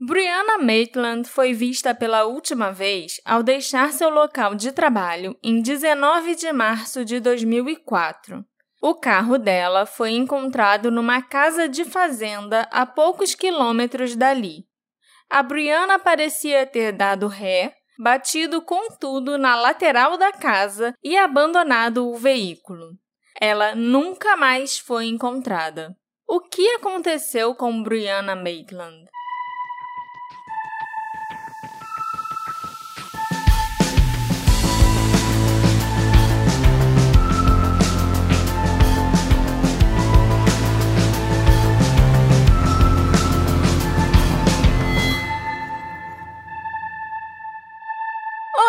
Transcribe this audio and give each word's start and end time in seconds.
Brianna 0.00 0.58
Maitland 0.58 1.28
foi 1.28 1.52
vista 1.52 1.94
pela 1.94 2.24
última 2.24 2.72
vez 2.72 3.20
ao 3.24 3.42
deixar 3.42 3.92
seu 3.92 4.08
local 4.08 4.54
de 4.54 4.72
trabalho 4.72 5.36
em 5.42 5.60
19 5.60 6.34
de 6.34 6.50
março 6.52 7.04
de 7.04 7.20
2004. 7.20 8.42
O 8.80 8.94
carro 8.94 9.38
dela 9.38 9.84
foi 9.84 10.12
encontrado 10.12 10.90
numa 10.90 11.20
casa 11.20 11.68
de 11.68 11.84
fazenda 11.84 12.62
a 12.70 12.86
poucos 12.86 13.34
quilômetros 13.34 14.16
dali. 14.16 14.64
A 15.30 15.42
Brianna 15.42 15.98
parecia 15.98 16.66
ter 16.66 16.92
dado 16.92 17.28
ré, 17.28 17.74
batido 17.98 18.62
com 18.62 18.88
tudo 18.98 19.36
na 19.36 19.54
lateral 19.54 20.16
da 20.16 20.32
casa 20.32 20.94
e 21.02 21.16
abandonado 21.16 22.08
o 22.08 22.16
veículo. 22.16 22.92
Ela 23.40 23.74
nunca 23.74 24.36
mais 24.36 24.78
foi 24.78 25.06
encontrada. 25.06 25.94
O 26.26 26.40
que 26.40 26.66
aconteceu 26.70 27.54
com 27.54 27.82
Brianna 27.82 28.34
Maitland? 28.34 29.04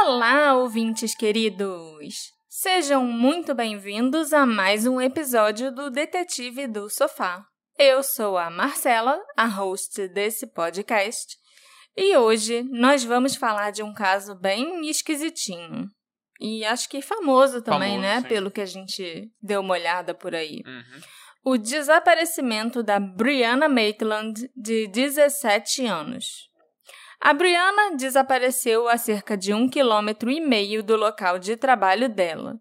Olá, 0.06 0.54
ouvintes 0.56 1.16
queridos! 1.16 2.34
Sejam 2.50 3.06
muito 3.06 3.56
bem-vindos 3.56 4.34
a 4.34 4.46
mais 4.46 4.86
um 4.86 5.00
episódio 5.00 5.74
do 5.74 5.90
Detetive 5.90 6.68
do 6.68 6.90
Sofá. 6.90 7.46
Eu 7.80 8.04
sou 8.04 8.38
a 8.38 8.50
Marcela, 8.50 9.18
a 9.38 9.46
host 9.46 10.10
desse 10.10 10.46
podcast, 10.46 11.38
e 11.96 12.18
hoje 12.18 12.64
nós 12.64 13.06
vamos 13.06 13.38
falar 13.38 13.72
de 13.72 13.82
um 13.82 13.94
caso 13.94 14.36
bem 14.36 14.90
esquisitinho. 14.90 15.88
E 16.38 16.66
acho 16.66 16.90
que 16.90 17.02
famoso 17.02 17.62
também, 17.62 17.92
Famoso, 17.92 18.02
né? 18.02 18.22
sim. 18.23 18.28
Pelo 18.28 18.52
que 18.52 18.60
a 18.60 18.66
gente 18.66 19.32
deu 19.42 19.62
uma 19.62 19.73
olhada 19.76 20.14
por 20.14 20.36
aí. 20.36 20.64
Uhum. 20.66 21.02
O 21.45 21.58
desaparecimento 21.58 22.84
da 22.84 23.00
Brianna 23.00 23.70
Maitland, 23.70 24.52
de 24.54 24.86
17 24.90 25.86
anos. 25.86 26.52
A 27.26 27.32
Brianna 27.32 27.96
desapareceu 27.96 28.90
a 28.90 28.98
cerca 28.98 29.38
de 29.38 29.54
um 29.54 29.70
quilômetro 29.70 30.30
e 30.30 30.42
meio 30.42 30.84
do 30.84 30.98
local 30.98 31.40
de 31.40 31.56
trabalho 31.56 32.10
dela. 32.10 32.60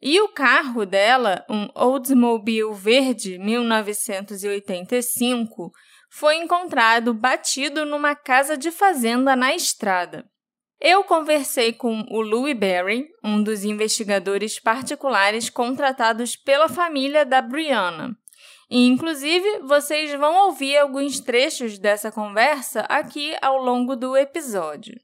E 0.00 0.20
o 0.20 0.28
carro 0.28 0.86
dela, 0.86 1.44
um 1.50 1.68
Oldsmobile 1.74 2.72
verde 2.72 3.36
1985, 3.40 5.72
foi 6.08 6.36
encontrado 6.36 7.12
batido 7.12 7.84
numa 7.84 8.14
casa 8.14 8.56
de 8.56 8.70
fazenda 8.70 9.34
na 9.34 9.52
estrada. 9.52 10.24
Eu 10.80 11.02
conversei 11.02 11.72
com 11.72 12.06
o 12.08 12.20
Louis 12.20 12.56
Berry, 12.56 13.08
um 13.24 13.42
dos 13.42 13.64
investigadores 13.64 14.60
particulares 14.60 15.50
contratados 15.50 16.36
pela 16.36 16.68
família 16.68 17.26
da 17.26 17.42
Brianna. 17.42 18.16
E, 18.70 18.86
inclusive, 18.86 19.60
vocês 19.60 20.12
vão 20.18 20.46
ouvir 20.46 20.76
alguns 20.76 21.20
trechos 21.20 21.78
dessa 21.78 22.12
conversa 22.12 22.80
aqui 22.82 23.34
ao 23.40 23.56
longo 23.56 23.96
do 23.96 24.16
episódio. 24.16 24.94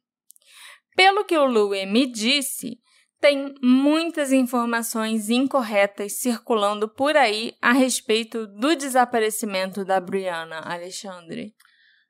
Pelo 0.95 1.25
que 1.25 1.37
o 1.37 1.47
Louis 1.47 1.89
me 1.89 2.07
disse, 2.07 2.79
tem 3.21 3.55
muitas 3.63 4.33
informações 4.33 5.31
incorretas 5.31 6.21
circulando 6.21 6.89
por 6.89 7.17
aí 7.17 7.55
a 7.61 7.73
respeito 7.73 8.47
do 8.47 8.77
desaparecimento 8.77 9.83
da 9.85 9.99
Brianna, 9.99 10.59
Alexandre. 10.61 11.55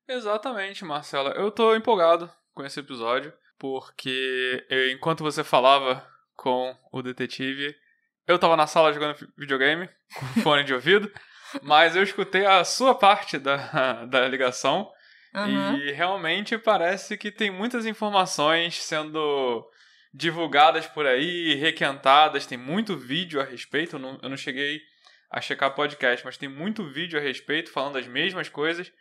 Exatamente, 0.09 0.85
Marcela. 0.85 1.31
Eu 1.37 1.51
tô 1.51 1.75
empolgado 1.75 2.31
com 2.53 2.65
esse 2.65 2.81
episódio, 2.81 3.33
porque 3.59 4.67
eu- 4.69 4.91
enquanto 4.91 5.23
você 5.23 5.43
falava 5.45 6.05
com 6.37 6.77
o 6.93 7.01
detetive, 7.01 7.75
eu 8.27 8.39
tava 8.39 8.57
na 8.57 8.67
sala 8.67 8.93
jogando 8.93 9.17
videogame, 9.39 9.89
com 10.15 10.27
fone 10.43 10.65
de 10.65 10.75
ouvido, 10.75 11.11
mas 11.63 11.97
eu 11.97 12.03
escutei 12.03 12.47
a 12.47 12.65
sua 12.65 12.95
parte 12.95 13.39
da, 13.39 14.05
da 14.07 14.29
ligação 14.29 14.91
Aham. 15.35 15.77
e 15.79 15.93
realmente 15.93 16.57
parece 16.59 17.17
que 17.17 17.31
tem 17.31 17.51
muitas 17.51 17.87
informações 17.87 18.83
sendo 18.83 19.65
divulgadas 20.13 20.87
por 20.87 21.07
aí, 21.07 21.55
requentadas, 21.55 22.47
tem 22.47 22.57
muito 22.57 22.97
vídeo 22.97 23.41
a 23.41 23.45
respeito, 23.45 23.97
eu 23.97 24.01
não, 24.01 24.19
eu 24.23 24.29
não 24.29 24.37
cheguei 24.37 24.81
a 25.29 25.41
checar 25.41 25.75
podcast, 25.75 26.25
mas 26.25 26.37
tem 26.37 26.49
muito 26.49 26.85
vídeo 26.85 27.19
a 27.19 27.23
respeito 27.23 27.73
falando 27.73 27.99
as 27.99 28.07
mesmas 28.07 28.49
coisas. 28.49 28.93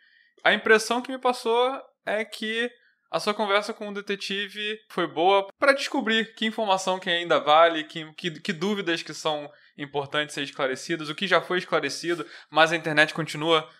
A 0.42 0.52
impressão 0.52 1.00
que 1.00 1.12
me 1.12 1.18
passou 1.18 1.80
é 2.04 2.24
que 2.24 2.68
a 3.14 3.20
sua 3.20 3.32
conversa 3.32 3.72
com 3.72 3.88
o 3.88 3.94
detetive 3.94 4.80
foi 4.88 5.06
boa 5.06 5.46
para 5.56 5.72
descobrir 5.72 6.34
que 6.34 6.46
informação 6.46 6.98
que 6.98 7.08
ainda 7.08 7.38
vale, 7.38 7.84
que, 7.84 8.12
que, 8.14 8.40
que 8.40 8.52
dúvidas 8.52 9.04
que 9.04 9.14
são 9.14 9.48
importantes 9.78 10.34
ser 10.34 10.42
esclarecidas, 10.42 11.08
o 11.08 11.14
que 11.14 11.28
já 11.28 11.40
foi 11.40 11.58
esclarecido, 11.58 12.26
mas 12.50 12.72
a 12.72 12.76
internet 12.76 13.14
continua 13.14 13.70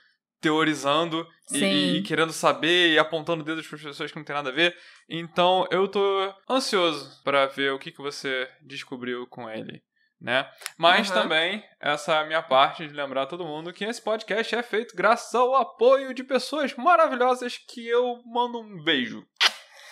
teorizando 0.40 1.26
e, 1.50 1.96
e 1.96 2.02
querendo 2.02 2.32
saber 2.32 2.92
e 2.92 2.98
apontando 2.98 3.42
dedos 3.42 3.66
para 3.66 3.76
as 3.76 3.82
pessoas 3.82 4.12
que 4.12 4.16
não 4.16 4.24
tem 4.24 4.36
nada 4.36 4.50
a 4.50 4.52
ver. 4.52 4.76
Então 5.08 5.66
eu 5.68 5.88
tô 5.88 6.32
ansioso 6.48 7.20
para 7.24 7.46
ver 7.46 7.72
o 7.72 7.78
que, 7.78 7.90
que 7.90 8.02
você 8.02 8.48
descobriu 8.62 9.26
com 9.26 9.50
ele. 9.50 9.82
Né? 10.20 10.48
Mas 10.78 11.10
Aham. 11.10 11.22
também, 11.22 11.64
essa 11.80 12.14
é 12.14 12.18
a 12.18 12.24
minha 12.24 12.42
parte 12.42 12.86
de 12.86 12.94
lembrar 12.94 13.26
todo 13.26 13.44
mundo 13.44 13.72
que 13.72 13.84
esse 13.84 14.00
podcast 14.00 14.54
é 14.54 14.62
feito 14.62 14.96
graças 14.96 15.34
ao 15.34 15.54
apoio 15.54 16.14
de 16.14 16.24
pessoas 16.24 16.74
maravilhosas 16.74 17.58
que 17.58 17.86
eu 17.86 18.22
mando 18.24 18.60
um 18.60 18.82
beijo. 18.82 19.22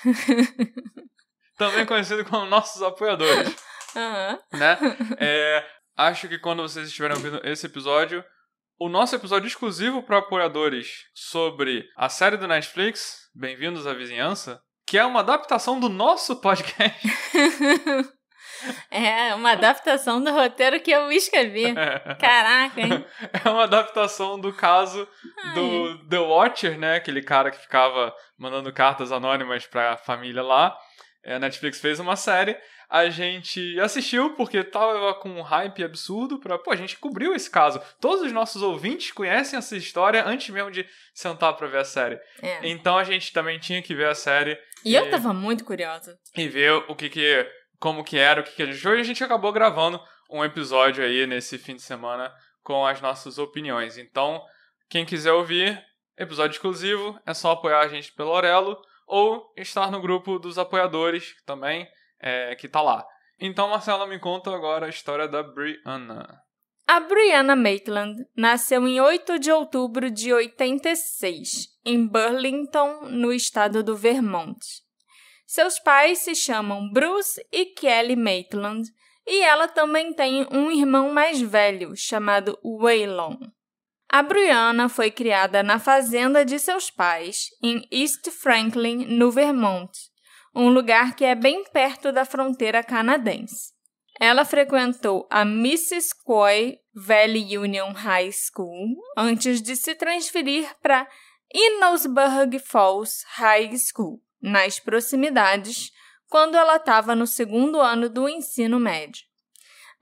também 1.58 1.86
conhecido 1.86 2.24
como 2.24 2.46
nossos 2.46 2.82
apoiadores 2.82 3.54
Aham. 3.94 4.38
né? 4.52 4.78
É, 5.20 5.66
acho 5.96 6.28
que 6.28 6.38
quando 6.38 6.62
vocês 6.62 6.88
estiverem 6.88 7.16
ouvindo 7.16 7.40
esse 7.46 7.66
episódio, 7.66 8.24
o 8.78 8.88
nosso 8.88 9.14
episódio 9.14 9.46
exclusivo 9.46 10.02
para 10.02 10.18
apoiadores 10.18 11.04
sobre 11.14 11.84
a 11.96 12.08
série 12.08 12.36
do 12.36 12.48
Netflix, 12.48 13.30
Bem-vindos 13.34 13.86
à 13.86 13.94
Vizinhança, 13.94 14.60
que 14.86 14.98
é 14.98 15.04
uma 15.04 15.20
adaptação 15.20 15.78
do 15.78 15.88
nosso 15.88 16.40
podcast. 16.40 17.00
É 18.90 19.34
uma 19.34 19.52
adaptação 19.52 20.22
do 20.22 20.30
roteiro 20.32 20.80
que 20.80 20.90
eu 20.90 21.10
escrevi. 21.12 21.74
Caraca, 22.18 22.80
hein? 22.80 23.04
É 23.44 23.48
uma 23.48 23.64
adaptação 23.64 24.38
do 24.38 24.52
caso 24.52 25.06
do 25.54 25.98
The 26.08 26.18
Watcher, 26.18 26.78
né? 26.78 26.96
Aquele 26.96 27.22
cara 27.22 27.50
que 27.50 27.58
ficava 27.60 28.14
mandando 28.38 28.72
cartas 28.72 29.12
anônimas 29.12 29.66
pra 29.66 29.96
família 29.96 30.42
lá. 30.42 30.76
É, 31.24 31.34
A 31.34 31.38
Netflix 31.38 31.80
fez 31.80 31.98
uma 32.00 32.16
série. 32.16 32.56
A 32.90 33.08
gente 33.08 33.80
assistiu 33.80 34.34
porque 34.34 34.62
tava 34.62 35.14
com 35.14 35.30
um 35.30 35.40
hype 35.40 35.82
absurdo 35.82 36.38
pra. 36.38 36.58
Pô, 36.58 36.72
a 36.72 36.76
gente 36.76 36.98
cobriu 36.98 37.34
esse 37.34 37.50
caso. 37.50 37.80
Todos 37.98 38.20
os 38.26 38.32
nossos 38.32 38.60
ouvintes 38.60 39.10
conhecem 39.12 39.58
essa 39.58 39.74
história 39.74 40.22
antes 40.26 40.50
mesmo 40.50 40.70
de 40.70 40.86
sentar 41.14 41.54
pra 41.56 41.66
ver 41.68 41.78
a 41.78 41.84
série. 41.84 42.18
É. 42.42 42.58
Então 42.68 42.98
a 42.98 43.04
gente 43.04 43.32
também 43.32 43.58
tinha 43.58 43.80
que 43.80 43.94
ver 43.94 44.08
a 44.08 44.14
série 44.14 44.58
E 44.84 44.94
eu 44.94 45.08
tava 45.10 45.32
muito 45.32 45.64
curiosa. 45.64 46.18
e 46.36 46.46
ver 46.48 46.72
o 46.86 46.94
que 46.94 47.08
que. 47.08 47.46
Como 47.82 48.04
que 48.04 48.16
era, 48.16 48.40
o 48.40 48.44
que 48.44 48.52
que 48.52 48.62
a 48.62 48.66
gente 48.66 48.78
achou. 48.78 48.94
E 48.94 49.00
a 49.00 49.02
gente 49.02 49.24
acabou 49.24 49.52
gravando 49.52 50.00
um 50.30 50.44
episódio 50.44 51.04
aí 51.04 51.26
nesse 51.26 51.58
fim 51.58 51.74
de 51.74 51.82
semana 51.82 52.32
com 52.62 52.86
as 52.86 53.00
nossas 53.00 53.38
opiniões. 53.38 53.98
Então, 53.98 54.40
quem 54.88 55.04
quiser 55.04 55.32
ouvir, 55.32 55.84
episódio 56.16 56.54
exclusivo, 56.54 57.18
é 57.26 57.34
só 57.34 57.50
apoiar 57.50 57.80
a 57.80 57.88
gente 57.88 58.12
pelo 58.12 58.30
Orelo 58.30 58.80
ou 59.04 59.52
estar 59.56 59.90
no 59.90 60.00
grupo 60.00 60.38
dos 60.38 60.58
apoiadores 60.58 61.34
também, 61.44 61.88
é, 62.20 62.54
que 62.54 62.68
tá 62.68 62.80
lá. 62.80 63.04
Então, 63.40 63.68
Marcela, 63.68 64.06
me 64.06 64.20
conta 64.20 64.54
agora 64.54 64.86
a 64.86 64.88
história 64.88 65.26
da 65.26 65.42
Brianna. 65.42 66.40
A 66.86 67.00
Brianna 67.00 67.56
Maitland 67.56 68.14
nasceu 68.36 68.86
em 68.86 69.00
8 69.00 69.40
de 69.40 69.50
outubro 69.50 70.08
de 70.08 70.32
86, 70.32 71.48
em 71.84 72.06
Burlington, 72.06 73.06
no 73.08 73.32
estado 73.32 73.82
do 73.82 73.96
Vermont. 73.96 74.60
Seus 75.54 75.78
pais 75.78 76.20
se 76.20 76.34
chamam 76.34 76.90
Bruce 76.90 77.38
e 77.52 77.66
Kelly 77.66 78.16
Maitland, 78.16 78.88
e 79.26 79.42
ela 79.42 79.68
também 79.68 80.10
tem 80.14 80.48
um 80.50 80.70
irmão 80.70 81.12
mais 81.12 81.42
velho, 81.42 81.94
chamado 81.94 82.58
Waylon. 82.64 83.36
A 84.08 84.22
Brianna 84.22 84.88
foi 84.88 85.10
criada 85.10 85.62
na 85.62 85.78
fazenda 85.78 86.42
de 86.42 86.58
seus 86.58 86.90
pais, 86.90 87.50
em 87.62 87.86
East 87.92 88.30
Franklin, 88.30 89.04
no 89.04 89.30
Vermont, 89.30 89.92
um 90.54 90.70
lugar 90.70 91.14
que 91.14 91.22
é 91.26 91.34
bem 91.34 91.64
perto 91.64 92.10
da 92.12 92.24
fronteira 92.24 92.82
canadense. 92.82 93.74
Ela 94.18 94.46
frequentou 94.46 95.28
a 95.30 95.44
Missisquoi 95.44 96.78
Valley 96.94 97.58
Union 97.58 97.92
High 97.92 98.32
School 98.32 98.96
antes 99.18 99.60
de 99.60 99.76
se 99.76 99.94
transferir 99.94 100.74
para 100.80 101.06
Innosburg 101.54 102.58
Falls 102.58 103.22
High 103.34 103.76
School, 103.76 104.18
nas 104.42 104.80
proximidades, 104.80 105.92
quando 106.28 106.56
ela 106.56 106.76
estava 106.76 107.14
no 107.14 107.26
segundo 107.26 107.80
ano 107.80 108.08
do 108.08 108.28
ensino 108.28 108.80
médio. 108.80 109.24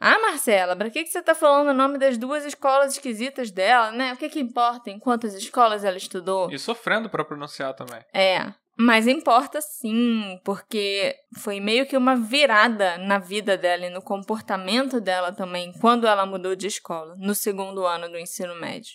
Ah, 0.02 0.18
Marcela, 0.18 0.74
para 0.74 0.88
que, 0.88 1.04
que 1.04 1.10
você 1.10 1.18
está 1.18 1.34
falando 1.34 1.68
o 1.68 1.74
nome 1.74 1.98
das 1.98 2.16
duas 2.16 2.46
escolas 2.46 2.94
esquisitas 2.94 3.50
dela, 3.50 3.92
né? 3.92 4.14
O 4.14 4.16
que, 4.16 4.30
que 4.30 4.40
importa 4.40 4.88
em 4.88 4.98
quantas 4.98 5.34
escolas 5.34 5.84
ela 5.84 5.98
estudou? 5.98 6.50
E 6.50 6.58
sofrendo 6.58 7.10
para 7.10 7.22
pronunciar 7.22 7.74
também. 7.74 8.00
É, 8.14 8.50
mas 8.78 9.06
importa 9.06 9.60
sim, 9.60 10.40
porque 10.42 11.14
foi 11.36 11.60
meio 11.60 11.84
que 11.84 11.98
uma 11.98 12.16
virada 12.16 12.96
na 12.96 13.18
vida 13.18 13.58
dela 13.58 13.86
e 13.86 13.90
no 13.90 14.00
comportamento 14.00 15.02
dela 15.02 15.32
também 15.32 15.70
quando 15.82 16.06
ela 16.06 16.24
mudou 16.24 16.56
de 16.56 16.68
escola, 16.68 17.14
no 17.18 17.34
segundo 17.34 17.84
ano 17.84 18.08
do 18.08 18.18
ensino 18.18 18.54
médio. 18.54 18.92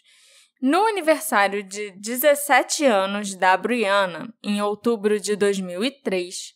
No 0.61 0.85
aniversário 0.85 1.61
de 1.61 1.91
17 1.91 2.85
anos 2.85 3.35
da 3.35 3.55
Brianna, 3.57 4.33
em 4.43 4.61
outubro 4.61 5.19
de 5.19 5.35
2003, 5.35 6.53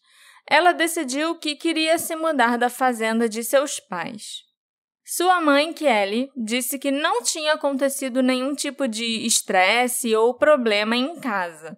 ela 0.49 0.71
decidiu 0.71 1.35
que 1.35 1.55
queria 1.55 1.97
se 1.97 2.15
mudar 2.15 2.57
da 2.57 2.69
fazenda 2.69 3.29
de 3.29 3.43
seus 3.43 3.79
pais. 3.79 4.49
Sua 5.05 5.41
mãe, 5.41 5.73
Kelly, 5.73 6.31
disse 6.35 6.79
que 6.79 6.91
não 6.91 7.23
tinha 7.23 7.53
acontecido 7.53 8.21
nenhum 8.21 8.55
tipo 8.55 8.87
de 8.87 9.25
estresse 9.25 10.15
ou 10.15 10.35
problema 10.35 10.95
em 10.95 11.19
casa, 11.19 11.77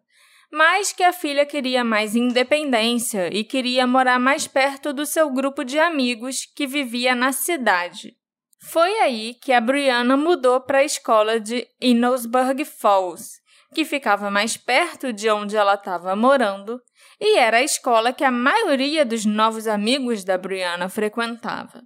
mas 0.52 0.92
que 0.92 1.04
a 1.04 1.14
filha 1.14 1.46
queria 1.46 1.84
mais 1.84 2.16
independência 2.16 3.30
e 3.34 3.44
queria 3.44 3.88
morar 3.88 4.20
mais 4.20 4.48
perto 4.48 4.92
do 4.92 5.06
seu 5.06 5.30
grupo 5.32 5.64
de 5.64 5.80
amigos 5.80 6.46
que 6.46 6.68
vivia 6.68 7.16
na 7.16 7.32
cidade. 7.32 8.18
Foi 8.64 8.92
aí 9.00 9.34
que 9.34 9.52
a 9.52 9.60
Brianna 9.60 10.16
mudou 10.16 10.62
para 10.62 10.80
a 10.80 10.84
escola 10.84 11.40
de 11.40 11.68
Innosburg 11.82 12.64
Falls, 12.64 13.42
que 13.74 13.84
ficava 13.84 14.30
mais 14.30 14.56
perto 14.56 15.12
de 15.12 15.30
onde 15.30 15.58
ela 15.58 15.74
estava 15.74 16.16
morando 16.16 16.82
e 17.20 17.38
era 17.38 17.58
a 17.58 17.64
escola 17.64 18.12
que 18.12 18.24
a 18.24 18.32
maioria 18.32 19.06
dos 19.06 19.26
novos 19.26 19.68
amigos 19.68 20.24
da 20.24 20.38
Brianna 20.38 20.90
frequentava. 20.90 21.84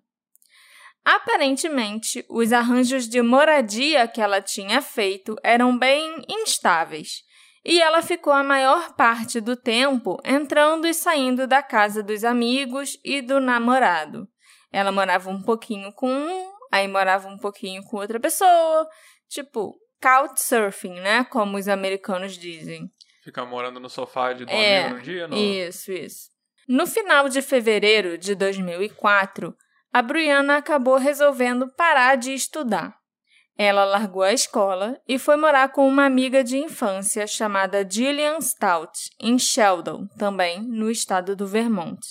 Aparentemente, 1.03 2.25
os 2.29 2.53
arranjos 2.53 3.07
de 3.07 3.21
moradia 3.21 4.07
que 4.07 4.21
ela 4.21 4.41
tinha 4.41 4.81
feito 4.81 5.35
eram 5.43 5.77
bem 5.77 6.21
instáveis, 6.27 7.21
e 7.63 7.81
ela 7.81 8.01
ficou 8.01 8.31
a 8.31 8.43
maior 8.43 8.95
parte 8.95 9.41
do 9.41 9.55
tempo 9.55 10.17
entrando 10.23 10.87
e 10.87 10.93
saindo 10.93 11.45
da 11.45 11.61
casa 11.61 12.01
dos 12.01 12.23
amigos 12.23 12.97
e 13.03 13.21
do 13.21 13.39
namorado. 13.39 14.27
Ela 14.71 14.91
morava 14.91 15.29
um 15.29 15.41
pouquinho 15.41 15.91
com 15.93 16.09
um, 16.09 16.51
aí 16.75 16.87
morava 16.87 17.29
um 17.29 17.37
pouquinho 17.37 17.81
com 17.83 17.97
outra 17.97 18.19
pessoa, 18.19 18.87
tipo 19.29 19.75
couchsurfing, 20.01 20.99
né, 20.99 21.23
como 21.23 21.57
os 21.57 21.67
americanos 21.67 22.37
dizem. 22.37 22.89
Ficar 23.23 23.45
morando 23.45 23.79
no 23.79 23.89
sofá 23.89 24.33
de 24.33 24.45
dormir 24.45 24.61
É, 24.61 24.89
no 24.89 25.01
dia? 25.01 25.27
No... 25.27 25.35
Isso, 25.35 25.91
isso. 25.91 26.29
No 26.67 26.85
final 26.85 27.29
de 27.29 27.41
fevereiro 27.41 28.17
de 28.17 28.35
2004, 28.35 29.55
a 29.91 30.01
Brianna 30.01 30.57
acabou 30.57 30.97
resolvendo 30.97 31.71
parar 31.75 32.17
de 32.17 32.33
estudar. 32.33 32.93
Ela 33.57 33.85
largou 33.85 34.21
a 34.21 34.33
escola 34.33 34.99
e 35.07 35.17
foi 35.17 35.37
morar 35.37 35.69
com 35.69 35.87
uma 35.87 36.05
amiga 36.05 36.43
de 36.43 36.57
infância 36.57 37.25
chamada 37.25 37.87
Gillian 37.89 38.41
Stout, 38.41 38.99
em 39.19 39.39
Sheldon, 39.39 40.07
também 40.17 40.61
no 40.61 40.91
estado 40.91 41.35
do 41.35 41.47
Vermont. 41.47 42.05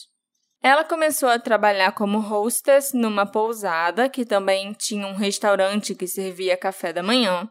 Ela 0.66 0.82
começou 0.82 1.28
a 1.28 1.38
trabalhar 1.38 1.92
como 1.92 2.18
hostess 2.18 2.94
numa 2.94 3.26
pousada 3.26 4.08
que 4.08 4.24
também 4.24 4.72
tinha 4.72 5.06
um 5.06 5.12
restaurante 5.12 5.94
que 5.94 6.06
servia 6.06 6.56
café 6.56 6.90
da 6.90 7.02
manhã 7.02 7.46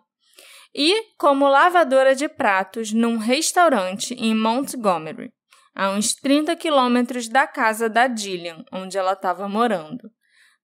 e 0.73 1.13
como 1.15 1.47
lavadora 1.47 2.15
de 2.15 2.27
pratos 2.27 2.91
num 2.91 3.17
restaurante 3.17 4.15
em 4.15 4.33
Montgomery, 4.33 5.31
a 5.75 5.91
uns 5.91 6.15
30 6.15 6.55
quilômetros 6.55 7.29
da 7.29 7.45
casa 7.45 7.87
da 7.87 8.07
Gillian, 8.07 8.65
onde 8.71 8.97
ela 8.97 9.13
estava 9.13 9.47
morando, 9.47 10.09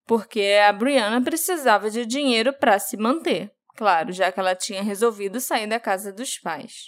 porque 0.07 0.57
a 0.67 0.73
Brianna 0.73 1.21
precisava 1.21 1.91
de 1.91 2.03
dinheiro 2.03 2.51
para 2.51 2.79
se 2.79 2.97
manter, 2.97 3.51
claro, 3.77 4.11
já 4.11 4.31
que 4.31 4.39
ela 4.39 4.55
tinha 4.55 4.81
resolvido 4.81 5.39
sair 5.39 5.67
da 5.67 5.79
casa 5.79 6.11
dos 6.11 6.39
pais. 6.39 6.87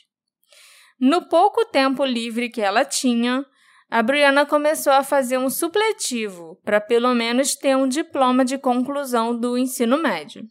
No 0.99 1.29
pouco 1.29 1.63
tempo 1.65 2.03
livre 2.03 2.49
que 2.49 2.61
ela 2.61 2.83
tinha, 2.83 3.45
a 3.91 4.01
Brianna 4.01 4.45
começou 4.45 4.93
a 4.93 5.03
fazer 5.03 5.37
um 5.37 5.49
supletivo 5.49 6.57
para 6.63 6.79
pelo 6.79 7.13
menos 7.13 7.55
ter 7.55 7.75
um 7.75 7.89
diploma 7.89 8.45
de 8.45 8.57
conclusão 8.57 9.37
do 9.37 9.57
ensino 9.57 10.01
médio. 10.01 10.43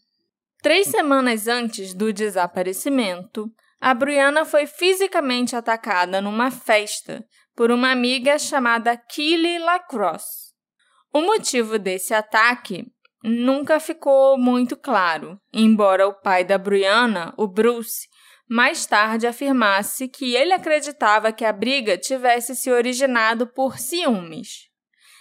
Três 0.63 0.89
semanas 0.89 1.49
antes 1.49 1.95
do 1.95 2.13
desaparecimento, 2.13 3.51
a 3.81 3.95
Brianna 3.95 4.45
foi 4.45 4.67
fisicamente 4.67 5.57
atacada 5.57 6.21
numa 6.21 6.51
festa 6.51 7.25
por 7.57 7.71
uma 7.71 7.91
amiga 7.91 8.39
chamada 8.39 8.95
Kelly 8.95 9.59
Lacrosse. 9.59 10.51
O 11.11 11.23
motivo 11.23 11.79
desse 11.79 12.13
ataque 12.13 12.85
nunca 13.25 13.81
ficou 13.81 14.37
muito 14.37 14.77
claro, 14.77 15.41
embora 15.51 16.07
o 16.07 16.13
pai 16.13 16.45
da 16.45 16.59
Brianna, 16.59 17.33
o 17.39 17.49
Bruce, 17.49 18.07
mais 18.51 18.85
tarde 18.85 19.29
afirmasse 19.29 20.09
que 20.09 20.35
ele 20.35 20.53
acreditava 20.53 21.33
que 21.33 21.45
a 21.45 21.53
briga 21.53 21.97
tivesse 21.97 22.57
se 22.57 22.69
originado 22.69 23.47
por 23.47 23.79
ciúmes. 23.79 24.69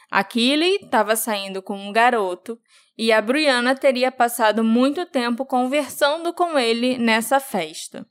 A 0.10 0.24
Kelly 0.24 0.80
estava 0.82 1.16
saindo 1.16 1.62
com 1.62 1.78
um 1.78 1.92
garoto 1.92 2.60
e 2.98 3.12
a 3.12 3.22
Brianna 3.22 3.76
teria 3.76 4.12
passado 4.12 4.64
muito 4.64 5.06
tempo 5.06 5.46
conversando 5.46 6.34
com 6.34 6.58
ele 6.58 6.98
nessa 6.98 7.40
festa. 7.40 8.04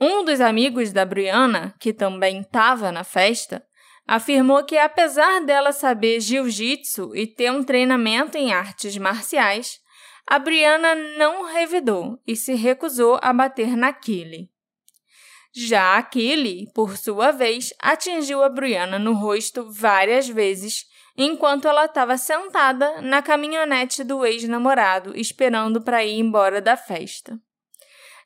Um 0.00 0.24
dos 0.24 0.40
amigos 0.40 0.92
da 0.92 1.04
Brianna, 1.04 1.74
que 1.78 1.92
também 1.92 2.40
estava 2.40 2.90
na 2.90 3.04
festa, 3.04 3.62
afirmou 4.06 4.64
que 4.64 4.78
apesar 4.78 5.44
dela 5.44 5.72
saber 5.72 6.20
jiu-jitsu 6.20 7.14
e 7.14 7.26
ter 7.26 7.52
um 7.52 7.62
treinamento 7.62 8.38
em 8.38 8.54
artes 8.54 8.96
marciais, 8.96 9.78
a 10.26 10.38
Brianna 10.38 10.94
não 11.18 11.44
revidou 11.52 12.18
e 12.26 12.34
se 12.34 12.54
recusou 12.54 13.18
a 13.20 13.30
bater 13.30 13.76
na 13.76 13.92
Kelly. 13.92 14.53
Já 15.56 15.96
a 15.98 16.02
Kelly, 16.02 16.68
por 16.74 16.96
sua 16.96 17.30
vez, 17.30 17.72
atingiu 17.78 18.42
a 18.42 18.48
Brianna 18.48 18.98
no 18.98 19.12
rosto 19.12 19.70
várias 19.70 20.28
vezes 20.28 20.84
enquanto 21.16 21.68
ela 21.68 21.84
estava 21.84 22.18
sentada 22.18 23.00
na 23.00 23.22
caminhonete 23.22 24.02
do 24.02 24.26
ex-namorado, 24.26 25.16
esperando 25.16 25.80
para 25.80 26.04
ir 26.04 26.18
embora 26.18 26.60
da 26.60 26.76
festa. 26.76 27.38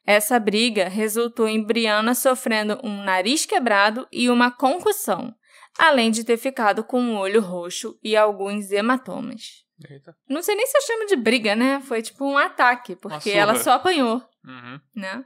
Essa 0.07 0.39
briga 0.41 0.89
resultou 0.89 1.47
em 1.47 1.63
Brianna 1.63 2.15
sofrendo 2.15 2.81
um 2.83 3.03
nariz 3.05 3.45
quebrado 3.45 4.09
e 4.11 4.31
uma 4.31 4.51
concussão, 4.51 5.35
além 5.79 6.11
de 6.11 6.25
ter 6.25 6.39
ficado 6.39 6.83
com 6.83 6.99
um 6.99 7.19
olho 7.19 7.43
roxo 7.43 7.99
e 8.03 8.17
alguns 8.17 8.71
hematomas. 8.71 9.67
Eita. 9.87 10.17
Não 10.27 10.43
sei 10.43 10.55
nem 10.55 10.67
se 10.67 10.79
eu 10.79 10.83
chamo 10.83 11.07
de 11.07 11.15
briga, 11.17 11.55
né? 11.55 11.81
Foi 11.83 12.01
tipo 12.01 12.25
um 12.25 12.39
ataque, 12.39 12.97
porque 12.97 13.31
ela 13.31 13.57
só 13.57 13.73
apanhou, 13.73 14.23
Uhum. 14.43 14.81
né? 14.97 15.25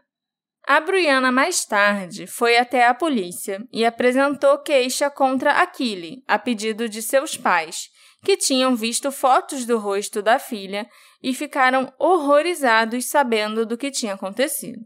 A 0.65 0.81
Brianna 0.81 1.33
mais 1.33 1.65
tarde 1.65 2.27
foi 2.27 2.57
até 2.57 2.87
a 2.87 2.95
polícia 2.95 3.67
e 3.73 3.85
apresentou 3.85 4.59
queixa 4.59 5.11
contra 5.11 5.53
Akili, 5.53 6.23
a 6.27 6.39
pedido 6.39 6.89
de 6.89 7.03
seus 7.03 7.37
pais, 7.37 7.89
que 8.25 8.37
tinham 8.37 8.77
visto 8.77 9.11
fotos 9.11 9.67
do 9.67 9.79
rosto 9.79 10.23
da 10.23 10.39
filha 10.39 10.89
e 11.21 11.35
ficaram 11.35 11.93
horrorizados 11.99 13.07
sabendo 13.07 13.67
do 13.67 13.77
que 13.77 13.91
tinha 13.91 14.15
acontecido. 14.15 14.79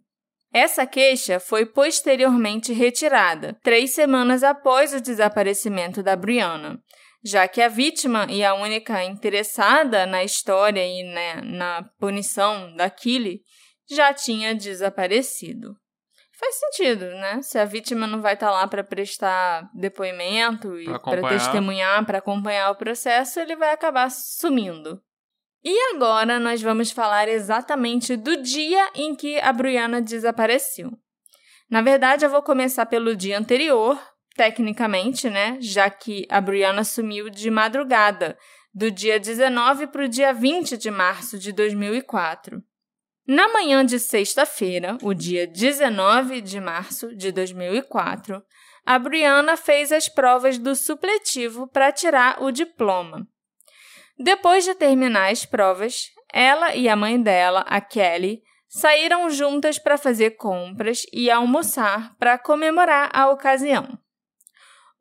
Essa 0.52 0.86
queixa 0.86 1.38
foi 1.38 1.66
posteriormente 1.66 2.72
retirada, 2.72 3.58
três 3.62 3.90
semanas 3.90 4.42
após 4.42 4.94
o 4.94 5.00
desaparecimento 5.00 6.02
da 6.02 6.16
Brianna, 6.16 6.80
já 7.22 7.46
que 7.46 7.60
a 7.60 7.68
vítima 7.68 8.26
e 8.30 8.42
a 8.42 8.54
única 8.54 9.04
interessada 9.04 10.06
na 10.06 10.24
história 10.24 10.86
e 10.86 11.02
né, 11.02 11.42
na 11.42 11.84
punição 11.98 12.74
da 12.74 12.88
Killy 12.88 13.42
já 13.88 14.12
tinha 14.12 14.54
desaparecido. 14.54 15.76
Faz 16.38 16.54
sentido, 16.56 17.06
né? 17.06 17.40
Se 17.40 17.58
a 17.58 17.64
vítima 17.64 18.06
não 18.06 18.20
vai 18.20 18.34
estar 18.34 18.50
lá 18.50 18.66
para 18.68 18.84
prestar 18.84 19.70
depoimento 19.72 20.78
e 20.78 20.84
para 20.84 21.28
testemunhar, 21.30 22.04
para 22.04 22.18
acompanhar 22.18 22.70
o 22.70 22.76
processo, 22.76 23.40
ele 23.40 23.56
vai 23.56 23.72
acabar 23.72 24.10
sumindo. 24.10 25.00
E 25.64 25.94
agora 25.94 26.38
nós 26.38 26.60
vamos 26.60 26.90
falar 26.90 27.26
exatamente 27.26 28.16
do 28.16 28.42
dia 28.42 28.90
em 28.94 29.14
que 29.16 29.38
a 29.40 29.52
Brianna 29.52 30.02
desapareceu. 30.02 30.92
Na 31.70 31.80
verdade, 31.80 32.24
eu 32.24 32.30
vou 32.30 32.42
começar 32.42 32.86
pelo 32.86 33.16
dia 33.16 33.38
anterior, 33.38 33.98
tecnicamente, 34.36 35.30
né? 35.30 35.56
Já 35.60 35.88
que 35.88 36.26
a 36.30 36.40
Brianna 36.40 36.84
sumiu 36.84 37.30
de 37.30 37.50
madrugada, 37.50 38.38
do 38.72 38.90
dia 38.90 39.18
19 39.18 39.86
para 39.86 40.04
o 40.04 40.08
dia 40.08 40.34
20 40.34 40.76
de 40.76 40.90
março 40.90 41.38
de 41.38 41.50
2004. 41.50 42.62
Na 43.26 43.48
manhã 43.48 43.84
de 43.84 43.98
sexta-feira, 43.98 44.96
o 45.02 45.12
dia 45.12 45.48
19 45.48 46.40
de 46.40 46.60
março 46.60 47.12
de 47.16 47.32
2004, 47.32 48.40
a 48.84 48.98
Brianna 49.00 49.56
fez 49.56 49.90
as 49.90 50.08
provas 50.08 50.58
do 50.58 50.76
supletivo 50.76 51.66
para 51.66 51.90
tirar 51.90 52.40
o 52.40 52.52
diploma. 52.52 53.26
Depois 54.16 54.64
de 54.64 54.76
terminar 54.76 55.32
as 55.32 55.44
provas, 55.44 56.06
ela 56.32 56.76
e 56.76 56.88
a 56.88 56.94
mãe 56.94 57.20
dela, 57.20 57.62
a 57.66 57.80
Kelly, 57.80 58.42
saíram 58.68 59.28
juntas 59.28 59.76
para 59.76 59.98
fazer 59.98 60.36
compras 60.36 61.02
e 61.12 61.28
almoçar 61.28 62.14
para 62.18 62.38
comemorar 62.38 63.10
a 63.12 63.28
ocasião. 63.28 63.98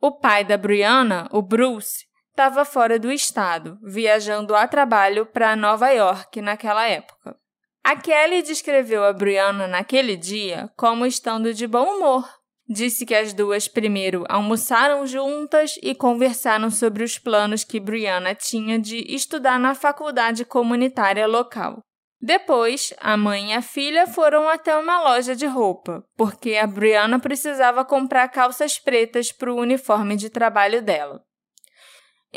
O 0.02 0.12
pai 0.12 0.44
da 0.44 0.58
Brianna, 0.58 1.30
o 1.32 1.44
Bruce, 1.44 2.06
estava 2.32 2.66
fora 2.66 2.98
do 2.98 3.12
estado, 3.12 3.78
viajando 3.84 4.56
a 4.56 4.68
trabalho 4.68 5.28
para 5.28 5.56
Nova 5.56 5.92
York 5.92 6.42
naquela 6.42 6.88
época. 6.88 7.38
A 7.86 7.96
Kelly 7.96 8.42
descreveu 8.42 9.06
a 9.06 9.14
Brianna 9.14 9.68
naquele 9.68 10.18
dia 10.18 10.72
como 10.76 11.06
estando 11.06 11.54
de 11.54 11.68
bom 11.68 11.84
humor. 11.84 12.28
Disse 12.68 13.06
que 13.06 13.14
as 13.14 13.32
duas 13.32 13.68
primeiro 13.68 14.26
almoçaram 14.28 15.06
juntas 15.06 15.76
e 15.84 15.94
conversaram 15.94 16.72
sobre 16.72 17.04
os 17.04 17.20
planos 17.20 17.64
que 17.64 17.80
Brianna 17.80 18.34
tinha 18.34 18.80
de 18.80 19.06
estudar 19.14 19.60
na 19.60 19.76
faculdade 19.76 20.44
comunitária 20.44 21.28
local. 21.28 21.78
Depois, 22.20 22.92
a 23.00 23.16
mãe 23.16 23.52
e 23.52 23.54
a 23.54 23.62
filha 23.62 24.08
foram 24.08 24.50
até 24.50 24.76
uma 24.76 25.04
loja 25.04 25.36
de 25.36 25.46
roupa, 25.46 26.04
porque 26.18 26.56
a 26.56 26.66
Brianna 26.66 27.20
precisava 27.20 27.86
comprar 27.86 28.28
calças 28.30 28.80
pretas 28.80 29.32
para 29.32 29.54
o 29.54 29.60
uniforme 29.60 30.16
de 30.16 30.28
trabalho 30.32 30.82
dela. 30.82 31.22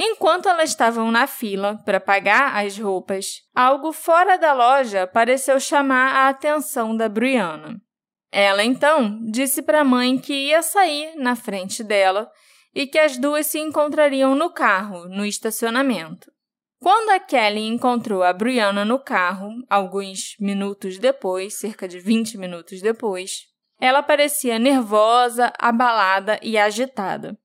Enquanto 0.00 0.48
elas 0.48 0.70
estavam 0.70 1.10
na 1.10 1.26
fila 1.26 1.82
para 1.84 1.98
pagar 1.98 2.64
as 2.64 2.78
roupas, 2.78 3.42
algo 3.52 3.92
fora 3.92 4.38
da 4.38 4.52
loja 4.52 5.08
pareceu 5.08 5.58
chamar 5.58 6.14
a 6.14 6.28
atenção 6.28 6.96
da 6.96 7.08
Brianna. 7.08 7.82
Ela 8.30 8.62
então 8.62 9.18
disse 9.28 9.60
para 9.60 9.80
a 9.80 9.84
mãe 9.84 10.16
que 10.16 10.32
ia 10.32 10.62
sair 10.62 11.16
na 11.16 11.34
frente 11.34 11.82
dela 11.82 12.30
e 12.72 12.86
que 12.86 12.96
as 12.96 13.18
duas 13.18 13.48
se 13.48 13.58
encontrariam 13.58 14.36
no 14.36 14.50
carro, 14.50 15.08
no 15.08 15.26
estacionamento. 15.26 16.30
Quando 16.80 17.10
a 17.10 17.18
Kelly 17.18 17.66
encontrou 17.66 18.22
a 18.22 18.32
Brianna 18.32 18.84
no 18.84 19.00
carro, 19.00 19.50
alguns 19.68 20.36
minutos 20.38 20.96
depois, 20.96 21.58
cerca 21.58 21.88
de 21.88 21.98
20 21.98 22.38
minutos 22.38 22.80
depois, 22.80 23.46
ela 23.80 24.00
parecia 24.00 24.60
nervosa, 24.60 25.52
abalada 25.58 26.38
e 26.40 26.56
agitada. 26.56 27.36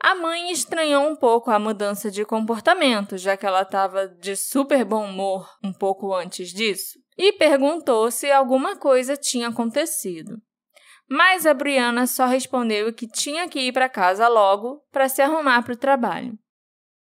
A 0.00 0.14
mãe 0.14 0.50
estranhou 0.50 1.08
um 1.08 1.16
pouco 1.16 1.50
a 1.50 1.58
mudança 1.58 2.10
de 2.10 2.24
comportamento, 2.24 3.16
já 3.16 3.36
que 3.36 3.46
ela 3.46 3.62
estava 3.62 4.06
de 4.06 4.36
super 4.36 4.84
bom 4.84 5.04
humor 5.08 5.48
um 5.64 5.72
pouco 5.72 6.14
antes 6.14 6.50
disso, 6.50 6.98
e 7.16 7.32
perguntou 7.32 8.10
se 8.10 8.30
alguma 8.30 8.76
coisa 8.76 9.16
tinha 9.16 9.48
acontecido. 9.48 10.40
Mas 11.08 11.46
a 11.46 11.54
Brianna 11.54 12.06
só 12.06 12.26
respondeu 12.26 12.92
que 12.92 13.06
tinha 13.06 13.48
que 13.48 13.60
ir 13.60 13.72
para 13.72 13.88
casa 13.88 14.28
logo 14.28 14.82
para 14.90 15.08
se 15.08 15.22
arrumar 15.22 15.62
para 15.62 15.72
o 15.72 15.78
trabalho. 15.78 16.38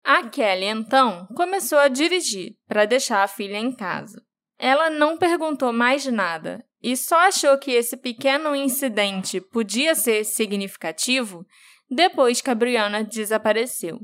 A 0.04 0.26
Kelly, 0.28 0.66
então, 0.66 1.26
começou 1.37 1.78
a 1.78 1.88
dirigir 1.88 2.57
para 2.66 2.87
deixar 2.87 3.23
a 3.23 3.28
filha 3.28 3.59
em 3.59 3.73
casa. 3.73 4.23
Ela 4.59 4.88
não 4.88 5.18
perguntou 5.18 5.73
mais 5.73 6.07
nada 6.07 6.64
e 6.83 6.97
só 6.97 7.18
achou 7.26 7.59
que 7.59 7.73
esse 7.73 7.97
pequeno 7.97 8.54
incidente 8.54 9.40
podia 9.40 9.95
ser 9.95 10.25
significativo 10.25 11.45
depois 11.90 12.40
que 12.40 12.50
a 12.50 12.54
Brianna 12.54 13.02
desapareceu. 13.02 14.00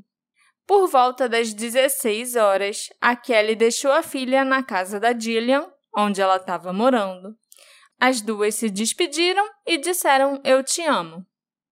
Por 0.67 0.89
volta 0.89 1.29
das 1.29 1.53
16 1.53 2.37
horas, 2.37 2.89
a 3.01 3.15
Kelly 3.15 3.55
deixou 3.55 3.93
a 3.93 4.03
filha 4.03 4.45
na 4.45 4.63
casa 4.63 4.99
da 4.99 5.13
Dillian, 5.13 5.71
onde 5.95 6.23
ela 6.23 6.37
estava 6.37 6.73
morando. 6.73 7.37
As 8.01 8.21
duas 8.21 8.55
se 8.55 8.71
despediram 8.71 9.45
e 9.67 9.77
disseram 9.77 10.41
eu 10.43 10.63
te 10.63 10.83
amo. 10.83 11.25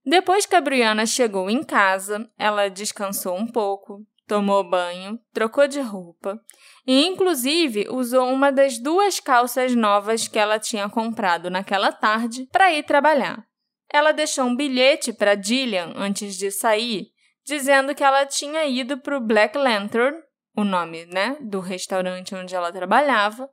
Depois 0.04 0.47
que 0.47 0.57
a 0.57 0.61
Brianna 0.61 1.07
chegou 1.07 1.49
em 1.49 1.62
casa, 1.62 2.28
ela 2.38 2.69
descansou 2.69 3.37
um 3.37 3.47
pouco, 3.47 4.04
tomou 4.26 4.69
banho, 4.69 5.19
trocou 5.33 5.66
de 5.69 5.81
roupa 5.81 6.40
e, 6.87 7.07
inclusive, 7.07 7.87
usou 7.88 8.28
uma 8.28 8.50
das 8.50 8.78
duas 8.78 9.21
calças 9.21 9.75
novas 9.75 10.26
que 10.26 10.38
ela 10.38 10.59
tinha 10.59 10.88
comprado 10.88 11.50
naquela 11.50 11.92
tarde 11.92 12.49
para 12.50 12.73
ir 12.73 12.83
trabalhar. 12.83 13.47
Ela 13.91 14.12
deixou 14.12 14.45
um 14.45 14.57
bilhete 14.57 15.12
para 15.12 15.35
Dillian 15.35 15.93
antes 15.97 16.37
de 16.37 16.51
sair, 16.51 17.09
dizendo 17.45 17.95
que 17.95 18.05
ela 18.05 18.27
tinha 18.27 18.65
ido 18.67 18.99
para 18.99 19.17
o 19.17 19.21
Black 19.21 19.57
Lantern, 19.57 20.17
o 20.57 20.65
nome 20.65 21.07
né, 21.07 21.37
do 21.41 21.61
restaurante 21.61 22.35
onde 22.35 22.55
ela 22.55 22.73
trabalhava, 22.73 23.49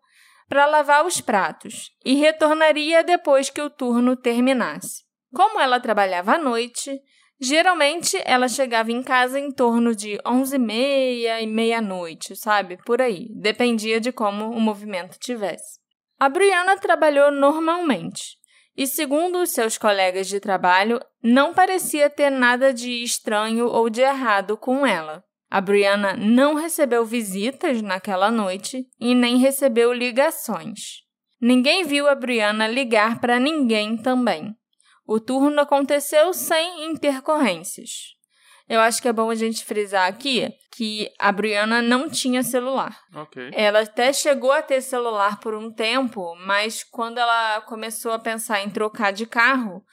para 0.47 0.65
lavar 0.65 1.05
os 1.05 1.21
pratos 1.21 1.91
e 2.03 2.15
retornaria 2.15 3.03
depois 3.03 3.49
que 3.49 3.61
o 3.61 3.69
turno 3.69 4.15
terminasse. 4.15 5.03
Como 5.33 5.59
ela 5.59 5.79
trabalhava 5.79 6.33
à 6.33 6.37
noite, 6.39 6.99
geralmente 7.39 8.19
ela 8.25 8.47
chegava 8.47 8.91
em 8.91 9.03
casa 9.03 9.39
em 9.39 9.51
torno 9.51 9.95
de 9.95 10.17
11h30 10.25 11.43
e 11.43 11.47
meia-noite, 11.47 12.35
sabe? 12.35 12.77
Por 12.83 12.99
aí. 12.99 13.27
Dependia 13.35 14.01
de 14.01 14.11
como 14.11 14.49
o 14.49 14.59
movimento 14.59 15.19
tivesse. 15.19 15.79
A 16.19 16.27
Brianna 16.27 16.77
trabalhou 16.77 17.31
normalmente, 17.31 18.38
e, 18.79 18.87
segundo 18.87 19.39
os 19.39 19.49
seus 19.49 19.77
colegas 19.77 20.25
de 20.25 20.39
trabalho, 20.39 21.01
não 21.21 21.53
parecia 21.53 22.09
ter 22.09 22.29
nada 22.29 22.73
de 22.73 23.03
estranho 23.03 23.67
ou 23.67 23.89
de 23.89 23.99
errado 23.99 24.55
com 24.55 24.87
ela. 24.87 25.21
A 25.51 25.59
Brianna 25.59 26.15
não 26.15 26.53
recebeu 26.53 27.03
visitas 27.03 27.81
naquela 27.81 28.31
noite 28.31 28.87
e 28.97 29.13
nem 29.13 29.35
recebeu 29.35 29.91
ligações. 29.91 31.03
Ninguém 31.41 31.83
viu 31.83 32.07
a 32.07 32.15
Brianna 32.15 32.69
ligar 32.69 33.19
para 33.19 33.37
ninguém 33.37 33.97
também. 33.97 34.55
O 35.05 35.19
turno 35.19 35.59
aconteceu 35.59 36.31
sem 36.33 36.85
intercorrências. 36.85 38.15
Eu 38.69 38.79
acho 38.81 39.01
que 39.01 39.07
é 39.07 39.13
bom 39.13 39.29
a 39.31 39.35
gente 39.35 39.65
frisar 39.65 40.07
aqui 40.07 40.47
que 40.71 41.11
a 41.17 41.31
Brianna 41.31 41.81
não 41.81 42.09
tinha 42.09 42.43
celular. 42.43 42.97
Ok. 43.15 43.49
Ela 43.53 43.81
até 43.81 44.13
chegou 44.13 44.51
a 44.51 44.61
ter 44.61 44.81
celular 44.81 45.39
por 45.39 45.55
um 45.55 45.71
tempo, 45.71 46.35
mas 46.45 46.83
quando 46.83 47.17
ela 47.17 47.61
começou 47.61 48.11
a 48.11 48.19
pensar 48.19 48.61
em 48.61 48.69
trocar 48.69 49.11
de 49.11 49.25
carro, 49.25 49.83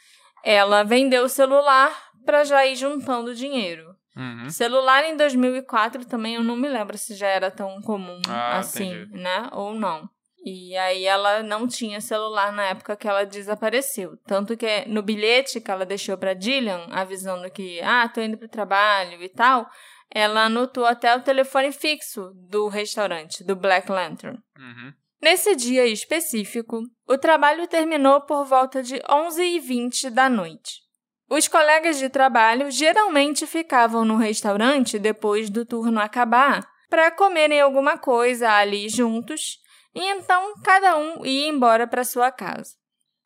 ela 0.44 0.82
vendeu 0.84 1.24
o 1.24 1.28
celular 1.28 1.90
para 2.24 2.44
já 2.44 2.66
ir 2.66 2.76
juntando 2.76 3.34
dinheiro. 3.34 3.96
Uhum. 4.16 4.48
Celular 4.48 5.04
em 5.04 5.16
2004 5.16 6.04
também 6.06 6.36
eu 6.36 6.44
não 6.44 6.56
me 6.56 6.68
lembro 6.68 6.96
se 6.96 7.14
já 7.14 7.26
era 7.28 7.50
tão 7.50 7.80
comum 7.82 8.20
Ah, 8.28 8.58
assim, 8.58 8.92
entendi. 8.92 9.18
né? 9.18 9.48
Ou 9.52 9.74
não. 9.74 10.08
E 10.48 10.76
aí 10.76 11.04
ela 11.04 11.42
não 11.42 11.66
tinha 11.66 12.00
celular 12.00 12.52
na 12.52 12.66
época 12.66 12.96
que 12.96 13.08
ela 13.08 13.26
desapareceu. 13.26 14.16
Tanto 14.24 14.56
que 14.56 14.84
no 14.86 15.02
bilhete 15.02 15.60
que 15.60 15.68
ela 15.68 15.84
deixou 15.84 16.16
para 16.16 16.34
Dillian, 16.34 16.86
avisando 16.92 17.50
que, 17.50 17.80
ah, 17.80 18.08
tô 18.08 18.20
indo 18.20 18.38
pro 18.38 18.48
trabalho 18.48 19.20
e 19.20 19.28
tal, 19.28 19.68
ela 20.08 20.44
anotou 20.44 20.86
até 20.86 21.16
o 21.16 21.20
telefone 21.20 21.72
fixo 21.72 22.30
do 22.48 22.68
restaurante, 22.68 23.42
do 23.42 23.56
Black 23.56 23.90
Lantern. 23.90 24.38
Uhum. 24.56 24.92
Nesse 25.20 25.56
dia 25.56 25.84
específico, 25.84 26.80
o 27.08 27.18
trabalho 27.18 27.66
terminou 27.66 28.20
por 28.20 28.44
volta 28.44 28.84
de 28.84 29.00
11h20 29.00 30.10
da 30.10 30.28
noite. 30.28 30.80
Os 31.28 31.48
colegas 31.48 31.98
de 31.98 32.08
trabalho 32.08 32.70
geralmente 32.70 33.48
ficavam 33.48 34.04
no 34.04 34.16
restaurante 34.16 34.96
depois 34.96 35.50
do 35.50 35.66
turno 35.66 35.98
acabar 35.98 36.64
para 36.88 37.10
comerem 37.10 37.60
alguma 37.60 37.98
coisa 37.98 38.48
ali 38.48 38.88
juntos 38.88 39.58
e 39.96 40.10
então 40.10 40.54
cada 40.62 40.98
um 40.98 41.24
ia 41.24 41.48
embora 41.48 41.86
para 41.86 42.04
sua 42.04 42.30
casa. 42.30 42.74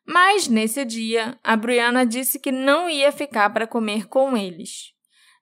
Mas 0.07 0.47
nesse 0.47 0.85
dia, 0.85 1.37
a 1.43 1.57
Brianna 1.57 2.05
disse 2.05 2.39
que 2.39 2.51
não 2.51 2.89
ia 2.89 3.11
ficar 3.11 3.49
para 3.49 3.67
comer 3.67 4.07
com 4.07 4.37
eles. 4.37 4.93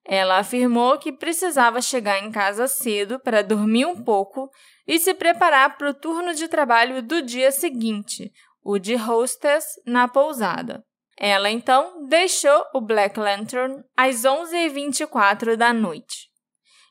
Ela 0.04 0.40
afirmou 0.40 0.98
que 0.98 1.12
precisava 1.12 1.84
chegar 1.84 2.18
em 2.24 2.32
casa 2.32 2.68
cedo 2.68 3.20
para 3.20 3.44
dormir 3.44 3.86
um 3.86 4.04
pouco 4.04 4.50
e 4.88 4.98
se 4.98 5.14
preparar 5.14 5.78
para 5.78 5.92
o 5.92 5.94
turno 5.94 6.34
de 6.34 6.48
trabalho 6.48 7.04
do 7.04 7.22
dia 7.22 7.52
seguinte, 7.52 8.32
o 8.64 8.80
de 8.80 8.96
hostess 8.96 9.66
na 9.86 10.08
pousada. 10.08 10.84
Ela 11.16 11.52
então 11.52 12.08
deixou 12.08 12.66
o 12.74 12.82
Black 12.82 13.20
Lantern 13.20 13.84
às 13.96 14.24
11h24 14.24 15.56
da 15.56 15.72
noite. 15.72 16.29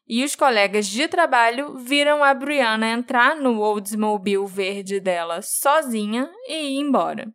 E 0.09 0.25
os 0.25 0.35
colegas 0.35 0.87
de 0.87 1.07
trabalho 1.07 1.77
viram 1.77 2.25
a 2.25 2.33
Brianna 2.33 2.89
entrar 2.89 3.37
no 3.37 3.61
Oldsmobile 3.61 4.47
verde 4.47 4.99
dela 5.01 5.43
sozinha 5.43 6.31
e 6.47 6.55
ir 6.55 6.81
embora. 6.81 7.31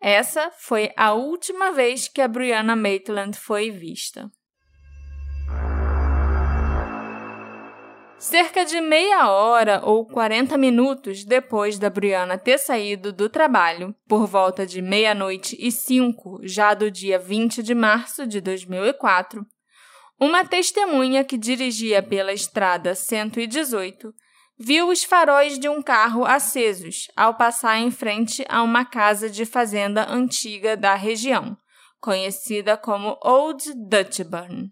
Essa 0.00 0.52
foi 0.52 0.92
a 0.96 1.14
última 1.14 1.72
vez 1.72 2.06
que 2.06 2.20
a 2.20 2.28
Brianna 2.28 2.76
Maitland 2.76 3.36
foi 3.36 3.70
vista. 3.70 4.30
Cerca 8.18 8.64
de 8.64 8.80
meia 8.80 9.28
hora 9.28 9.80
ou 9.82 10.06
40 10.06 10.56
minutos 10.56 11.24
depois 11.24 11.76
da 11.76 11.90
Brianna 11.90 12.38
ter 12.38 12.56
saído 12.56 13.12
do 13.12 13.28
trabalho, 13.28 13.92
por 14.06 14.28
volta 14.28 14.64
de 14.64 14.80
meia-noite 14.80 15.56
e 15.58 15.72
cinco, 15.72 16.38
já 16.44 16.72
do 16.72 16.88
dia 16.88 17.18
20 17.18 17.64
de 17.64 17.74
março 17.74 18.24
de 18.24 18.40
2004, 18.40 19.44
uma 20.24 20.44
testemunha 20.44 21.24
que 21.24 21.36
dirigia 21.36 22.00
pela 22.00 22.32
estrada 22.32 22.94
118 22.94 24.14
viu 24.56 24.88
os 24.88 25.02
faróis 25.02 25.58
de 25.58 25.68
um 25.68 25.82
carro 25.82 26.24
acesos 26.24 27.08
ao 27.16 27.34
passar 27.34 27.78
em 27.78 27.90
frente 27.90 28.44
a 28.48 28.62
uma 28.62 28.84
casa 28.84 29.28
de 29.28 29.44
fazenda 29.44 30.06
antiga 30.08 30.76
da 30.76 30.94
região, 30.94 31.56
conhecida 32.00 32.76
como 32.76 33.18
Old 33.20 33.64
Dutchburn. 33.74 34.70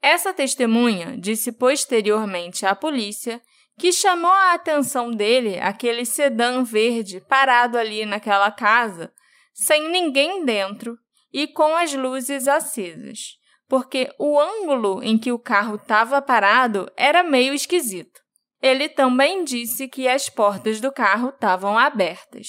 Essa 0.00 0.32
testemunha 0.32 1.16
disse 1.18 1.50
posteriormente 1.50 2.64
à 2.64 2.72
polícia 2.72 3.42
que 3.76 3.92
chamou 3.92 4.30
a 4.30 4.54
atenção 4.54 5.10
dele 5.10 5.58
aquele 5.58 6.04
sedã 6.04 6.62
verde 6.62 7.20
parado 7.28 7.76
ali 7.76 8.06
naquela 8.06 8.52
casa, 8.52 9.12
sem 9.52 9.90
ninguém 9.90 10.44
dentro 10.44 10.96
e 11.32 11.48
com 11.48 11.74
as 11.74 11.92
luzes 11.92 12.46
acesas, 12.46 13.41
porque 13.72 14.12
o 14.18 14.38
ângulo 14.38 15.02
em 15.02 15.16
que 15.16 15.32
o 15.32 15.38
carro 15.38 15.76
estava 15.76 16.20
parado 16.20 16.92
era 16.94 17.22
meio 17.22 17.54
esquisito. 17.54 18.20
Ele 18.60 18.86
também 18.86 19.44
disse 19.44 19.88
que 19.88 20.06
as 20.06 20.28
portas 20.28 20.78
do 20.78 20.92
carro 20.92 21.30
estavam 21.30 21.78
abertas. 21.78 22.48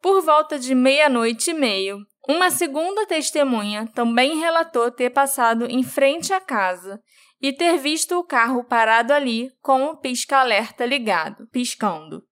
Por 0.00 0.22
volta 0.22 0.58
de 0.58 0.74
meia-noite 0.74 1.50
e 1.50 1.52
meio, 1.52 1.98
uma 2.26 2.50
segunda 2.50 3.04
testemunha 3.04 3.86
também 3.94 4.38
relatou 4.38 4.90
ter 4.90 5.10
passado 5.10 5.66
em 5.66 5.82
frente 5.82 6.32
à 6.32 6.40
casa 6.40 6.98
e 7.38 7.52
ter 7.52 7.76
visto 7.76 8.18
o 8.18 8.24
carro 8.24 8.64
parado 8.64 9.12
ali 9.12 9.50
com 9.60 9.84
o 9.84 9.98
pisca-alerta 9.98 10.86
ligado, 10.86 11.46
piscando. 11.52 12.22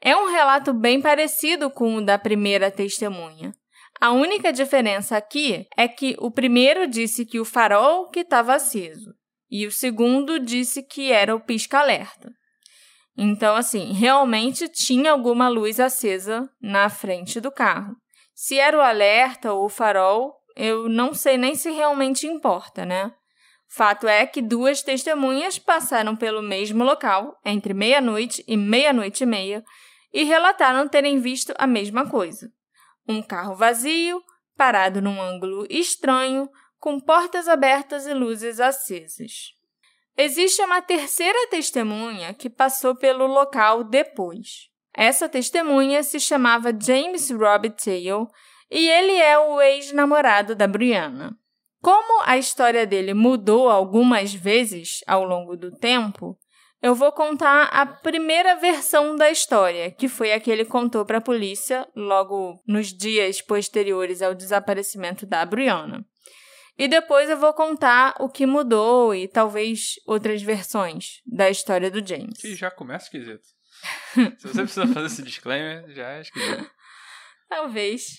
É 0.00 0.16
um 0.16 0.30
relato 0.32 0.72
bem 0.72 1.02
parecido 1.02 1.68
com 1.68 1.96
o 1.96 2.00
da 2.02 2.18
primeira 2.18 2.70
testemunha. 2.70 3.52
A 4.00 4.12
única 4.12 4.50
diferença 4.50 5.16
aqui 5.16 5.66
é 5.76 5.86
que 5.86 6.16
o 6.18 6.30
primeiro 6.30 6.86
disse 6.86 7.26
que 7.26 7.38
o 7.38 7.44
farol 7.44 8.08
que 8.08 8.20
estava 8.20 8.54
aceso 8.54 9.12
e 9.50 9.66
o 9.66 9.70
segundo 9.70 10.40
disse 10.40 10.82
que 10.82 11.12
era 11.12 11.34
o 11.34 11.40
pisca-alerta. 11.40 12.30
Então, 13.14 13.54
assim, 13.54 13.92
realmente 13.92 14.68
tinha 14.68 15.10
alguma 15.10 15.48
luz 15.48 15.78
acesa 15.78 16.48
na 16.62 16.88
frente 16.88 17.40
do 17.40 17.52
carro. 17.52 17.94
Se 18.34 18.58
era 18.58 18.78
o 18.78 18.80
alerta 18.80 19.52
ou 19.52 19.66
o 19.66 19.68
farol, 19.68 20.32
eu 20.56 20.88
não 20.88 21.12
sei 21.12 21.36
nem 21.36 21.54
se 21.54 21.70
realmente 21.70 22.26
importa, 22.26 22.86
né? 22.86 23.12
Fato 23.68 24.08
é 24.08 24.24
que 24.24 24.40
duas 24.40 24.82
testemunhas 24.82 25.58
passaram 25.58 26.16
pelo 26.16 26.40
mesmo 26.40 26.82
local 26.84 27.38
entre 27.44 27.74
meia-noite 27.74 28.42
e 28.48 28.56
meia-noite 28.56 29.24
e 29.24 29.26
meia 29.26 29.62
e 30.10 30.24
relataram 30.24 30.88
terem 30.88 31.20
visto 31.20 31.52
a 31.58 31.66
mesma 31.66 32.08
coisa: 32.08 32.48
um 33.08 33.22
carro 33.22 33.54
vazio, 33.54 34.22
parado 34.56 35.00
num 35.00 35.20
ângulo 35.20 35.66
estranho, 35.70 36.48
com 36.78 36.98
portas 36.98 37.48
abertas 37.48 38.06
e 38.06 38.14
luzes 38.14 38.60
acesas. 38.60 39.54
Existe 40.16 40.62
uma 40.62 40.82
terceira 40.82 41.48
testemunha 41.48 42.34
que 42.34 42.50
passou 42.50 42.94
pelo 42.94 43.26
local 43.26 43.84
depois. 43.84 44.68
Essa 44.92 45.28
testemunha 45.28 46.02
se 46.02 46.18
chamava 46.18 46.76
James 46.78 47.30
Robert 47.30 47.76
Taylor 47.82 48.28
e 48.70 48.88
ele 48.88 49.16
é 49.16 49.38
o 49.38 49.60
ex-namorado 49.60 50.54
da 50.54 50.66
Brianna. 50.66 51.36
Como 51.82 52.22
a 52.26 52.36
história 52.36 52.86
dele 52.86 53.14
mudou 53.14 53.70
algumas 53.70 54.34
vezes 54.34 55.00
ao 55.06 55.24
longo 55.24 55.56
do 55.56 55.70
tempo, 55.70 56.38
eu 56.82 56.94
vou 56.94 57.12
contar 57.12 57.64
a 57.64 57.84
primeira 57.84 58.56
versão 58.56 59.14
da 59.14 59.30
história, 59.30 59.90
que 59.90 60.08
foi 60.08 60.32
a 60.32 60.40
que 60.40 60.50
ele 60.50 60.64
contou 60.64 61.04
para 61.04 61.18
a 61.18 61.22
polícia 61.22 61.86
logo 61.94 62.62
nos 62.66 62.88
dias 62.88 63.42
posteriores 63.42 64.22
ao 64.22 64.34
desaparecimento 64.34 65.26
da 65.26 65.44
Brianna. 65.44 66.04
E 66.78 66.88
depois 66.88 67.28
eu 67.28 67.36
vou 67.36 67.52
contar 67.52 68.14
o 68.18 68.28
que 68.30 68.46
mudou 68.46 69.14
e 69.14 69.28
talvez 69.28 69.96
outras 70.06 70.40
versões 70.40 71.20
da 71.26 71.50
história 71.50 71.90
do 71.90 72.06
James. 72.06 72.40
Que 72.40 72.56
já 72.56 72.70
começa 72.70 73.04
esquisito. 73.04 73.44
Se 74.38 74.48
você 74.48 74.62
precisa 74.62 74.86
fazer 74.86 75.06
esse 75.06 75.22
disclaimer, 75.22 75.84
já 75.90 76.12
é 76.12 76.20
esquisito. 76.22 76.70
Talvez. 77.50 78.18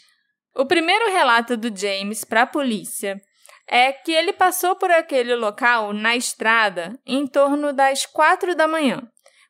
O 0.54 0.66
primeiro 0.66 1.10
relato 1.12 1.58
do 1.58 1.76
James 1.76 2.24
para 2.24 2.44
a 2.44 2.48
polícia 2.48 3.20
é 3.68 3.92
que 3.92 4.12
ele 4.12 4.34
passou 4.34 4.76
por 4.76 4.92
aquele 4.92 5.36
local 5.36 5.94
na 5.94 6.16
estrada 6.16 7.00
em 7.06 7.26
torno 7.26 7.72
das 7.74 8.06
quatro 8.06 8.56
da 8.56 8.68
manhã, 8.68 9.02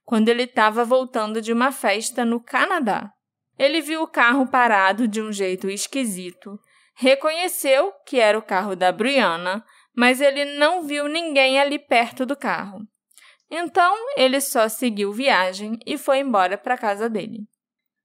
quando 0.03 0.29
ele 0.29 0.43
estava 0.43 0.85
voltando 0.85 1.41
de 1.41 1.51
uma 1.51 1.71
festa 1.71 2.23
no 2.23 2.39
Canadá. 2.39 3.11
Ele 3.57 3.81
viu 3.81 4.01
o 4.01 4.07
carro 4.07 4.47
parado 4.47 5.07
de 5.07 5.21
um 5.21 5.31
jeito 5.31 5.69
esquisito 5.69 6.59
reconheceu 7.01 7.91
que 8.05 8.19
era 8.19 8.37
o 8.37 8.43
carro 8.43 8.75
da 8.75 8.91
Brianna, 8.91 9.65
mas 9.95 10.21
ele 10.21 10.45
não 10.57 10.83
viu 10.83 11.07
ninguém 11.07 11.59
ali 11.59 11.79
perto 11.79 12.25
do 12.27 12.35
carro. 12.35 12.79
Então, 13.49 13.95
ele 14.15 14.39
só 14.39 14.69
seguiu 14.69 15.11
viagem 15.11 15.77
e 15.85 15.97
foi 15.97 16.19
embora 16.19 16.57
para 16.57 16.77
casa 16.77 17.09
dele. 17.09 17.39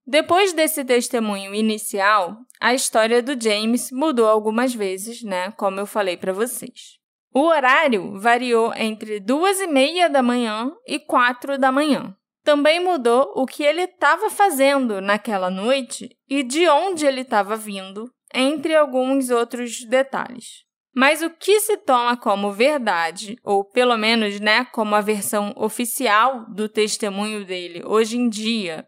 Depois 0.06 0.52
desse 0.52 0.84
testemunho 0.84 1.52
inicial, 1.52 2.36
a 2.60 2.72
história 2.72 3.20
do 3.20 3.40
James 3.42 3.90
mudou 3.90 4.28
algumas 4.28 4.72
vezes, 4.72 5.22
né? 5.22 5.50
Como 5.52 5.80
eu 5.80 5.86
falei 5.86 6.16
para 6.16 6.32
vocês. 6.32 6.98
O 7.34 7.40
horário 7.40 8.18
variou 8.18 8.72
entre 8.76 9.18
duas 9.18 9.60
e 9.60 9.66
meia 9.66 10.08
da 10.08 10.22
manhã 10.22 10.72
e 10.87 10.98
quatro 10.98 11.59
da 11.59 11.72
manhã. 11.72 12.16
Também 12.44 12.78
mudou 12.78 13.33
o 13.35 13.44
que 13.44 13.64
ele 13.64 13.83
estava 13.83 14.31
fazendo 14.31 15.00
naquela 15.00 15.50
noite 15.50 16.16
e 16.31 16.44
de 16.44 16.68
onde 16.68 17.04
ele 17.04 17.22
estava 17.22 17.57
vindo 17.57 18.09
entre 18.33 18.76
alguns 18.76 19.31
outros 19.31 19.85
detalhes. 19.85 20.64
Mas 20.94 21.20
o 21.20 21.28
que 21.28 21.61
se 21.61 21.76
toma 21.78 22.16
como 22.16 22.52
verdade, 22.52 23.37
ou 23.44 23.64
pelo 23.64 23.98
menos 23.98 24.40
né, 24.40 24.64
como 24.66 24.94
a 24.94 25.00
versão 25.00 25.52
oficial 25.57 26.46
do 26.48 26.68
testemunho 26.68 27.44
dele 27.44 27.83
hoje 27.85 28.16
em 28.16 28.28
dia, 28.28 28.87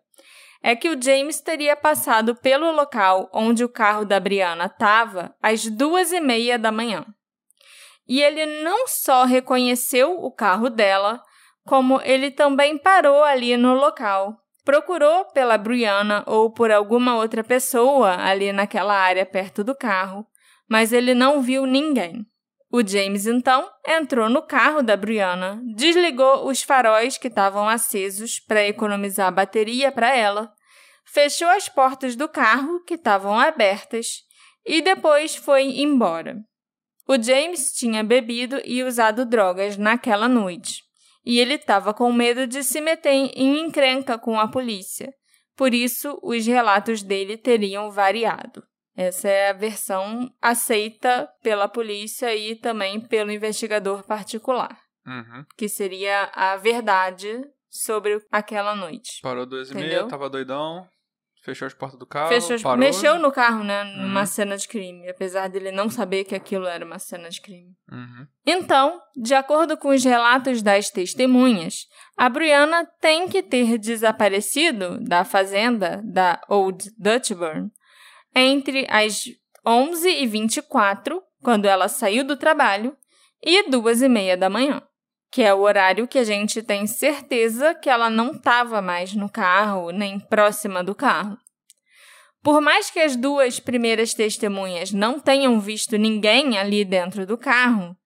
é 0.62 0.74
que 0.74 0.88
o 0.88 1.00
James 1.00 1.40
teria 1.40 1.76
passado 1.76 2.34
pelo 2.34 2.70
local 2.70 3.30
onde 3.32 3.64
o 3.64 3.68
carro 3.68 4.04
da 4.04 4.18
Brianna 4.18 4.66
estava 4.66 5.34
às 5.42 5.66
duas 5.66 6.12
e 6.12 6.20
meia 6.20 6.58
da 6.58 6.72
manhã. 6.72 7.04
E 8.06 8.22
ele 8.22 8.62
não 8.62 8.86
só 8.88 9.24
reconheceu 9.24 10.12
o 10.12 10.30
carro 10.30 10.70
dela, 10.70 11.22
como 11.66 12.00
ele 12.02 12.30
também 12.30 12.78
parou 12.78 13.22
ali 13.22 13.56
no 13.56 13.74
local 13.74 14.36
procurou 14.68 15.24
pela 15.32 15.56
Brianna 15.56 16.22
ou 16.26 16.52
por 16.52 16.70
alguma 16.70 17.16
outra 17.16 17.42
pessoa 17.42 18.22
ali 18.22 18.52
naquela 18.52 18.94
área 18.94 19.24
perto 19.24 19.64
do 19.64 19.74
carro, 19.74 20.26
mas 20.68 20.92
ele 20.92 21.14
não 21.14 21.40
viu 21.40 21.64
ninguém. 21.64 22.26
O 22.70 22.86
James 22.86 23.26
então 23.26 23.68
entrou 23.86 24.28
no 24.28 24.42
carro 24.42 24.82
da 24.82 24.96
Brianna, 24.96 25.60
desligou 25.74 26.46
os 26.46 26.62
faróis 26.62 27.16
que 27.16 27.28
estavam 27.28 27.66
acesos 27.66 28.38
para 28.40 28.66
economizar 28.66 29.32
bateria 29.32 29.90
para 29.90 30.14
ela, 30.14 30.52
fechou 31.06 31.48
as 31.48 31.68
portas 31.68 32.14
do 32.14 32.28
carro 32.28 32.84
que 32.84 32.94
estavam 32.94 33.38
abertas 33.38 34.22
e 34.66 34.82
depois 34.82 35.34
foi 35.34 35.80
embora. 35.80 36.36
O 37.08 37.20
James 37.20 37.72
tinha 37.72 38.04
bebido 38.04 38.60
e 38.62 38.82
usado 38.82 39.24
drogas 39.24 39.78
naquela 39.78 40.28
noite 40.28 40.82
e 41.24 41.40
ele 41.40 41.54
estava 41.54 41.94
com 41.94 42.12
medo 42.12 42.46
de 42.46 42.62
se 42.62 42.80
meter 42.80 43.10
em 43.10 43.60
encrenca 43.60 44.18
com 44.18 44.38
a 44.38 44.48
polícia. 44.48 45.12
Por 45.56 45.74
isso, 45.74 46.18
os 46.22 46.46
relatos 46.46 47.02
dele 47.02 47.36
teriam 47.36 47.90
variado. 47.90 48.62
Essa 48.98 49.28
é 49.28 49.50
a 49.50 49.52
versão 49.52 50.28
aceita 50.42 51.28
pela 51.40 51.68
polícia 51.68 52.34
e 52.34 52.56
também 52.56 53.00
pelo 53.00 53.30
investigador 53.30 54.04
particular, 54.04 54.76
uhum. 55.06 55.44
que 55.56 55.68
seria 55.68 56.24
a 56.34 56.56
verdade 56.56 57.40
sobre 57.70 58.20
aquela 58.32 58.74
noite. 58.74 59.20
Parou 59.22 59.46
duas 59.46 59.70
e 59.70 59.74
meia, 59.76 60.08
tava 60.08 60.28
doidão, 60.28 60.84
Fechou 61.48 61.66
as 61.66 61.72
portas 61.72 61.98
do 61.98 62.06
carro. 62.06 62.28
Fechou, 62.28 62.60
parou. 62.60 62.78
Mexeu 62.78 63.18
no 63.18 63.32
carro, 63.32 63.64
né? 63.64 63.82
Numa 63.84 64.20
uhum. 64.20 64.26
cena 64.26 64.56
de 64.56 64.68
crime, 64.68 65.08
apesar 65.08 65.48
dele 65.48 65.70
não 65.70 65.88
saber 65.88 66.24
que 66.24 66.34
aquilo 66.34 66.66
era 66.66 66.84
uma 66.84 66.98
cena 66.98 67.30
de 67.30 67.40
crime. 67.40 67.74
Uhum. 67.90 68.26
Então, 68.44 69.00
de 69.16 69.32
acordo 69.32 69.76
com 69.76 69.88
os 69.88 70.04
relatos 70.04 70.60
das 70.60 70.90
testemunhas, 70.90 71.86
a 72.16 72.28
Brianna 72.28 72.84
tem 73.00 73.28
que 73.28 73.42
ter 73.42 73.78
desaparecido 73.78 74.98
da 75.00 75.24
fazenda 75.24 76.02
da 76.04 76.38
Old 76.50 76.90
Dutchburn 76.98 77.70
entre 78.34 78.86
as 78.88 79.24
11h24, 79.66 81.20
quando 81.42 81.66
ela 81.66 81.88
saiu 81.88 82.24
do 82.24 82.36
trabalho, 82.36 82.96
e 83.42 83.68
2h30 83.70 84.36
da 84.36 84.50
manhã 84.50 84.82
que 85.30 85.42
é 85.42 85.52
o 85.52 85.60
horário 85.60 86.08
que 86.08 86.18
a 86.18 86.24
gente 86.24 86.62
tem 86.62 86.86
certeza 86.86 87.74
que 87.74 87.90
ela 87.90 88.08
não 88.08 88.32
estava 88.32 88.80
mais 88.80 89.14
no 89.14 89.28
carro, 89.28 89.90
nem 89.90 90.18
próxima 90.18 90.82
do 90.82 90.94
carro. 90.94 91.36
Por 92.42 92.60
mais 92.60 92.90
que 92.90 93.00
as 93.00 93.14
duas 93.14 93.60
primeiras 93.60 94.14
testemunhas 94.14 94.92
não 94.92 95.20
tenham 95.20 95.60
visto 95.60 95.98
ninguém 95.98 96.56
ali 96.56 96.84
dentro 96.84 97.26
do 97.26 97.36
carro, 97.36 97.96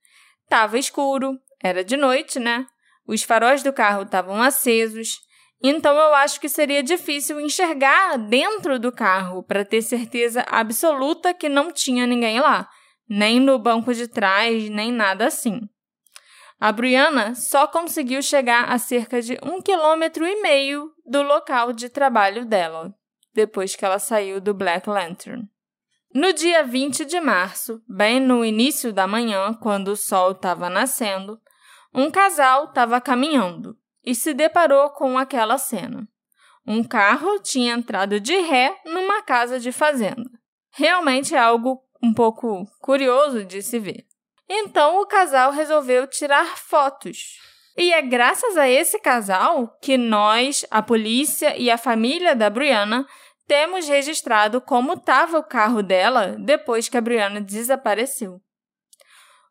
estava 0.43 0.79
escuro, 0.79 1.39
era 1.63 1.85
de 1.85 1.97
noite, 1.97 2.41
né? 2.41 2.67
Os 3.07 3.23
faróis 3.23 3.63
do 3.63 3.73
carro 3.73 4.03
estavam 4.03 4.43
acesos, 4.43 5.21
então 5.63 5.97
eu 5.97 6.13
acho 6.15 6.41
que 6.41 6.49
seria 6.49 6.83
difícil 6.83 7.41
enxergar 7.41 8.19
dentro 8.19 8.81
do 8.81 8.91
carro 8.91 9.45
para 9.45 9.65
ter 9.65 9.81
certeza 9.81 10.45
absoluta 10.49 11.33
que 11.33 11.49
não 11.49 11.71
tinha 11.71 12.05
ninguém 12.05 12.41
lá, 12.41 12.69
nem 13.09 13.39
no 13.39 13.59
banco 13.61 13.95
de 13.95 14.09
trás, 14.09 14.69
nem 14.69 14.91
nada 14.91 15.27
assim. 15.27 15.61
A 16.59 16.73
Brianna 16.73 17.35
só 17.37 17.67
conseguiu 17.67 18.21
chegar 18.23 18.73
a 18.73 18.79
cerca 18.79 19.23
de 19.23 19.39
um 19.43 19.61
quilômetro 19.63 20.27
e 20.27 20.43
meio 20.43 20.93
do 21.07 21.23
local 21.23 21.73
de 21.73 21.89
trabalho 21.89 22.45
dela, 22.45 22.93
depois 23.33 23.77
que 23.77 23.85
ela 23.85 23.99
saiu 24.01 24.41
do 24.41 24.53
Black 24.53 24.89
Lantern. 24.89 25.49
No 26.13 26.33
dia 26.33 26.65
20 26.65 27.05
de 27.05 27.21
março, 27.21 27.81
bem 27.89 28.21
no 28.21 28.45
início 28.45 28.93
da 28.93 29.07
manhã, 29.07 29.55
quando 29.55 29.89
o 29.89 29.97
sol 29.97 30.33
estava 30.33 30.69
nascendo, 30.69 31.41
um 31.95 32.11
casal 32.11 32.67
estava 32.67 33.01
caminhando 33.01 33.77
e 34.05 34.15
se 34.15 34.35
deparou 34.35 34.91
com 34.91 35.19
aquela 35.19 35.59
cena. 35.59 36.07
Um 36.67 36.85
carro 36.85 37.41
tinha 37.41 37.75
entrado 37.75 38.21
de 38.21 38.37
ré 38.37 38.77
numa 38.85 39.23
casa 39.23 39.59
de 39.59 39.73
fazenda. 39.73 40.31
Realmente 40.73 41.35
é 41.35 41.39
algo 41.39 41.83
um 42.03 42.13
pouco 42.13 42.67
curioso 42.81 43.45
de 43.45 43.63
se 43.63 43.79
ver. 43.79 44.05
Então 44.49 45.01
o 45.01 45.07
casal 45.07 45.51
resolveu 45.51 46.07
tirar 46.07 46.57
fotos. 46.57 47.39
E 47.77 47.93
é 47.93 48.03
graças 48.03 48.57
a 48.57 48.69
esse 48.69 48.99
casal 48.99 49.77
que 49.81 49.97
nós, 49.97 50.65
a 50.71 50.83
polícia 50.83 51.57
e 51.57 51.71
a 51.71 51.79
família 51.79 52.35
da 52.35 52.51
Brianna, 52.51 53.07
temos 53.47 53.89
registrado 53.89 54.61
como 54.61 54.93
estava 54.93 55.39
o 55.39 55.43
carro 55.43 55.83
dela 55.83 56.37
depois 56.39 56.89
que 56.89 56.97
a 56.97 57.01
Brianna 57.01 57.41
desapareceu. 57.41 58.41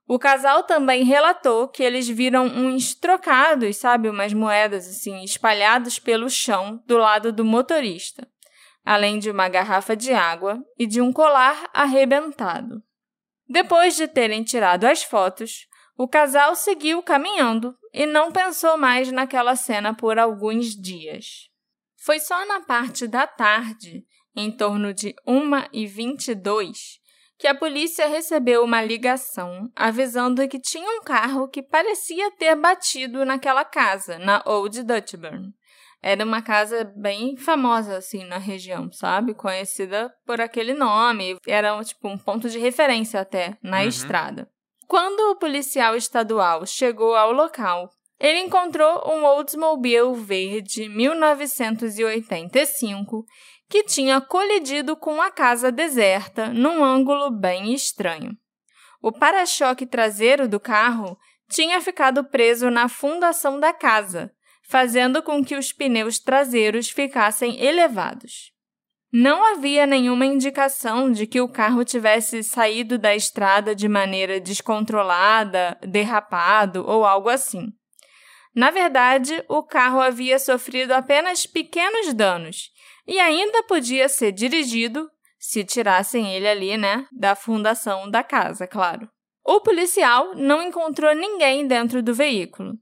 O 0.07 0.19
casal 0.19 0.63
também 0.63 1.03
relatou 1.03 1.67
que 1.67 1.83
eles 1.83 2.07
viram 2.07 2.45
uns 2.45 2.93
trocados, 2.93 3.77
sabe, 3.77 4.09
umas 4.09 4.33
moedas 4.33 4.87
assim, 4.87 5.23
espalhados 5.23 5.99
pelo 5.99 6.29
chão 6.29 6.83
do 6.85 6.97
lado 6.97 7.31
do 7.31 7.45
motorista, 7.45 8.27
além 8.83 9.19
de 9.19 9.29
uma 9.31 9.47
garrafa 9.47 9.95
de 9.95 10.11
água 10.11 10.61
e 10.77 10.85
de 10.85 11.01
um 11.01 11.13
colar 11.13 11.69
arrebentado. 11.73 12.83
Depois 13.47 13.95
de 13.95 14.07
terem 14.07 14.43
tirado 14.43 14.85
as 14.85 15.03
fotos, 15.03 15.67
o 15.97 16.07
casal 16.07 16.55
seguiu 16.55 17.03
caminhando 17.03 17.75
e 17.93 18.05
não 18.05 18.31
pensou 18.31 18.77
mais 18.77 19.11
naquela 19.11 19.55
cena 19.55 19.93
por 19.93 20.17
alguns 20.17 20.75
dias. 20.75 21.49
Foi 22.03 22.19
só 22.19 22.45
na 22.47 22.61
parte 22.61 23.07
da 23.07 23.27
tarde, 23.27 24.03
em 24.35 24.51
torno 24.51 24.93
de 24.93 25.13
1h22, 25.27 27.00
que 27.41 27.47
a 27.47 27.55
polícia 27.55 28.07
recebeu 28.07 28.63
uma 28.63 28.83
ligação 28.83 29.67
avisando 29.75 30.47
que 30.47 30.59
tinha 30.59 30.99
um 30.99 31.01
carro 31.01 31.47
que 31.47 31.63
parecia 31.63 32.29
ter 32.37 32.55
batido 32.55 33.25
naquela 33.25 33.65
casa, 33.65 34.19
na 34.19 34.43
Old 34.45 34.83
Dutchburn. 34.83 35.51
Era 36.03 36.23
uma 36.23 36.43
casa 36.43 36.83
bem 36.95 37.35
famosa, 37.35 37.97
assim, 37.97 38.23
na 38.25 38.37
região, 38.37 38.91
sabe? 38.91 39.33
Conhecida 39.33 40.13
por 40.23 40.39
aquele 40.39 40.75
nome. 40.75 41.35
Era, 41.47 41.83
tipo, 41.83 42.07
um 42.07 42.17
ponto 42.17 42.47
de 42.47 42.59
referência 42.59 43.19
até 43.19 43.57
na 43.63 43.79
uhum. 43.79 43.87
estrada. 43.87 44.47
Quando 44.87 45.31
o 45.31 45.35
policial 45.35 45.95
estadual 45.95 46.63
chegou 46.67 47.15
ao 47.15 47.31
local, 47.31 47.89
ele 48.21 48.39
encontrou 48.39 49.11
um 49.11 49.25
Oldsmobile 49.25 50.13
verde 50.13 50.87
1985 50.87 53.25
que 53.71 53.83
tinha 53.83 54.19
colidido 54.19 54.97
com 54.97 55.21
a 55.21 55.31
casa 55.31 55.71
deserta 55.71 56.49
num 56.49 56.83
ângulo 56.83 57.31
bem 57.31 57.73
estranho. 57.73 58.37
O 59.01 59.13
para-choque 59.13 59.85
traseiro 59.85 60.45
do 60.45 60.59
carro 60.59 61.17
tinha 61.49 61.79
ficado 61.79 62.21
preso 62.25 62.69
na 62.69 62.89
fundação 62.89 63.61
da 63.61 63.71
casa, 63.71 64.29
fazendo 64.61 65.23
com 65.23 65.41
que 65.41 65.55
os 65.55 65.71
pneus 65.71 66.19
traseiros 66.19 66.89
ficassem 66.89 67.63
elevados. 67.63 68.51
Não 69.09 69.41
havia 69.53 69.85
nenhuma 69.85 70.25
indicação 70.25 71.09
de 71.09 71.25
que 71.25 71.39
o 71.39 71.47
carro 71.47 71.85
tivesse 71.85 72.43
saído 72.43 72.97
da 72.97 73.15
estrada 73.15 73.73
de 73.73 73.87
maneira 73.87 74.37
descontrolada, 74.41 75.77
derrapado 75.81 76.83
ou 76.85 77.05
algo 77.05 77.29
assim. 77.29 77.71
Na 78.53 78.69
verdade, 78.69 79.41
o 79.47 79.63
carro 79.63 80.01
havia 80.01 80.37
sofrido 80.37 80.91
apenas 80.91 81.45
pequenos 81.45 82.13
danos 82.13 82.69
e 83.07 83.19
ainda 83.19 83.63
podia 83.63 84.07
ser 84.07 84.31
dirigido 84.31 85.09
se 85.39 85.63
tirassem 85.63 86.33
ele 86.33 86.47
ali, 86.47 86.77
né, 86.77 87.07
da 87.11 87.35
fundação 87.35 88.09
da 88.09 88.23
casa, 88.23 88.67
claro. 88.67 89.09
O 89.43 89.59
policial 89.59 90.35
não 90.35 90.61
encontrou 90.61 91.15
ninguém 91.15 91.65
dentro 91.65 92.03
do 92.03 92.13
veículo. 92.13 92.73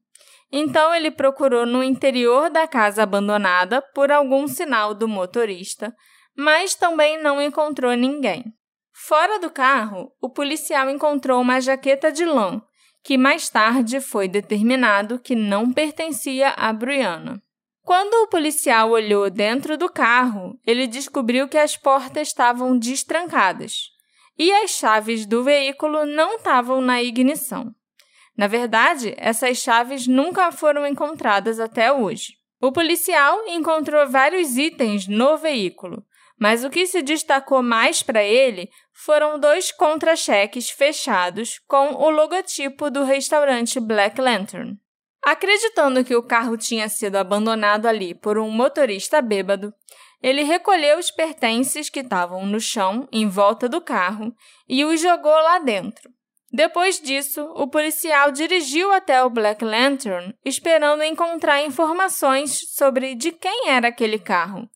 Então 0.51 0.93
ele 0.93 1.10
procurou 1.10 1.65
no 1.65 1.82
interior 1.82 2.49
da 2.49 2.67
casa 2.67 3.03
abandonada 3.03 3.82
por 3.93 4.12
algum 4.12 4.47
sinal 4.47 4.93
do 4.93 5.08
motorista, 5.08 5.95
mas 6.36 6.75
também 6.75 7.21
não 7.21 7.41
encontrou 7.41 7.93
ninguém. 7.93 8.43
Fora 8.93 9.39
do 9.39 9.49
carro, 9.49 10.12
o 10.21 10.29
policial 10.29 10.89
encontrou 10.89 11.39
uma 11.39 11.62
jaqueta 11.62 12.12
de 12.12 12.25
lã, 12.25 12.62
que 13.03 13.17
mais 13.17 13.49
tarde 13.49 14.01
foi 14.01 14.27
determinado 14.27 15.19
que 15.19 15.36
não 15.36 15.71
pertencia 15.71 16.49
a 16.58 16.73
Brianna. 16.73 17.41
Quando 17.89 18.13
o 18.21 18.28
policial 18.28 18.91
olhou 18.91 19.32
dentro 19.32 19.75
do 19.75 19.89
carro, 19.89 20.60
ele 20.63 20.86
descobriu 20.86 21.47
que 21.47 21.58
as 21.58 21.75
portas 21.75 22.28
estavam 22.28 22.78
destrancadas 22.78 23.89
e 24.38 24.52
as 24.52 24.69
chaves 24.69 25.25
do 25.25 25.43
veículo 25.43 26.06
não 26.06 26.36
estavam 26.36 26.82
na 26.82 27.02
ignição. 27.02 27.73
Na 28.38 28.45
verdade, 28.45 29.15
essas 29.17 29.58
chaves 29.58 30.06
nunca 30.06 30.52
foram 30.52 30.86
encontradas 30.86 31.60
até 31.60 31.91
hoje. 31.91 32.34
O 32.62 32.71
policial 32.71 33.39
encontrou 33.47 34.08
vários 34.08 34.56
itens 34.56 35.08
no 35.08 35.36
veículo, 35.36 36.06
mas 36.39 36.63
o 36.63 36.69
que 36.69 36.86
se 36.86 37.02
destacou 37.02 37.63
mais 37.63 38.04
para 38.04 38.23
ele 38.23 38.69
foram 38.93 39.39
dois 39.39 39.71
contra-cheques 39.71 40.69
fechados 40.69 41.60
com 41.67 41.95
o 41.95 42.12
logotipo 42.12 42.91
do 42.91 43.04
restaurante 43.04 43.80
Black 43.80 44.21
Lantern. 44.21 44.78
Acreditando 45.23 46.03
que 46.03 46.15
o 46.15 46.23
carro 46.23 46.58
tinha 46.58 46.88
sido 46.88 47.17
abandonado 47.17 47.86
ali 47.86 48.13
por 48.13 48.38
um 48.38 48.49
motorista 48.49 49.21
bêbado, 49.21 49.73
ele 50.21 50.43
recolheu 50.43 50.97
os 50.97 51.12
pertences 51.12 51.89
que 51.89 52.01
estavam 52.01 52.45
no 52.45 52.60
chão 52.60 53.08
em 53.12 53.27
volta 53.27 53.69
do 53.69 53.82
carro 53.82 54.34
e 54.67 54.84
os 54.84 54.99
jogou 55.01 55.32
lá 55.32 55.60
dentro. 55.60 56.10
Depois 56.51 56.99
disso, 56.99 57.43
o 57.55 57.67
policial 57.67 58.32
dirigiu 58.32 58.91
até 58.91 59.23
o 59.23 59.29
Black 59.29 59.63
Lantern, 59.63 60.34
esperando 60.43 61.03
encontrar 61.03 61.63
informações 61.63 62.73
sobre 62.75 63.13
de 63.13 63.32
quem 63.32 63.69
era 63.69 63.89
aquele 63.89 64.17
carro. 64.17 64.67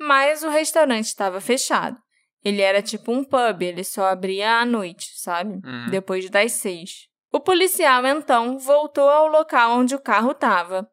Mas 0.00 0.42
o 0.42 0.48
restaurante 0.48 1.06
estava 1.06 1.40
fechado. 1.40 1.96
Ele 2.44 2.60
era 2.60 2.82
tipo 2.82 3.12
um 3.12 3.22
pub, 3.22 3.62
ele 3.62 3.84
só 3.84 4.06
abria 4.06 4.58
à 4.58 4.66
noite, 4.66 5.12
sabe? 5.14 5.60
Uhum. 5.64 5.90
Depois 5.90 6.28
das 6.28 6.52
seis. 6.52 7.08
O 7.32 7.40
policial 7.40 8.04
então 8.06 8.58
voltou 8.58 9.08
ao 9.08 9.26
local 9.26 9.78
onde 9.78 9.94
o 9.94 10.00
carro 10.00 10.32
estava, 10.32 10.86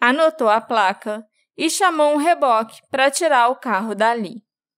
anotou 0.00 0.48
a 0.48 0.60
placa 0.60 1.26
e 1.56 1.68
chamou 1.68 2.14
um 2.14 2.16
reboque 2.16 2.80
para 2.90 3.10
tirar 3.10 3.48
o 3.48 3.56
carro 3.56 3.94
dali. 3.94 4.36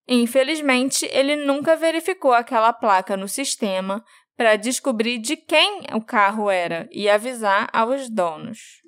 Infelizmente, 0.08 1.06
ele 1.12 1.36
nunca 1.36 1.76
verificou 1.76 2.32
aquela 2.32 2.72
placa 2.72 3.16
no 3.16 3.28
sistema 3.28 4.02
para 4.36 4.56
descobrir 4.56 5.18
de 5.18 5.36
quem 5.36 5.82
o 5.92 6.00
carro 6.00 6.50
era 6.50 6.88
e 6.90 7.08
avisar 7.08 7.68
aos 7.72 8.08
donos. 8.08 8.80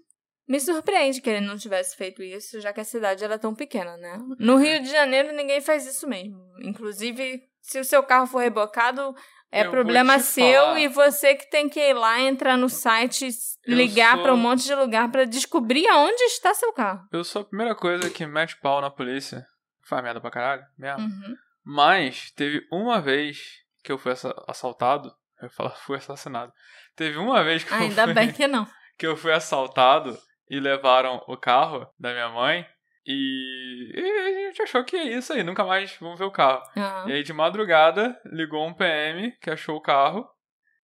Me 0.49 0.59
surpreende 0.61 1.21
que 1.21 1.31
ele 1.31 1.47
não 1.47 1.57
tivesse 1.57 1.97
feito 1.97 2.23
isso, 2.23 2.61
já 2.61 2.73
que 2.73 2.81
a 2.81 2.85
cidade 2.85 3.23
era 3.23 3.39
tão 3.39 3.55
pequena, 3.55 3.97
né? 3.97 4.19
No 4.39 4.57
Rio 4.57 4.83
de 4.83 4.91
Janeiro 4.91 5.33
ninguém 5.33 5.61
faz 5.61 5.87
isso 5.87 6.07
mesmo. 6.07 6.39
Inclusive, 6.63 7.43
se 7.63 7.79
o 7.79 7.85
seu 7.85 8.03
carro 8.03 8.27
for 8.27 8.41
rebocado, 8.41 9.15
é 9.55 9.67
eu 9.67 9.71
problema 9.71 10.19
seu 10.19 10.65
falar. 10.65 10.81
e 10.81 10.89
você 10.89 11.35
que 11.35 11.51
tem 11.51 11.69
que 11.69 11.81
ir 11.81 11.95
lá, 11.95 12.21
entrar 12.21 12.57
no 12.57 12.69
site, 12.69 13.29
ligar 13.67 14.15
sou... 14.15 14.23
para 14.23 14.35
um 14.35 14.37
monte 14.37 14.65
de 14.65 14.75
lugar 14.75 15.11
para 15.11 15.25
descobrir 15.25 15.87
aonde 15.89 16.23
está 16.25 16.53
seu 16.55 16.73
carro. 16.73 17.07
Eu 17.13 17.25
sou 17.25 17.43
a 17.43 17.45
primeira 17.45 17.75
coisa 17.75 18.11
que 18.11 18.27
mete 18.27 18.59
pau 18.61 18.81
na 18.81 18.91
polícia. 18.91 19.45
Faz 19.87 20.03
merda 20.03 20.21
pra 20.21 20.31
caralho, 20.31 20.65
mesmo. 20.79 21.01
Uhum. 21.01 21.35
Mas 21.65 22.31
teve 22.33 22.67
uma 22.73 23.01
vez 23.01 23.39
que 23.83 23.93
eu 23.93 23.99
fui 23.99 24.13
assaltado 24.47 25.13
eu 25.45 25.51
falar 25.51 25.71
fui 25.85 25.97
assassinado. 25.97 26.53
Teve 26.97 27.19
uma 27.19 27.43
vez 27.43 27.65
que 27.65 27.73
Ainda 27.73 28.03
eu 28.03 28.07
fui, 28.07 28.15
bem 28.15 28.33
que 28.33 28.47
não. 28.47 28.67
Que 28.97 29.07
eu 29.09 29.17
fui 29.17 29.33
assaltado 29.33 30.17
e 30.49 30.61
levaram 30.61 31.21
o 31.27 31.37
carro 31.37 31.85
da 31.99 32.13
minha 32.13 32.29
mãe. 32.29 32.65
E, 33.07 33.93
e 33.95 34.47
a 34.47 34.49
gente 34.49 34.63
achou 34.63 34.83
que 34.85 34.97
é 34.97 35.05
isso 35.17 35.33
aí, 35.33 35.43
nunca 35.43 35.65
mais 35.65 35.95
vamos 36.01 36.19
ver 36.19 36.25
o 36.25 36.31
carro. 36.31 36.63
Uhum. 36.75 37.09
E 37.11 37.13
aí, 37.13 37.23
de 37.23 37.33
madrugada, 37.33 38.19
ligou 38.25 38.67
um 38.67 38.75
PM 38.75 39.33
que 39.41 39.51
achou 39.51 39.77
o 39.77 39.81
carro. 39.81 40.27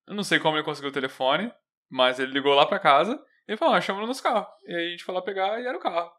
Eu 0.07 0.15
não 0.15 0.23
sei 0.23 0.39
como 0.39 0.57
ele 0.57 0.65
conseguiu 0.65 0.91
o 0.91 0.93
telefone, 0.93 1.51
mas 1.91 2.19
ele 2.19 2.33
ligou 2.33 2.55
lá 2.55 2.67
pra 2.67 2.79
casa 2.79 3.19
e 3.49 3.57
falou: 3.57 3.75
ah, 3.75 3.81
chama 3.81 4.01
no 4.01 4.07
nosso 4.07 4.23
carro. 4.23 4.47
E 4.67 4.75
aí 4.75 4.87
a 4.89 4.91
gente 4.91 5.05
foi 5.05 5.15
lá 5.15 5.23
pegar 5.23 5.61
e 5.61 5.67
era 5.67 5.77
o 5.77 5.81
carro. 5.81 6.11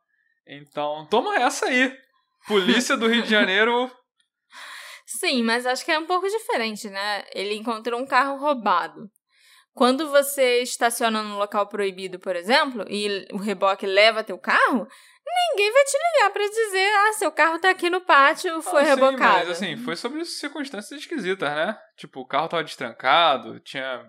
Então, 0.48 1.06
toma 1.10 1.36
essa 1.36 1.68
aí. 1.68 1.96
Polícia 2.48 2.98
do 2.98 3.08
Rio 3.08 3.22
de 3.22 3.30
Janeiro 3.30 3.92
Sim, 5.06 5.44
mas 5.44 5.66
acho 5.66 5.86
que 5.86 5.92
é 5.92 6.00
um 6.00 6.08
pouco 6.08 6.28
diferente, 6.28 6.90
né? 6.90 7.24
Ele 7.34 7.54
encontrou 7.54 8.00
um 8.00 8.08
carro 8.08 8.38
roubado. 8.38 9.10
Quando 9.74 10.10
você 10.10 10.62
estaciona 10.62 11.24
num 11.24 11.38
local 11.38 11.68
proibido, 11.68 12.20
por 12.20 12.36
exemplo, 12.36 12.84
e 12.90 13.28
o 13.32 13.38
reboque 13.38 13.86
leva 13.86 14.24
teu 14.24 14.38
carro, 14.38 14.88
ninguém 15.26 15.72
vai 15.72 15.84
te 15.84 15.98
ligar 15.98 16.30
para 16.32 16.48
dizer, 16.48 16.92
ah, 16.96 17.14
seu 17.14 17.32
carro 17.32 17.60
tá 17.60 17.70
aqui 17.70 17.90
no 17.90 18.02
pátio, 18.02 18.62
foi 18.62 18.82
ah, 18.82 18.86
rebocado. 18.86 19.18
Sim, 19.18 19.48
mas 19.48 19.50
assim, 19.50 19.78
foi 19.78 19.96
sobre 19.96 20.26
circunstâncias 20.26 21.00
esquisitas, 21.00 21.50
né? 21.50 21.78
Tipo, 21.96 22.22
o 22.22 22.28
carro 22.28 22.48
tava 22.48 22.64
destrancado, 22.64 23.60
tinha 23.60 24.06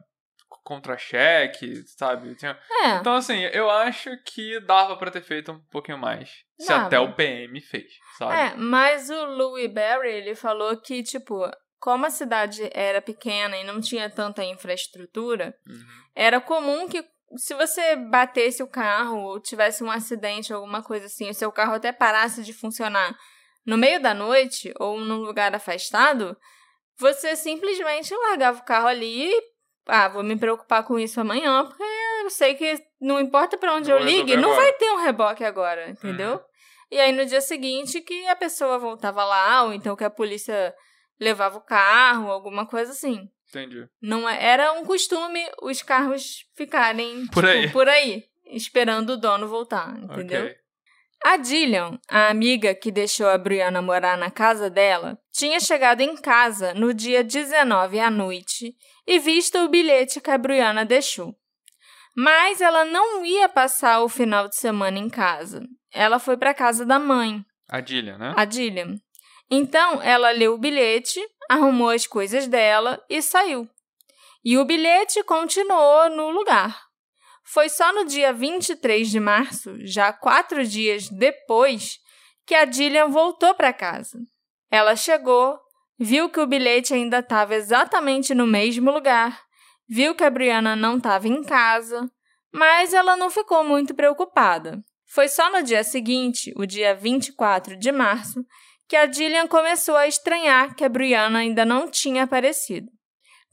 contra-cheque, 0.64 1.82
sabe? 1.96 2.34
Tinha... 2.36 2.58
É. 2.84 2.90
Então, 2.96 3.14
assim, 3.14 3.40
eu 3.52 3.70
acho 3.70 4.10
que 4.24 4.60
dava 4.60 4.96
para 4.96 5.10
ter 5.10 5.22
feito 5.22 5.52
um 5.52 5.60
pouquinho 5.70 5.98
mais. 5.98 6.30
Se 6.58 6.68
dava. 6.68 6.86
até 6.86 7.00
o 7.00 7.14
PM 7.14 7.60
fez, 7.60 7.92
sabe? 8.16 8.34
É, 8.34 8.54
mas 8.56 9.10
o 9.10 9.24
Louis 9.24 9.72
Berry, 9.72 10.10
ele 10.10 10.34
falou 10.34 10.76
que, 10.76 11.02
tipo, 11.02 11.50
como 11.80 12.06
a 12.06 12.10
cidade 12.10 12.68
era 12.72 13.02
pequena 13.02 13.56
e 13.56 13.64
não 13.64 13.80
tinha 13.80 14.08
tanta 14.08 14.44
infraestrutura, 14.44 15.54
uhum. 15.66 16.04
era 16.14 16.40
comum 16.40 16.88
que 16.88 17.04
se 17.36 17.54
você 17.54 17.96
batesse 17.96 18.62
o 18.62 18.68
carro 18.68 19.18
ou 19.22 19.40
tivesse 19.40 19.82
um 19.82 19.90
acidente 19.90 20.52
ou 20.52 20.60
alguma 20.60 20.82
coisa 20.82 21.06
assim, 21.06 21.30
o 21.30 21.34
seu 21.34 21.50
carro 21.50 21.74
até 21.74 21.92
parasse 21.92 22.42
de 22.42 22.52
funcionar 22.52 23.16
no 23.64 23.78
meio 23.78 24.00
da 24.00 24.12
noite 24.12 24.72
ou 24.78 24.98
num 24.98 25.18
lugar 25.18 25.54
afastado, 25.54 26.36
você 26.98 27.34
simplesmente 27.36 28.14
largava 28.14 28.58
o 28.58 28.64
carro 28.64 28.86
ali 28.86 29.30
e 29.30 29.52
ah, 29.86 30.08
vou 30.08 30.22
me 30.22 30.36
preocupar 30.36 30.84
com 30.84 30.98
isso 30.98 31.20
amanhã, 31.20 31.64
porque 31.66 31.82
eu 32.22 32.30
sei 32.30 32.54
que 32.54 32.80
não 33.00 33.20
importa 33.20 33.56
para 33.58 33.74
onde 33.74 33.90
Não 33.90 33.98
eu 33.98 34.04
ligue, 34.04 34.36
não 34.36 34.52
agora. 34.52 34.62
vai 34.62 34.72
ter 34.74 34.90
um 34.92 35.02
reboque 35.02 35.44
agora, 35.44 35.90
entendeu? 35.90 36.34
Uhum. 36.34 36.40
E 36.90 37.00
aí 37.00 37.10
no 37.12 37.24
dia 37.26 37.40
seguinte 37.40 38.00
que 38.00 38.26
a 38.28 38.36
pessoa 38.36 38.78
voltava 38.78 39.24
lá, 39.24 39.64
ou 39.64 39.72
então 39.72 39.96
que 39.96 40.04
a 40.04 40.10
polícia 40.10 40.74
levava 41.18 41.58
o 41.58 41.62
carro, 41.62 42.30
alguma 42.30 42.66
coisa 42.66 42.92
assim. 42.92 43.28
Entendi. 43.54 43.86
Não 44.00 44.26
é- 44.28 44.42
era 44.42 44.72
um 44.72 44.84
costume 44.84 45.44
os 45.62 45.82
carros 45.82 46.46
ficarem 46.56 47.26
Por 47.26 47.44
tipo, 47.44 47.46
aí. 47.46 47.70
por 47.70 47.88
aí, 47.88 48.24
esperando 48.46 49.10
o 49.10 49.16
dono 49.18 49.46
voltar, 49.46 49.94
entendeu? 49.98 50.44
Ok. 50.46 50.56
A 51.24 51.36
Dillian, 51.36 52.00
a 52.08 52.28
amiga 52.30 52.74
que 52.74 52.90
deixou 52.90 53.28
a 53.28 53.36
Brianna 53.38 53.80
morar 53.82 54.16
na 54.18 54.30
casa 54.30 54.68
dela, 54.70 55.16
tinha 55.32 55.60
chegado 55.60 56.00
em 56.00 56.16
casa 56.16 56.74
no 56.74 56.92
dia 56.94 57.22
19 57.22 58.00
à 58.00 58.10
noite 58.10 58.74
e 59.06 59.18
visto 59.20 59.58
o 59.58 59.68
bilhete 59.68 60.20
que 60.20 60.30
a 60.30 60.38
Brianna 60.38 60.84
deixou. 60.84 61.36
Mas 62.16 62.60
ela 62.60 62.84
não 62.84 63.24
ia 63.24 63.48
passar 63.48 64.00
o 64.02 64.08
final 64.08 64.48
de 64.48 64.56
semana 64.56 64.98
em 64.98 65.08
casa. 65.08 65.62
Ela 65.92 66.18
foi 66.18 66.36
para 66.36 66.52
casa 66.54 66.84
da 66.84 66.98
mãe, 66.98 67.44
A 67.68 67.80
Dillian, 67.80 68.18
né? 68.18 68.32
a 68.36 68.44
Dillian. 68.44 68.96
Então, 69.54 70.00
ela 70.00 70.30
leu 70.30 70.54
o 70.54 70.58
bilhete, 70.58 71.20
arrumou 71.46 71.90
as 71.90 72.06
coisas 72.06 72.46
dela 72.46 73.04
e 73.06 73.20
saiu. 73.20 73.68
E 74.42 74.56
o 74.56 74.64
bilhete 74.64 75.22
continuou 75.24 76.08
no 76.08 76.30
lugar. 76.30 76.80
Foi 77.44 77.68
só 77.68 77.92
no 77.92 78.06
dia 78.06 78.32
23 78.32 79.10
de 79.10 79.20
março, 79.20 79.76
já 79.86 80.10
quatro 80.10 80.64
dias 80.64 81.10
depois, 81.10 81.98
que 82.46 82.54
a 82.54 82.64
Dillian 82.64 83.08
voltou 83.08 83.54
para 83.54 83.74
casa. 83.74 84.18
Ela 84.70 84.96
chegou, 84.96 85.60
viu 85.98 86.30
que 86.30 86.40
o 86.40 86.46
bilhete 86.46 86.94
ainda 86.94 87.18
estava 87.18 87.54
exatamente 87.54 88.34
no 88.34 88.46
mesmo 88.46 88.90
lugar, 88.90 89.38
viu 89.86 90.14
que 90.14 90.24
a 90.24 90.30
Brianna 90.30 90.74
não 90.74 90.96
estava 90.96 91.28
em 91.28 91.42
casa, 91.42 92.10
mas 92.50 92.94
ela 92.94 93.18
não 93.18 93.28
ficou 93.28 93.62
muito 93.62 93.94
preocupada. 93.94 94.82
Foi 95.04 95.28
só 95.28 95.52
no 95.52 95.62
dia 95.62 95.84
seguinte, 95.84 96.54
o 96.56 96.64
dia 96.64 96.94
24 96.94 97.76
de 97.76 97.92
março, 97.92 98.42
que 98.92 98.96
a 98.96 99.06
Dillian 99.06 99.46
começou 99.46 99.96
a 99.96 100.06
estranhar 100.06 100.74
que 100.74 100.84
a 100.84 100.88
Brianna 100.90 101.38
ainda 101.38 101.64
não 101.64 101.90
tinha 101.90 102.24
aparecido. 102.24 102.88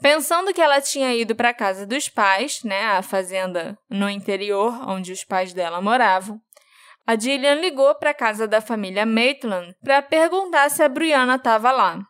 Pensando 0.01 0.53
que 0.53 0.59
ela 0.59 0.81
tinha 0.81 1.15
ido 1.15 1.33
para 1.33 1.51
a 1.51 1.53
casa 1.53 1.87
dos 1.87 2.09
pais, 2.09 2.61
né, 2.65 2.87
a 2.87 3.01
fazenda 3.01 3.79
no 3.89 4.09
interior 4.09 4.73
onde 4.85 5.13
os 5.13 5.23
pais 5.23 5.53
dela 5.53 5.79
moravam, 5.79 6.41
a 7.07 7.15
Dillian 7.15 7.55
ligou 7.55 7.95
para 7.95 8.09
a 8.09 8.13
casa 8.13 8.49
da 8.49 8.59
família 8.59 9.05
Maitland 9.05 9.73
para 9.81 10.01
perguntar 10.01 10.69
se 10.69 10.83
a 10.83 10.89
Brianna 10.89 11.35
estava 11.35 11.71
lá. 11.71 12.01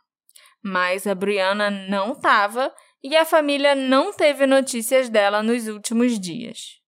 Mas 0.64 1.06
a 1.06 1.14
Brianna 1.14 1.70
não 1.70 2.14
estava 2.14 2.74
e 3.04 3.16
a 3.16 3.26
família 3.26 3.76
não 3.76 4.12
teve 4.12 4.48
notícias 4.48 5.08
dela 5.08 5.44
nos 5.44 5.68
últimos 5.68 6.20
dias. 6.20 6.80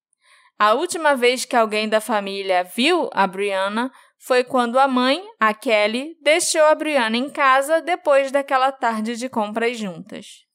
A 0.57 0.73
última 0.73 1.15
vez 1.15 1.45
que 1.45 1.55
alguém 1.55 1.87
da 1.87 2.01
família 2.01 2.63
viu 2.63 3.11
a 3.13 3.27
Brianna 3.27 3.91
foi 4.23 4.43
quando 4.43 4.77
a 4.77 4.87
mãe, 4.87 5.23
a 5.39 5.51
Kelly, 5.51 6.15
deixou 6.21 6.61
a 6.61 6.75
Brianna 6.75 7.17
em 7.17 7.29
casa 7.29 7.81
depois 7.81 8.31
daquela 8.31 8.71
tarde 8.71 9.15
de 9.15 9.27
compras 9.27 9.77
juntas. 9.77 10.45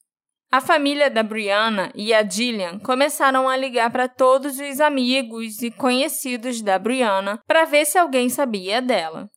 A 0.49 0.61
família 0.61 1.09
da 1.09 1.21
Brianna 1.21 1.91
e 1.93 2.13
a 2.13 2.23
Gillian 2.23 2.79
começaram 2.79 3.49
a 3.49 3.57
ligar 3.57 3.91
para 3.91 4.07
todos 4.07 4.57
os 4.57 4.79
amigos 4.79 5.61
e 5.61 5.69
conhecidos 5.69 6.61
da 6.61 6.79
Brianna 6.79 7.41
para 7.45 7.65
ver 7.65 7.85
se 7.85 7.97
alguém 7.97 8.29
sabia 8.29 8.81
dela. 8.81 9.29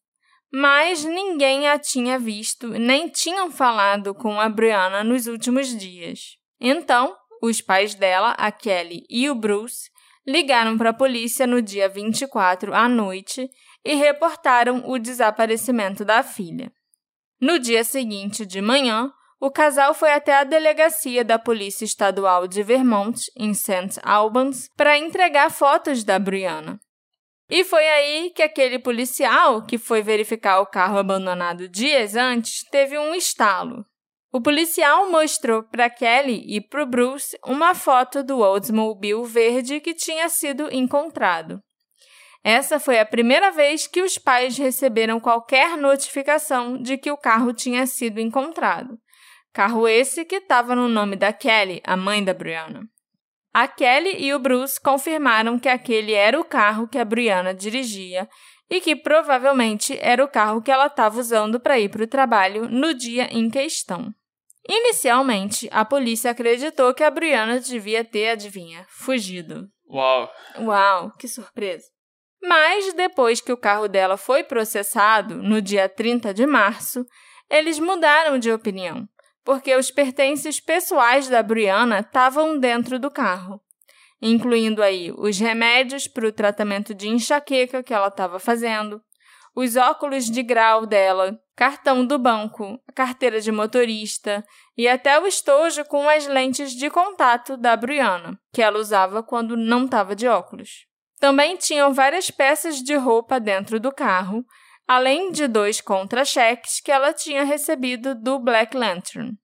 Mas 0.53 1.05
ninguém 1.05 1.67
a 1.67 1.77
tinha 1.77 2.17
visto 2.17 2.69
nem 2.69 3.09
tinham 3.09 3.51
falado 3.51 4.15
com 4.15 4.41
a 4.41 4.49
Brianna 4.49 5.03
nos 5.03 5.27
últimos 5.27 5.77
dias. 5.77 6.37
Então, 6.61 7.17
os 7.43 7.61
pais 7.61 7.97
dela, 7.97 8.31
a 8.39 8.53
Kelly 8.53 9.05
e 9.11 9.29
o 9.29 9.35
Bruce, 9.35 9.91
ligaram 10.27 10.79
para 10.79 10.91
a 10.91 10.95
polícia 10.95 11.47
no 11.47 11.61
dia 11.61 11.89
24 11.89 12.73
à 12.73 12.89
noite 12.89 13.51
e 13.85 13.95
reportaram 13.95 14.83
o 14.87 14.99
desaparecimento 14.99 16.05
da 16.05 16.23
filha. 16.23 16.73
No 17.41 17.59
dia 17.59 17.83
seguinte 17.85 18.45
de 18.45 18.61
manhã, 18.61 19.13
o 19.41 19.51
casal 19.51 19.95
foi 19.95 20.13
até 20.13 20.37
a 20.37 20.45
delegacia 20.45 21.25
da 21.25 21.39
Polícia 21.39 21.85
Estadual 21.85 22.47
de 22.47 22.63
Vermont, 22.63 23.19
em 23.35 23.55
St. 23.55 23.99
Albans, 24.03 24.69
para 24.77 24.99
entregar 24.99 25.51
fotos 25.51 26.05
da 26.05 26.19
Brianna. 26.19 26.79
E 27.49 27.65
foi 27.65 27.89
aí 27.89 28.31
que 28.37 28.43
aquele 28.43 28.79
policial 28.79 29.65
que 29.65 29.79
foi 29.79 30.03
verificar 30.03 30.61
o 30.61 30.67
carro 30.67 30.99
abandonado 30.99 31.69
dias 31.69 32.15
antes 32.15 32.63
teve 32.71 32.99
um 32.99 33.15
estalo. 33.15 33.85
O 34.33 34.41
policial 34.41 35.11
mostrou 35.11 35.65
para 35.65 35.91
Kelly 35.91 36.45
e 36.47 36.61
para 36.61 36.87
Bruce 36.87 37.37
uma 37.45 37.75
foto 37.75 38.23
do 38.23 38.39
Oldsmobile 38.39 39.25
verde 39.25 39.81
que 39.81 39.95
tinha 39.95 40.29
sido 40.29 40.73
encontrado. 40.73 41.61
Essa 42.43 42.81
foi 42.81 42.99
a 42.99 43.05
primeira 43.05 43.51
vez 43.51 43.87
que 43.87 44.03
os 44.03 44.17
pais 44.17 44.57
receberam 44.57 45.21
qualquer 45.21 45.77
notificação 45.77 46.81
de 46.81 46.97
que 46.97 47.11
o 47.11 47.17
carro 47.17 47.53
tinha 47.53 47.87
sido 47.87 48.19
encontrado. 48.19 48.99
Carro 49.53 49.87
esse 49.87 50.25
que 50.25 50.37
estava 50.37 50.75
no 50.75 50.89
nome 50.89 51.17
da 51.17 51.33
Kelly, 51.33 51.83
a 51.85 51.97
mãe 51.97 52.25
da 52.25 52.33
Brianna. 52.33 52.83
A 53.53 53.67
Kelly 53.67 54.17
e 54.23 54.33
o 54.33 54.39
Bruce 54.39 54.81
confirmaram 54.81 55.59
que 55.59 55.69
aquele 55.69 56.13
era 56.13 56.39
o 56.39 56.45
carro 56.45 56.89
que 56.89 56.99
a 56.99 57.05
Brianna 57.05 57.53
dirigia 57.53 58.29
e 58.71 58.81
que 58.81 58.95
provavelmente 58.95 59.99
era 60.01 60.25
o 60.25 60.29
carro 60.29 60.63
que 60.63 60.71
ela 60.71 60.87
estava 60.87 61.19
usando 61.19 61.59
para 61.59 61.79
ir 61.79 61.91
para 61.91 62.05
o 62.05 62.07
trabalho 62.07 62.69
no 62.69 62.95
dia 62.95 63.25
em 63.25 63.51
questão. 63.51 64.15
Inicialmente, 64.69 65.69
a 65.73 65.85
polícia 65.85 66.31
acreditou 66.31 66.95
que 66.95 67.03
a 67.03 67.11
Brianna 67.11 67.59
devia 67.59 68.05
ter, 68.05 68.31
adivinha, 68.31 68.87
fugido. 68.89 69.69
Uau. 69.89 70.31
Uau, 70.61 71.11
que 71.19 71.27
surpresa! 71.27 71.89
Mas 72.43 72.93
depois 72.95 73.41
que 73.41 73.53
o 73.53 73.57
carro 73.57 73.87
dela 73.87 74.17
foi 74.17 74.43
processado, 74.43 75.37
no 75.37 75.61
dia 75.61 75.89
30 75.89 76.33
de 76.33 76.47
março, 76.47 77.05
eles 77.51 77.79
mudaram 77.79 78.39
de 78.39 78.51
opinião, 78.51 79.07
porque 79.45 79.75
os 79.77 79.91
pertences 79.91 80.59
pessoais 80.61 81.29
da 81.29 81.43
Brianna 81.43 82.01
estavam 82.01 82.59
dentro 82.59 82.99
do 82.99 83.11
carro, 83.11 83.61
incluindo 84.23 84.83
aí 84.83 85.13
os 85.13 85.39
remédios 85.39 86.07
para 86.07 86.27
o 86.27 86.33
tratamento 86.33 86.95
de 86.95 87.09
enxaqueca 87.09 87.83
que 87.83 87.93
ela 87.93 88.09
estava 88.09 88.39
fazendo, 88.39 89.03
os 89.55 89.77
óculos 89.77 90.27
de 90.27 90.43
grau 90.43 90.87
dela, 90.87 91.39
cartão 91.57 92.07
do 92.07 92.19
banco, 92.19 92.81
carteira 92.95 93.41
de 93.41 93.51
motorista 93.51 94.45
e 94.77 94.89
até 94.89 95.19
o 95.19 95.27
estojo 95.27 95.85
com 95.85 96.09
as 96.09 96.27
lentes 96.27 96.73
de 96.73 96.89
contato 96.89 97.57
da 97.57 97.77
Brianna, 97.77 98.41
que 98.53 98.63
ela 98.63 98.79
usava 98.79 99.23
quando 99.23 99.57
não 99.57 99.85
estava 99.85 100.15
de 100.15 100.27
óculos. 100.29 100.90
Também 101.21 101.57
tinham 101.57 101.93
várias 101.93 102.31
peças 102.31 102.83
de 102.83 102.97
roupa 102.97 103.39
dentro 103.39 103.79
do 103.79 103.93
carro, 103.93 104.43
além 104.89 105.31
de 105.31 105.47
dois 105.47 105.81
contra-cheques 105.81 106.81
que 106.81 106.91
ela 106.91 107.13
tinha 107.13 107.45
recebido 107.45 108.15
do 108.15 108.39
Black 108.39 108.75
Lantern. 108.75 109.35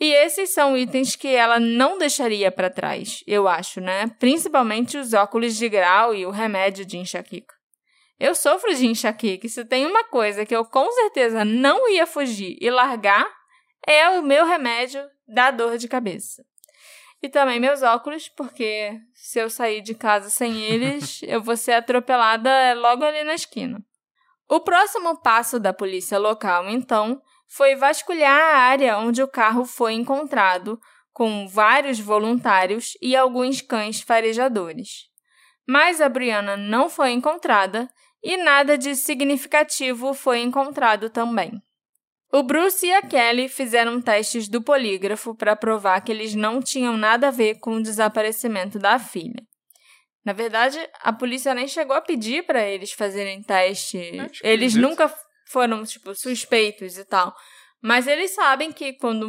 E 0.00 0.12
esses 0.12 0.52
são 0.52 0.76
itens 0.76 1.14
que 1.14 1.28
ela 1.28 1.60
não 1.60 1.98
deixaria 1.98 2.50
para 2.50 2.70
trás, 2.70 3.22
eu 3.26 3.46
acho, 3.46 3.80
né? 3.80 4.08
Principalmente 4.18 4.98
os 4.98 5.12
óculos 5.12 5.56
de 5.56 5.68
grau 5.68 6.14
e 6.14 6.26
o 6.26 6.30
remédio 6.30 6.84
de 6.84 6.98
enxaqueca. 6.98 7.54
Eu 8.18 8.34
sofro 8.34 8.74
de 8.74 8.86
enxaqueca 8.86 9.46
e 9.46 9.50
se 9.50 9.64
tem 9.64 9.86
uma 9.86 10.04
coisa 10.04 10.44
que 10.44 10.56
eu 10.56 10.64
com 10.64 10.90
certeza 10.90 11.44
não 11.44 11.88
ia 11.90 12.06
fugir 12.06 12.56
e 12.60 12.70
largar, 12.70 13.26
é 13.86 14.08
o 14.08 14.22
meu 14.22 14.46
remédio 14.46 15.02
da 15.28 15.50
dor 15.50 15.76
de 15.76 15.86
cabeça. 15.86 16.42
E 17.26 17.28
também 17.28 17.58
meus 17.58 17.82
óculos, 17.82 18.28
porque 18.28 19.00
se 19.12 19.40
eu 19.40 19.50
sair 19.50 19.80
de 19.80 19.96
casa 19.96 20.30
sem 20.30 20.62
eles, 20.62 21.22
eu 21.26 21.42
vou 21.42 21.56
ser 21.56 21.72
atropelada 21.72 22.72
logo 22.74 23.04
ali 23.04 23.24
na 23.24 23.34
esquina. 23.34 23.84
O 24.48 24.60
próximo 24.60 25.20
passo 25.20 25.58
da 25.58 25.72
polícia 25.72 26.20
local, 26.20 26.70
então, 26.70 27.20
foi 27.48 27.74
vasculhar 27.74 28.30
a 28.40 28.58
área 28.58 28.98
onde 28.98 29.24
o 29.24 29.26
carro 29.26 29.64
foi 29.64 29.94
encontrado, 29.94 30.80
com 31.12 31.48
vários 31.48 31.98
voluntários 31.98 32.96
e 33.02 33.16
alguns 33.16 33.60
cães 33.60 34.00
farejadores. 34.00 35.06
Mas 35.66 36.00
a 36.00 36.08
Brianna 36.08 36.56
não 36.56 36.88
foi 36.88 37.10
encontrada 37.10 37.90
e 38.22 38.36
nada 38.36 38.78
de 38.78 38.94
significativo 38.94 40.14
foi 40.14 40.42
encontrado 40.42 41.10
também. 41.10 41.60
O 42.32 42.42
Bruce 42.42 42.84
e 42.86 42.92
a 42.92 43.02
Kelly 43.02 43.48
fizeram 43.48 44.00
testes 44.00 44.48
do 44.48 44.62
polígrafo 44.62 45.34
para 45.34 45.54
provar 45.56 46.00
que 46.00 46.10
eles 46.10 46.34
não 46.34 46.60
tinham 46.60 46.96
nada 46.96 47.28
a 47.28 47.30
ver 47.30 47.58
com 47.60 47.76
o 47.76 47.82
desaparecimento 47.82 48.78
da 48.78 48.98
filha. 48.98 49.42
Na 50.24 50.32
verdade, 50.32 50.76
a 51.00 51.12
polícia 51.12 51.54
nem 51.54 51.68
chegou 51.68 51.94
a 51.94 52.00
pedir 52.02 52.44
para 52.44 52.60
eles 52.68 52.90
fazerem 52.92 53.42
teste. 53.42 53.96
Eles 54.42 54.74
nunca 54.74 55.12
foram, 55.48 55.84
tipo, 55.84 56.14
suspeitos 56.16 56.98
e 56.98 57.04
tal. 57.04 57.32
Mas 57.80 58.08
eles 58.08 58.32
sabem 58.32 58.72
que 58.72 58.94
quando 58.94 59.28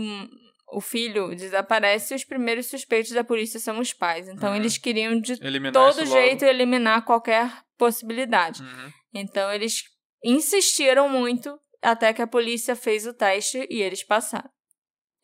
o 0.69 0.81
filho 0.81 1.36
desaparece, 1.36 2.15
os 2.15 2.23
primeiros 2.25 2.65
suspeitos 2.65 3.12
da 3.12 3.23
polícia 3.23 3.60
são 3.60 3.77
os 3.79 3.93
pais. 3.93 4.27
Então, 4.27 4.49
Uhum. 4.49 4.55
eles 4.55 4.79
queriam 4.79 5.19
de 5.21 5.33
Eliminar 5.33 5.71
todo 5.71 6.03
jeito 6.03 6.43
eliminar 6.43 7.05
qualquer 7.05 7.47
possibilidade. 7.77 8.63
Uhum. 8.63 8.91
Então, 9.13 9.53
eles 9.53 9.83
insistiram 10.23 11.07
muito 11.07 11.57
até 11.82 12.13
que 12.13 12.22
a 12.22 12.28
polícia 12.28 12.76
fez 12.76 13.06
o 13.06 13.13
teste 13.13 13.68
e 13.70 13.82
eles 13.82 14.04
passaram. 14.04 14.50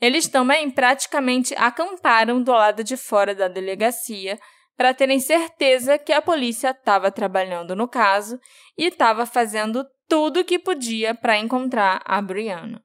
Eles 0.02 0.28
também 0.28 0.70
praticamente 0.70 1.56
acamparam 1.56 2.42
do 2.42 2.52
lado 2.52 2.84
de 2.84 2.98
fora 2.98 3.34
da 3.34 3.48
delegacia 3.48 4.40
para 4.76 4.94
terem 4.94 5.20
certeza 5.20 5.98
que 5.98 6.12
a 6.12 6.22
polícia 6.22 6.72
estava 6.72 7.12
trabalhando 7.12 7.76
no 7.76 7.88
caso 7.88 8.40
e 8.78 8.88
estava 8.88 9.26
fazendo 9.26 9.86
tudo 10.08 10.42
o 10.42 10.44
que 10.44 10.60
podia 10.60 11.16
para 11.16 11.38
encontrar 11.38 12.02
a 12.06 12.22
Brianna. 12.22 12.84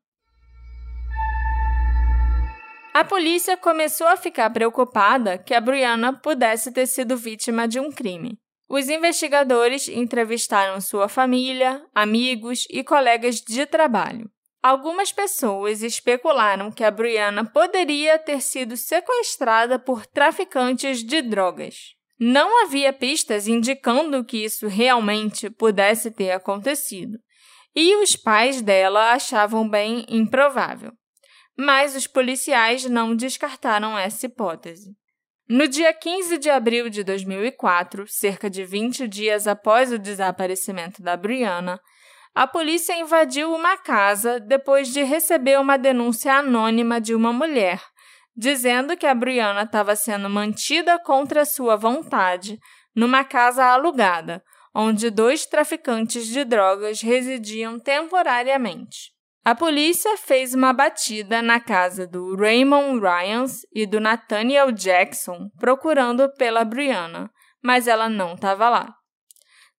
A 2.94 3.04
polícia 3.04 3.56
começou 3.56 4.06
a 4.06 4.16
ficar 4.16 4.50
preocupada 4.50 5.38
que 5.38 5.54
a 5.54 5.60
Brianna 5.60 6.12
pudesse 6.12 6.72
ter 6.72 6.86
sido 6.86 7.16
vítima 7.16 7.68
de 7.68 7.78
um 7.78 7.90
crime. 7.90 8.38
Os 8.68 8.90
investigadores 8.90 9.88
entrevistaram 9.88 10.78
sua 10.80 11.08
família, 11.08 11.82
amigos 11.94 12.66
e 12.68 12.84
colegas 12.84 13.40
de 13.40 13.64
trabalho. 13.64 14.30
Algumas 14.62 15.10
pessoas 15.10 15.82
especularam 15.82 16.70
que 16.70 16.84
a 16.84 16.90
Brianna 16.90 17.44
poderia 17.44 18.18
ter 18.18 18.42
sido 18.42 18.76
sequestrada 18.76 19.78
por 19.78 20.04
traficantes 20.04 21.02
de 21.02 21.22
drogas. 21.22 21.94
Não 22.20 22.64
havia 22.64 22.92
pistas 22.92 23.48
indicando 23.48 24.24
que 24.24 24.44
isso 24.44 24.66
realmente 24.66 25.48
pudesse 25.48 26.10
ter 26.10 26.32
acontecido, 26.32 27.16
e 27.74 27.94
os 28.02 28.16
pais 28.16 28.60
dela 28.60 29.12
achavam 29.12 29.66
bem 29.66 30.04
improvável. 30.08 30.92
Mas 31.56 31.96
os 31.96 32.06
policiais 32.06 32.84
não 32.84 33.16
descartaram 33.16 33.96
essa 33.96 34.26
hipótese. 34.26 34.90
No 35.50 35.66
dia 35.66 35.94
15 35.94 36.36
de 36.36 36.50
abril 36.50 36.90
de 36.90 37.02
2004, 37.02 38.06
cerca 38.06 38.50
de 38.50 38.66
20 38.66 39.08
dias 39.08 39.46
após 39.46 39.90
o 39.90 39.98
desaparecimento 39.98 41.02
da 41.02 41.16
Brianna, 41.16 41.80
a 42.34 42.46
polícia 42.46 42.94
invadiu 43.00 43.54
uma 43.54 43.78
casa 43.78 44.38
depois 44.38 44.88
de 44.88 45.02
receber 45.02 45.58
uma 45.58 45.78
denúncia 45.78 46.34
anônima 46.34 47.00
de 47.00 47.14
uma 47.14 47.32
mulher, 47.32 47.80
dizendo 48.36 48.94
que 48.94 49.06
a 49.06 49.14
Brianna 49.14 49.62
estava 49.62 49.96
sendo 49.96 50.28
mantida 50.28 50.98
contra 50.98 51.46
sua 51.46 51.76
vontade 51.76 52.58
numa 52.94 53.24
casa 53.24 53.64
alugada, 53.64 54.44
onde 54.74 55.08
dois 55.08 55.46
traficantes 55.46 56.26
de 56.26 56.44
drogas 56.44 57.00
residiam 57.00 57.80
temporariamente. 57.80 59.17
A 59.48 59.54
polícia 59.54 60.14
fez 60.18 60.52
uma 60.52 60.74
batida 60.74 61.40
na 61.40 61.58
casa 61.58 62.06
do 62.06 62.36
Raymond 62.36 63.00
Ryans 63.00 63.62
e 63.74 63.86
do 63.86 63.98
Nathaniel 63.98 64.70
Jackson 64.70 65.48
procurando 65.58 66.30
pela 66.34 66.66
Brianna, 66.66 67.30
mas 67.64 67.88
ela 67.88 68.10
não 68.10 68.34
estava 68.34 68.68
lá. 68.68 68.94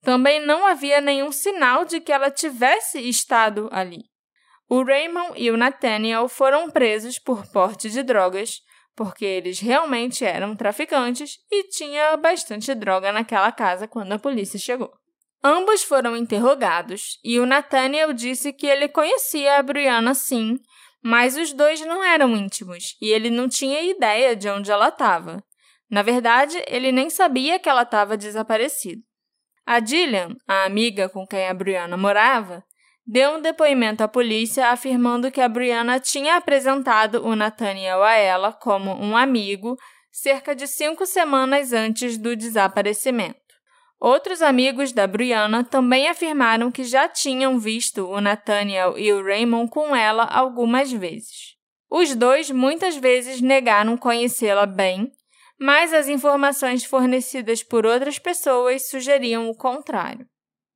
Também 0.01 0.43
não 0.43 0.65
havia 0.65 0.99
nenhum 0.99 1.32
sinal 1.32 1.86
de 1.86 2.01
que 2.01 2.12
ela 2.12 2.32
tivesse 2.32 2.97
estado 3.08 3.69
ali. 3.71 4.05
O 4.67 4.84
Raymond 4.84 5.34
e 5.39 5.51
o 5.51 5.58
Nathaniel 5.58 6.27
foram 6.27 6.71
presos 6.71 7.19
por 7.19 7.45
porte 7.51 7.91
de 7.91 8.01
drogas, 8.01 8.62
porque 8.95 9.23
eles 9.23 9.60
realmente 9.60 10.25
eram 10.25 10.55
traficantes 10.55 11.38
e 11.51 11.69
tinha 11.69 12.17
bastante 12.17 12.73
droga 12.73 13.12
naquela 13.12 13.51
casa 13.51 13.88
quando 13.88 14.13
a 14.13 14.17
polícia 14.17 14.58
chegou. 14.58 14.91
Ambos 15.43 15.84
foram 15.84 16.17
interrogados 16.17 17.17
e 17.23 17.39
o 17.39 17.45
Nathaniel 17.45 18.12
disse 18.12 18.52
que 18.52 18.67
ele 18.67 18.89
conhecia 18.89 19.58
a 19.58 19.63
Brianna 19.63 20.13
sim, 20.13 20.60
mas 21.02 21.38
os 21.38 21.54
dois 21.54 21.80
não 21.86 22.04
eram 22.04 22.36
íntimos 22.36 22.97
e 23.02 23.08
ele 23.08 23.30
não 23.30 23.47
tinha 23.47 23.82
ideia 23.82 24.36
de 24.36 24.49
onde 24.49 24.69
ela 24.69 24.89
estava. 24.89 25.41
Na 25.89 26.02
verdade, 26.02 26.62
ele 26.67 26.91
nem 26.91 27.10
sabia 27.10 27.58
que 27.58 27.69
ela 27.69 27.84
estava 27.84 28.17
desaparecida. 28.17 29.02
A 29.65 29.80
Dillian, 29.80 30.36
a 30.47 30.65
amiga 30.65 31.08
com 31.08 31.25
quem 31.25 31.47
a 31.47 31.54
Brianna 31.54 31.95
morava, 31.95 32.63
deu 33.08 33.32
um 33.32 33.41
depoimento 33.41 34.04
à 34.04 34.08
polícia 34.08 34.67
afirmando 34.67 35.32
que 35.32 35.39
a 35.39 35.47
Brianna 35.47 35.99
tinha 35.99 36.36
apresentado 36.36 37.25
o 37.25 37.36
Nathaniel 37.36 38.04
a 38.04 38.13
ela 38.13 38.52
como 38.52 38.91
um 38.91 39.15
amigo 39.15 39.78
cerca 40.12 40.54
de 40.54 40.67
cinco 40.67 41.06
semanas 41.06 41.71
antes 41.71 42.17
do 42.17 42.36
desaparecimento. 42.36 43.38
Outros 43.99 44.41
amigos 44.41 44.93
da 44.93 45.05
Brianna 45.05 45.63
também 45.63 46.07
afirmaram 46.07 46.71
que 46.71 46.83
já 46.83 47.07
tinham 47.07 47.59
visto 47.59 48.07
o 48.07 48.21
Nathaniel 48.21 48.97
e 48.97 49.12
o 49.12 49.23
Raymond 49.23 49.69
com 49.69 49.95
ela 49.95 50.23
algumas 50.23 50.91
vezes. 50.91 51.55
Os 51.89 52.15
dois 52.15 52.49
muitas 52.49 52.95
vezes 52.95 53.41
negaram 53.41 53.97
conhecê-la 53.97 54.65
bem 54.65 55.12
mas 55.59 55.93
as 55.93 56.07
informações 56.07 56.85
fornecidas 56.85 57.62
por 57.62 57.85
outras 57.85 58.17
pessoas 58.17 58.89
sugeriam 58.89 59.49
o 59.49 59.55
contrário. 59.55 60.25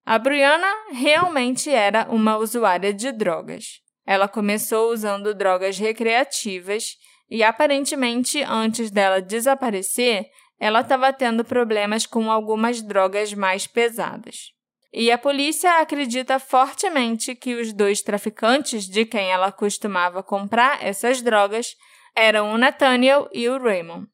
A 0.06 0.20
Brianna 0.20 0.68
realmente 0.92 1.70
era 1.70 2.06
uma 2.10 2.36
usuária 2.36 2.94
de 2.94 3.10
drogas. 3.14 3.80
Ela 4.06 4.28
começou 4.28 4.92
usando 4.92 5.34
drogas 5.34 5.80
recreativas 5.80 6.98
e, 7.30 7.42
aparentemente, 7.42 8.44
antes 8.44 8.92
dela 8.92 9.22
desaparecer, 9.22 10.26
ela 10.60 10.82
estava 10.82 11.12
tendo 11.12 11.44
problemas 11.44 12.06
com 12.06 12.32
algumas 12.32 12.82
drogas 12.82 13.34
mais 13.34 13.68
pesadas. 13.68 14.52
E 14.92 15.12
a 15.12 15.18
polícia 15.18 15.80
acredita 15.80 16.40
fortemente 16.40 17.36
que 17.36 17.56
os 17.56 17.74
dois 17.74 18.02
traficantes 18.02 18.86
de 18.86 19.06
quem 19.06 19.32
ela 19.32 19.52
costumava 19.52 20.22
comprar 20.22 20.84
essas 20.84 21.22
drogas 21.22 21.76
eram 22.16 22.54
o 22.54 22.58
Nathaniel 22.58 23.28
e 23.34 23.50
o 23.50 23.58
Raymond 23.58 24.08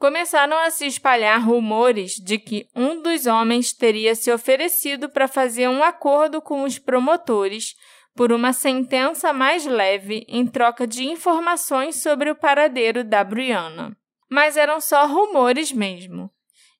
começaram 0.00 0.56
a 0.56 0.70
se 0.70 0.86
espalhar 0.86 1.44
rumores 1.44 2.12
de 2.12 2.38
que 2.38 2.66
um 2.74 3.02
dos 3.02 3.26
homens 3.26 3.74
teria 3.74 4.14
se 4.14 4.32
oferecido 4.32 5.10
para 5.10 5.28
fazer 5.28 5.68
um 5.68 5.84
acordo 5.84 6.40
com 6.40 6.62
os 6.62 6.78
promotores 6.78 7.74
por 8.16 8.32
uma 8.32 8.54
sentença 8.54 9.30
mais 9.30 9.66
leve 9.66 10.24
em 10.26 10.46
troca 10.46 10.86
de 10.86 11.04
informações 11.04 12.02
sobre 12.02 12.30
o 12.30 12.34
paradeiro 12.34 13.04
da 13.04 13.22
Brianna. 13.22 13.94
Mas 14.30 14.56
eram 14.56 14.80
só 14.80 15.06
rumores 15.06 15.72
mesmo. 15.72 16.30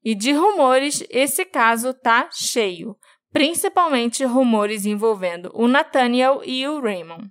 E 0.05 0.15
de 0.15 0.33
rumores, 0.33 1.05
esse 1.11 1.45
caso 1.45 1.93
tá 1.93 2.29
cheio, 2.33 2.97
principalmente 3.33 4.25
rumores 4.25 4.87
envolvendo 4.87 5.51
o 5.53 5.69
Nathaniel 5.69 6.41
e 6.45 6.67
o 6.67 6.81
Raymond. 6.81 7.31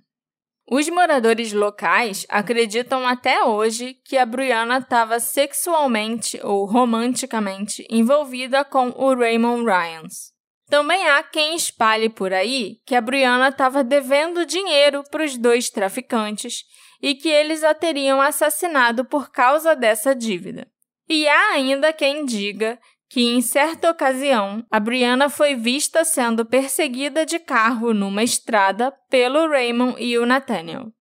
Os 0.72 0.88
moradores 0.88 1.52
locais 1.52 2.24
acreditam 2.28 3.04
até 3.04 3.42
hoje 3.42 3.94
que 4.04 4.16
a 4.16 4.24
Brianna 4.24 4.78
estava 4.78 5.18
sexualmente 5.18 6.38
ou 6.44 6.64
romanticamente 6.64 7.84
envolvida 7.90 8.64
com 8.64 8.90
o 8.90 9.12
Raymond 9.12 9.64
Ryans. 9.64 10.32
Também 10.68 11.08
há 11.08 11.24
quem 11.24 11.56
espalhe 11.56 12.08
por 12.08 12.32
aí 12.32 12.76
que 12.86 12.94
a 12.94 13.00
Brianna 13.00 13.48
estava 13.48 13.82
devendo 13.82 14.46
dinheiro 14.46 15.02
para 15.10 15.24
os 15.24 15.36
dois 15.36 15.68
traficantes 15.68 16.62
e 17.02 17.14
que 17.14 17.28
eles 17.28 17.64
a 17.64 17.74
teriam 17.74 18.20
assassinado 18.20 19.04
por 19.04 19.30
causa 19.30 19.74
dessa 19.74 20.14
dívida. 20.14 20.66
E 21.08 21.26
há 21.28 21.52
ainda 21.52 21.92
quem 21.92 22.24
diga 22.24 22.78
que 23.08 23.22
em 23.22 23.40
certa 23.40 23.90
ocasião 23.90 24.64
a 24.70 24.78
Brianna 24.78 25.28
foi 25.28 25.56
vista 25.56 26.04
sendo 26.04 26.46
perseguida 26.46 27.26
de 27.26 27.40
carro 27.40 27.92
numa 27.92 28.22
estrada 28.22 28.92
pelo 29.10 29.48
Raymond 29.48 30.00
e 30.00 30.16
o 30.16 30.24
Nathaniel. 30.24 30.92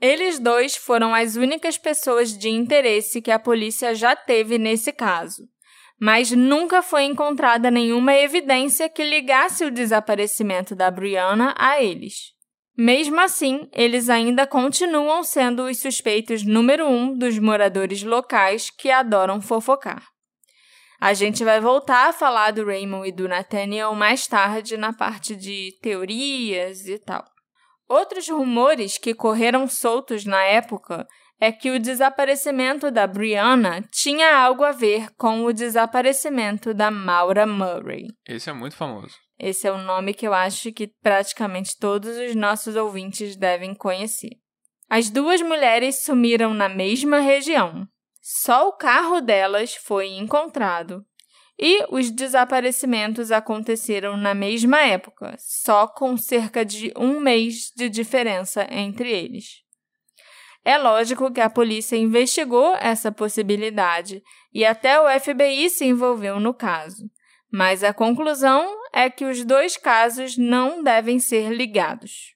Eles 0.00 0.38
dois 0.38 0.76
foram 0.76 1.14
as 1.14 1.36
únicas 1.36 1.78
pessoas 1.78 2.36
de 2.36 2.50
interesse 2.50 3.22
que 3.22 3.30
a 3.30 3.38
polícia 3.38 3.94
já 3.94 4.16
teve 4.16 4.58
nesse 4.58 4.92
caso, 4.92 5.48
mas 5.98 6.30
nunca 6.32 6.82
foi 6.82 7.04
encontrada 7.04 7.70
nenhuma 7.70 8.14
evidência 8.14 8.88
que 8.88 9.04
ligasse 9.04 9.64
o 9.64 9.70
desaparecimento 9.70 10.74
da 10.74 10.90
Brianna 10.90 11.54
a 11.56 11.80
eles. 11.80 12.35
Mesmo 12.76 13.18
assim, 13.20 13.68
eles 13.72 14.10
ainda 14.10 14.46
continuam 14.46 15.22
sendo 15.24 15.64
os 15.64 15.80
suspeitos 15.80 16.44
número 16.44 16.86
um 16.86 17.16
dos 17.16 17.38
moradores 17.38 18.02
locais 18.02 18.68
que 18.68 18.90
adoram 18.90 19.40
fofocar. 19.40 20.06
A 21.00 21.14
gente 21.14 21.44
vai 21.44 21.60
voltar 21.60 22.08
a 22.08 22.12
falar 22.12 22.50
do 22.52 22.64
Raymond 22.64 23.08
e 23.08 23.12
do 23.12 23.28
Nathaniel 23.28 23.94
mais 23.94 24.26
tarde 24.26 24.76
na 24.76 24.92
parte 24.92 25.34
de 25.34 25.70
teorias 25.80 26.86
e 26.86 26.98
tal. 26.98 27.24
Outros 27.88 28.28
rumores 28.28 28.98
que 28.98 29.14
correram 29.14 29.66
soltos 29.68 30.24
na 30.24 30.42
época 30.42 31.06
é 31.40 31.52
que 31.52 31.70
o 31.70 31.78
desaparecimento 31.78 32.90
da 32.90 33.06
Brianna 33.06 33.82
tinha 33.92 34.36
algo 34.36 34.64
a 34.64 34.72
ver 34.72 35.08
com 35.16 35.44
o 35.44 35.52
desaparecimento 35.52 36.74
da 36.74 36.90
Maura 36.90 37.46
Murray. 37.46 38.08
Esse 38.26 38.50
é 38.50 38.52
muito 38.52 38.74
famoso. 38.74 39.25
Esse 39.38 39.66
é 39.66 39.72
o 39.72 39.78
nome 39.78 40.14
que 40.14 40.26
eu 40.26 40.32
acho 40.32 40.72
que 40.72 40.88
praticamente 41.02 41.78
todos 41.78 42.16
os 42.16 42.34
nossos 42.34 42.76
ouvintes 42.76 43.36
devem 43.36 43.74
conhecer. 43.74 44.30
As 44.88 45.10
duas 45.10 45.42
mulheres 45.42 46.02
sumiram 46.02 46.54
na 46.54 46.68
mesma 46.68 47.18
região, 47.18 47.86
só 48.28 48.66
o 48.66 48.72
carro 48.72 49.20
delas 49.20 49.76
foi 49.76 50.08
encontrado. 50.08 51.06
E 51.56 51.86
os 51.90 52.10
desaparecimentos 52.10 53.30
aconteceram 53.30 54.16
na 54.16 54.34
mesma 54.34 54.80
época, 54.80 55.36
só 55.38 55.86
com 55.86 56.16
cerca 56.16 56.64
de 56.64 56.92
um 56.96 57.20
mês 57.20 57.70
de 57.76 57.88
diferença 57.88 58.66
entre 58.68 59.10
eles. 59.10 59.62
É 60.64 60.76
lógico 60.76 61.32
que 61.32 61.40
a 61.40 61.48
polícia 61.48 61.96
investigou 61.96 62.74
essa 62.80 63.12
possibilidade 63.12 64.20
e 64.52 64.64
até 64.64 65.00
o 65.00 65.20
FBI 65.20 65.70
se 65.70 65.84
envolveu 65.84 66.40
no 66.40 66.52
caso, 66.52 67.08
mas 67.56 67.82
a 67.82 67.94
conclusão 67.94 68.70
é 68.92 69.08
que 69.08 69.24
os 69.24 69.42
dois 69.42 69.78
casos 69.78 70.36
não 70.36 70.82
devem 70.82 71.18
ser 71.18 71.50
ligados. 71.50 72.34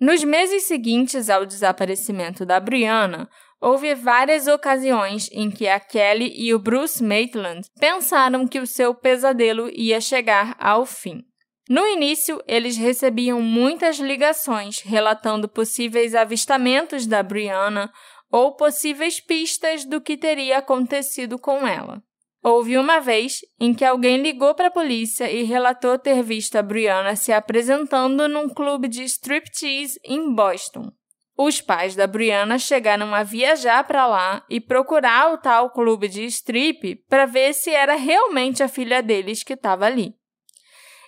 Nos 0.00 0.24
meses 0.24 0.62
seguintes 0.62 1.28
ao 1.28 1.44
desaparecimento 1.44 2.46
da 2.46 2.58
Brianna, 2.58 3.28
houve 3.60 3.94
várias 3.94 4.46
ocasiões 4.46 5.28
em 5.32 5.50
que 5.50 5.68
a 5.68 5.78
Kelly 5.78 6.32
e 6.34 6.54
o 6.54 6.58
Bruce 6.58 7.04
Maitland 7.04 7.68
pensaram 7.78 8.48
que 8.48 8.58
o 8.58 8.66
seu 8.66 8.94
pesadelo 8.94 9.68
ia 9.70 10.00
chegar 10.00 10.56
ao 10.58 10.86
fim. 10.86 11.22
No 11.68 11.86
início, 11.86 12.42
eles 12.48 12.78
recebiam 12.78 13.42
muitas 13.42 13.98
ligações 13.98 14.80
relatando 14.80 15.46
possíveis 15.46 16.14
avistamentos 16.14 17.06
da 17.06 17.22
Brianna 17.22 17.92
ou 18.30 18.56
possíveis 18.56 19.20
pistas 19.20 19.84
do 19.84 20.00
que 20.00 20.16
teria 20.16 20.56
acontecido 20.56 21.38
com 21.38 21.68
ela. 21.68 22.02
Houve 22.44 22.76
uma 22.76 22.98
vez 22.98 23.40
em 23.60 23.72
que 23.72 23.84
alguém 23.84 24.20
ligou 24.20 24.52
para 24.52 24.66
a 24.66 24.72
polícia 24.72 25.30
e 25.30 25.44
relatou 25.44 25.96
ter 25.96 26.24
visto 26.24 26.56
a 26.56 26.62
Brianna 26.62 27.14
se 27.14 27.32
apresentando 27.32 28.28
num 28.28 28.48
clube 28.48 28.88
de 28.88 29.04
striptease 29.04 30.00
em 30.04 30.34
Boston. 30.34 30.90
Os 31.38 31.60
pais 31.60 31.94
da 31.94 32.04
Brianna 32.04 32.58
chegaram 32.58 33.14
a 33.14 33.22
viajar 33.22 33.84
para 33.84 34.08
lá 34.08 34.44
e 34.50 34.60
procurar 34.60 35.32
o 35.32 35.38
tal 35.38 35.70
clube 35.70 36.08
de 36.08 36.24
strip 36.24 36.96
para 37.08 37.26
ver 37.26 37.54
se 37.54 37.70
era 37.70 37.94
realmente 37.94 38.60
a 38.60 38.68
filha 38.68 39.00
deles 39.00 39.44
que 39.44 39.52
estava 39.52 39.86
ali. 39.86 40.12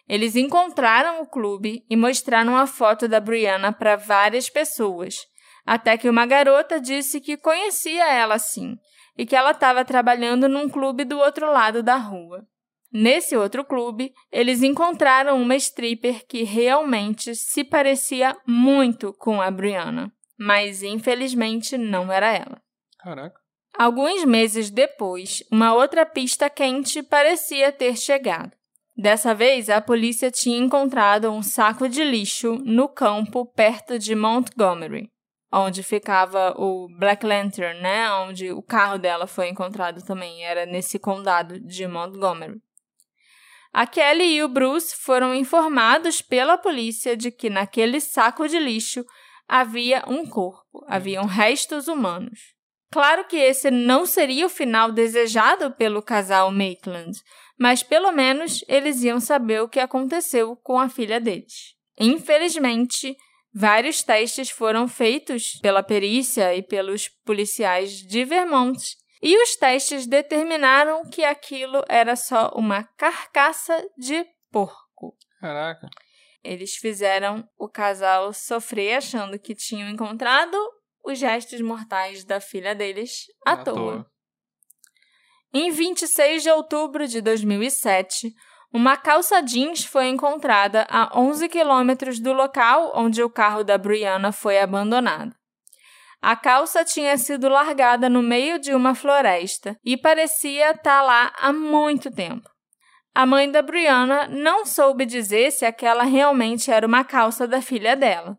Eles 0.09 0.37
encontraram 0.37 1.20
o 1.20 1.26
clube 1.26 1.85
e 1.91 1.97
mostraram 1.97 2.57
a 2.57 2.66
foto 2.66 3.09
da 3.09 3.18
Brianna 3.18 3.72
para 3.72 3.97
várias 3.97 4.49
pessoas, 4.49 5.16
até 5.66 5.99
que 5.99 6.09
uma 6.09 6.26
garota 6.26 6.80
disse 6.80 7.20
que 7.20 7.37
conhecia 7.37 8.07
ela 8.07 8.39
sim 8.39 8.76
e 9.16 9.24
que 9.24 9.36
ela 9.36 9.52
estava 9.52 9.84
trabalhando 9.84 10.48
num 10.48 10.68
clube 10.68 11.04
do 11.04 11.18
outro 11.18 11.50
lado 11.50 11.82
da 11.82 11.96
rua. 11.96 12.46
Nesse 12.92 13.36
outro 13.36 13.64
clube, 13.64 14.12
eles 14.30 14.62
encontraram 14.62 15.40
uma 15.40 15.56
stripper 15.56 16.24
que 16.26 16.44
realmente 16.44 17.34
se 17.34 17.64
parecia 17.64 18.36
muito 18.46 19.12
com 19.12 19.40
a 19.40 19.50
Brianna, 19.50 20.12
mas 20.38 20.82
infelizmente 20.82 21.76
não 21.76 22.12
era 22.12 22.32
ela. 22.32 22.62
Caraca. 22.98 23.40
Alguns 23.76 24.24
meses 24.24 24.70
depois, 24.70 25.42
uma 25.50 25.74
outra 25.74 26.06
pista 26.06 26.48
quente 26.48 27.02
parecia 27.02 27.72
ter 27.72 27.96
chegado. 27.96 28.52
Dessa 28.96 29.34
vez, 29.34 29.68
a 29.68 29.80
polícia 29.80 30.30
tinha 30.30 30.56
encontrado 30.56 31.28
um 31.32 31.42
saco 31.42 31.88
de 31.88 32.04
lixo 32.04 32.54
no 32.64 32.88
campo 32.88 33.44
perto 33.44 33.98
de 33.98 34.14
Montgomery 34.14 35.10
onde 35.61 35.82
ficava 35.82 36.52
o 36.59 36.88
Black 36.98 37.24
Lantern, 37.24 37.80
né? 37.80 38.11
Onde 38.14 38.50
o 38.50 38.61
carro 38.61 38.98
dela 38.98 39.26
foi 39.26 39.48
encontrado 39.48 40.05
também, 40.05 40.44
era 40.44 40.66
nesse 40.66 40.98
condado 40.98 41.61
de 41.61 41.86
Montgomery. 41.86 42.61
A 43.72 43.86
Kelly 43.86 44.36
e 44.36 44.42
o 44.42 44.48
Bruce 44.48 44.94
foram 44.96 45.34
informados 45.34 46.20
pela 46.20 46.59
polícia 46.59 47.16
de 47.16 47.30
que 47.30 47.50
naquele 47.50 48.00
saco 48.00 48.48
de 48.48 48.59
lixo 48.59 49.05
havia 49.48 50.05
um 50.07 50.26
corpo, 50.26 50.84
haviam 50.86 51.24
restos 51.24 51.88
humanos. 51.88 52.55
Claro 52.90 53.24
que 53.24 53.36
esse 53.36 53.70
não 53.70 54.07
seria 54.07 54.46
o 54.46 54.50
final 54.50 54.92
desejado 54.92 55.72
pelo 55.72 56.00
casal 56.00 56.52
Maitland, 56.52 57.20
mas 57.59 57.82
pelo 57.82 58.12
menos 58.12 58.64
eles 58.68 59.02
iam 59.02 59.18
saber 59.18 59.62
o 59.62 59.68
que 59.68 59.80
aconteceu 59.80 60.57
com 60.57 60.78
a 60.78 60.88
filha 60.88 61.20
deles. 61.20 61.74
Infelizmente, 61.98 63.16
Vários 63.55 64.02
testes 64.02 64.50
foram 64.50 64.88
feitos 64.88 65.61
pela 65.62 65.80
perícia 65.80 66.55
e 66.57 66.61
pelos 66.61 67.09
policiais 67.24 67.92
de 67.92 68.24
Vermont, 68.24 68.96
e 69.22 69.40
os 69.40 69.55
testes 69.55 70.07
determinaram 70.07 71.09
que 71.09 71.22
aquilo 71.22 71.84
era 71.88 72.16
só 72.16 72.50
uma 72.57 72.82
carcaça 72.82 73.88
de 73.96 74.26
porco. 74.50 75.16
Caraca. 75.40 75.88
Eles 76.42 76.74
fizeram 76.74 77.48
o 77.57 77.68
casal 77.68 78.32
sofrer 78.32 78.96
achando 78.96 79.38
que 79.38 79.55
tinham 79.55 79.88
encontrado 79.88 80.59
os 81.05 81.20
restos 81.20 81.61
mortais 81.61 82.24
da 82.24 82.40
filha 82.40 82.74
deles 82.74 83.26
à, 83.46 83.52
à 83.52 83.57
toa. 83.59 83.74
toa. 83.74 84.11
Em 85.55 85.70
26 85.70 86.42
de 86.42 86.50
outubro 86.50 87.07
de 87.07 87.20
2007, 87.20 88.34
uma 88.75 88.97
calça 88.97 89.41
jeans 89.41 89.85
foi 89.85 90.09
encontrada 90.09 90.85
a 90.91 91.16
11 91.16 91.49
quilômetros 91.49 92.18
do 92.18 92.33
local 92.33 92.91
onde 92.97 93.22
o 93.22 93.31
carro 93.31 93.62
da 93.62 93.79
Brianna 93.79 94.33
foi 94.33 94.59
abandonado. 94.59 95.33
A 96.20 96.35
calça 96.35 96.85
tinha 96.85 97.16
sido 97.16 97.49
largada 97.49 98.09
no 98.09 98.20
meio 98.20 98.59
de 98.59 98.75
uma 98.75 98.93
floresta 98.93 99.77
e 99.85 99.97
parecia 99.97 100.72
estar 100.72 101.03
lá 101.03 101.33
há 101.39 101.53
muito 101.53 102.11
tempo. 102.11 102.51
A 103.14 103.25
mãe 103.25 103.49
da 103.49 103.62
Brianna 103.62 104.27
não 104.27 104.66
soube 104.66 105.07
dizer 105.07 105.53
se 105.53 105.64
aquela 105.64 106.03
realmente 106.03 106.68
era 106.68 106.85
uma 106.85 107.05
calça 107.05 107.47
da 107.47 107.62
filha 107.62 107.95
dela, 107.95 108.37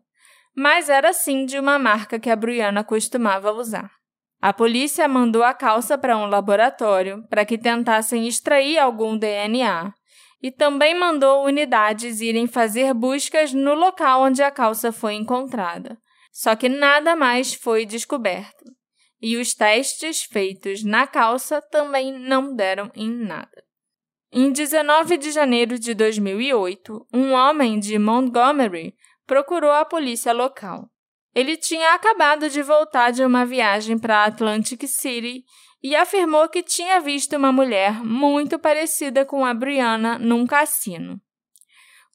mas 0.54 0.90
era 0.90 1.14
sim 1.14 1.46
de 1.46 1.58
uma 1.58 1.78
marca 1.78 2.20
que 2.20 2.28
a 2.28 2.36
Brianna 2.36 2.84
costumava 2.84 3.52
usar. 3.52 3.90
A 4.42 4.52
polícia 4.52 5.08
mandou 5.08 5.42
a 5.42 5.54
calça 5.54 5.96
para 5.96 6.14
um 6.14 6.26
laboratório 6.26 7.26
para 7.30 7.46
que 7.46 7.56
tentassem 7.56 8.28
extrair 8.28 8.78
algum 8.78 9.16
DNA 9.16 9.94
e 10.46 10.52
também 10.52 10.94
mandou 10.94 11.44
unidades 11.44 12.20
irem 12.20 12.46
fazer 12.46 12.94
buscas 12.94 13.52
no 13.52 13.74
local 13.74 14.22
onde 14.22 14.44
a 14.44 14.48
calça 14.48 14.92
foi 14.92 15.14
encontrada. 15.14 15.98
Só 16.30 16.54
que 16.54 16.68
nada 16.68 17.16
mais 17.16 17.52
foi 17.52 17.84
descoberto. 17.84 18.64
E 19.20 19.36
os 19.38 19.54
testes 19.54 20.22
feitos 20.22 20.84
na 20.84 21.04
calça 21.04 21.60
também 21.60 22.16
não 22.16 22.54
deram 22.54 22.92
em 22.94 23.10
nada. 23.10 23.64
Em 24.32 24.52
19 24.52 25.16
de 25.16 25.32
janeiro 25.32 25.80
de 25.80 25.94
2008, 25.94 27.08
um 27.12 27.32
homem 27.32 27.80
de 27.80 27.98
Montgomery 27.98 28.94
procurou 29.26 29.72
a 29.72 29.84
polícia 29.84 30.32
local. 30.32 30.88
Ele 31.34 31.56
tinha 31.56 31.92
acabado 31.92 32.48
de 32.48 32.62
voltar 32.62 33.10
de 33.10 33.24
uma 33.24 33.44
viagem 33.44 33.98
para 33.98 34.22
Atlantic 34.22 34.86
City 34.86 35.42
e 35.86 35.94
afirmou 35.94 36.48
que 36.48 36.64
tinha 36.64 37.00
visto 37.00 37.36
uma 37.36 37.52
mulher 37.52 38.02
muito 38.02 38.58
parecida 38.58 39.24
com 39.24 39.44
a 39.44 39.54
Brianna 39.54 40.18
num 40.18 40.44
cassino. 40.44 41.20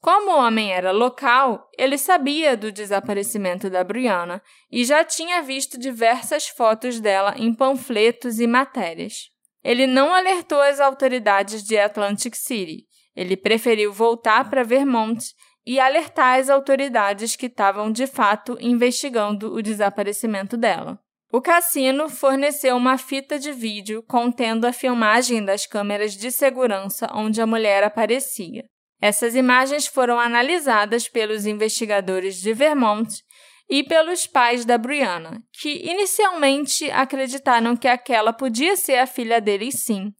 Como 0.01 0.29
o 0.29 0.37
homem 0.37 0.73
era 0.73 0.91
local, 0.91 1.69
ele 1.77 1.97
sabia 1.97 2.57
do 2.57 2.69
desaparecimento 2.69 3.69
da 3.69 3.81
Brianna 3.81 4.43
e 4.69 4.83
já 4.83 5.05
tinha 5.05 5.41
visto 5.41 5.79
diversas 5.79 6.49
fotos 6.49 6.99
dela 6.99 7.33
em 7.37 7.53
panfletos 7.53 8.41
e 8.41 8.45
matérias. 8.45 9.29
Ele 9.63 9.87
não 9.87 10.13
alertou 10.13 10.59
as 10.59 10.81
autoridades 10.81 11.63
de 11.63 11.77
Atlantic 11.77 12.35
City. 12.35 12.85
Ele 13.15 13.37
preferiu 13.37 13.93
voltar 13.93 14.49
para 14.49 14.65
Vermont 14.65 15.23
e 15.65 15.79
alertar 15.79 16.41
as 16.41 16.49
autoridades 16.49 17.37
que 17.37 17.45
estavam 17.45 17.89
de 17.89 18.05
fato 18.05 18.57
investigando 18.59 19.53
o 19.53 19.61
desaparecimento 19.61 20.57
dela. 20.57 20.99
O 21.33 21.41
cassino 21.41 22.09
forneceu 22.09 22.75
uma 22.75 22.97
fita 22.97 23.39
de 23.39 23.53
vídeo 23.53 24.03
contendo 24.05 24.65
a 24.65 24.73
filmagem 24.73 25.45
das 25.45 25.65
câmeras 25.65 26.13
de 26.13 26.29
segurança 26.29 27.09
onde 27.13 27.41
a 27.41 27.47
mulher 27.47 27.85
aparecia. 27.85 28.65
Essas 29.01 29.33
imagens 29.33 29.87
foram 29.87 30.19
analisadas 30.19 31.07
pelos 31.07 31.45
investigadores 31.45 32.35
de 32.35 32.53
Vermont 32.53 33.09
e 33.69 33.81
pelos 33.81 34.27
pais 34.27 34.65
da 34.65 34.77
Brianna, 34.77 35.41
que 35.61 35.89
inicialmente 35.89 36.91
acreditaram 36.91 37.77
que 37.77 37.87
aquela 37.87 38.33
podia 38.33 38.75
ser 38.75 38.97
a 38.97 39.07
filha 39.07 39.39
deles 39.39 39.83
sim, 39.85 40.11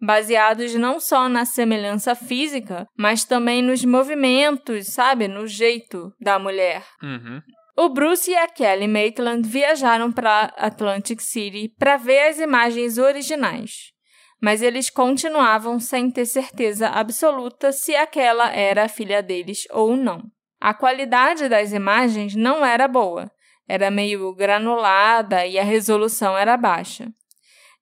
baseados 0.00 0.72
não 0.76 1.00
só 1.00 1.28
na 1.28 1.44
semelhança 1.44 2.14
física, 2.14 2.86
mas 2.96 3.24
também 3.24 3.60
nos 3.60 3.84
movimentos, 3.84 4.86
sabe, 4.86 5.26
no 5.26 5.48
jeito 5.48 6.12
da 6.20 6.38
mulher. 6.38 6.84
Uhum. 7.02 7.42
O 7.82 7.88
Bruce 7.88 8.30
e 8.30 8.36
a 8.36 8.46
Kelly 8.46 8.86
Maitland 8.86 9.48
viajaram 9.48 10.12
para 10.12 10.52
Atlantic 10.58 11.18
City 11.18 11.74
para 11.78 11.96
ver 11.96 12.28
as 12.28 12.38
imagens 12.38 12.98
originais, 12.98 13.94
mas 14.38 14.60
eles 14.60 14.90
continuavam 14.90 15.80
sem 15.80 16.10
ter 16.10 16.26
certeza 16.26 16.88
absoluta 16.88 17.72
se 17.72 17.96
aquela 17.96 18.52
era 18.52 18.84
a 18.84 18.88
filha 18.88 19.22
deles 19.22 19.66
ou 19.70 19.96
não. 19.96 20.24
A 20.60 20.74
qualidade 20.74 21.48
das 21.48 21.72
imagens 21.72 22.34
não 22.34 22.62
era 22.62 22.86
boa, 22.86 23.32
era 23.66 23.90
meio 23.90 24.34
granulada 24.34 25.46
e 25.46 25.58
a 25.58 25.64
resolução 25.64 26.36
era 26.36 26.58
baixa. 26.58 27.10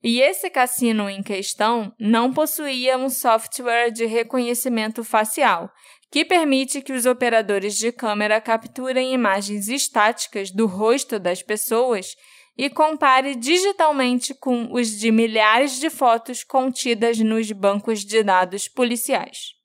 E 0.00 0.20
esse 0.20 0.48
cassino 0.48 1.10
em 1.10 1.24
questão 1.24 1.92
não 1.98 2.32
possuía 2.32 2.96
um 2.96 3.08
software 3.08 3.90
de 3.90 4.06
reconhecimento 4.06 5.02
facial, 5.02 5.68
que 6.10 6.24
permite 6.24 6.80
que 6.80 6.92
os 6.92 7.06
operadores 7.06 7.76
de 7.76 7.92
câmera 7.92 8.40
capturem 8.40 9.12
imagens 9.12 9.68
estáticas 9.68 10.50
do 10.50 10.66
rosto 10.66 11.18
das 11.18 11.42
pessoas 11.42 12.16
e 12.56 12.68
compare 12.68 13.36
digitalmente 13.36 14.34
com 14.34 14.72
os 14.72 14.98
de 14.98 15.12
milhares 15.12 15.78
de 15.78 15.88
fotos 15.88 16.42
contidas 16.42 17.18
nos 17.18 17.52
bancos 17.52 18.04
de 18.04 18.22
dados 18.22 18.66
policiais. 18.66 19.58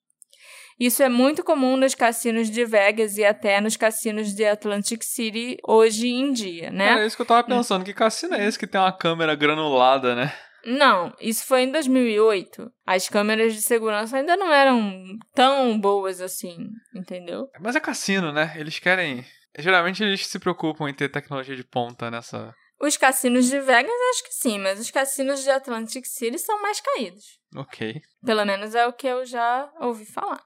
Isso 0.80 1.02
é 1.02 1.10
muito 1.10 1.44
comum 1.44 1.78
nos 1.78 1.96
cassinos 1.96 2.50
de 2.50 2.66
Vegas 2.66 3.18
e 3.18 3.24
até 3.24 3.62
nos 3.62 3.78
cassinos 3.78 4.34
de 4.34 4.46
Atlantic 4.46 5.04
City 5.04 5.58
hoje 5.66 6.08
em 6.08 6.32
dia, 6.34 6.72
né? 6.72 7.02
É 7.02 7.06
isso 7.06 7.16
que 7.16 7.22
eu 7.22 7.26
tava 7.26 7.44
pensando. 7.44 7.86
Que 7.86 7.94
cassino 7.94 8.36
é 8.36 8.46
esse 8.46 8.60
que 8.60 8.68
tem 8.68 8.82
uma 8.82 8.92
câmera 8.92 9.36
granulada, 9.36 10.16
né? 10.16 10.34
Não, 10.66 11.14
isso 11.20 11.46
foi 11.46 11.64
em 11.64 11.72
2008. 11.72 12.72
As 12.86 13.10
câmeras 13.10 13.54
de 13.54 13.62
segurança 13.62 14.18
ainda 14.18 14.38
não 14.38 14.52
eram 14.52 15.04
tão 15.34 15.80
boas 15.80 16.22
assim, 16.22 16.70
entendeu? 16.96 17.50
Mas 17.60 17.76
é 17.76 17.80
cassino, 17.80 18.32
né? 18.32 18.54
Eles 18.58 18.80
querem 18.80 19.26
Geralmente 19.58 20.04
eles 20.04 20.26
se 20.26 20.40
preocupam 20.40 20.90
em 20.90 20.94
ter 20.94 21.10
tecnologia 21.10 21.56
de 21.56 21.64
ponta 21.64 22.10
nessa. 22.10 22.54
Os 22.82 22.98
cassinos 22.98 23.46
de 23.46 23.60
Vegas, 23.60 23.92
acho 24.12 24.24
que 24.24 24.34
sim, 24.34 24.58
mas 24.58 24.80
os 24.80 24.90
cassinos 24.90 25.44
de 25.44 25.50
Atlantic 25.50 26.06
City 26.06 26.40
são 26.40 26.62
mais 26.62 26.82
caídos. 26.82 27.40
Ok. 27.56 28.02
Pelo 28.26 28.46
menos 28.46 28.74
é 28.74 28.86
o 28.88 28.94
que 28.94 29.08
eu 29.08 29.26
já 29.26 29.72
ouvi 29.80 30.06
falar. 30.06 30.42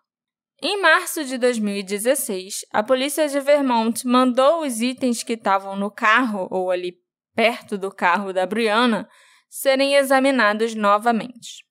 Em 0.62 0.82
março 0.82 1.24
de 1.24 1.38
2016, 1.38 2.66
a 2.72 2.84
polícia 2.84 3.28
de 3.30 3.40
Vermont 3.40 4.06
mandou 4.06 4.66
os 4.66 4.82
itens 4.82 5.24
que 5.24 5.34
estavam 5.34 5.76
no 5.76 5.90
carro 5.90 6.48
ou 6.52 6.70
ali 6.70 6.98
perto 7.34 7.78
do 7.78 7.92
carro 7.92 8.34
da 8.34 8.46
Brianna 8.46 9.08
serem 9.50 9.96
examinados 9.96 10.76
novamente. 10.76 11.66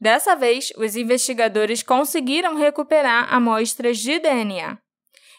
Dessa 0.00 0.34
vez, 0.34 0.72
os 0.76 0.96
investigadores 0.96 1.82
conseguiram 1.82 2.56
recuperar 2.56 3.32
amostras 3.32 3.98
de 3.98 4.18
DNA. 4.18 4.76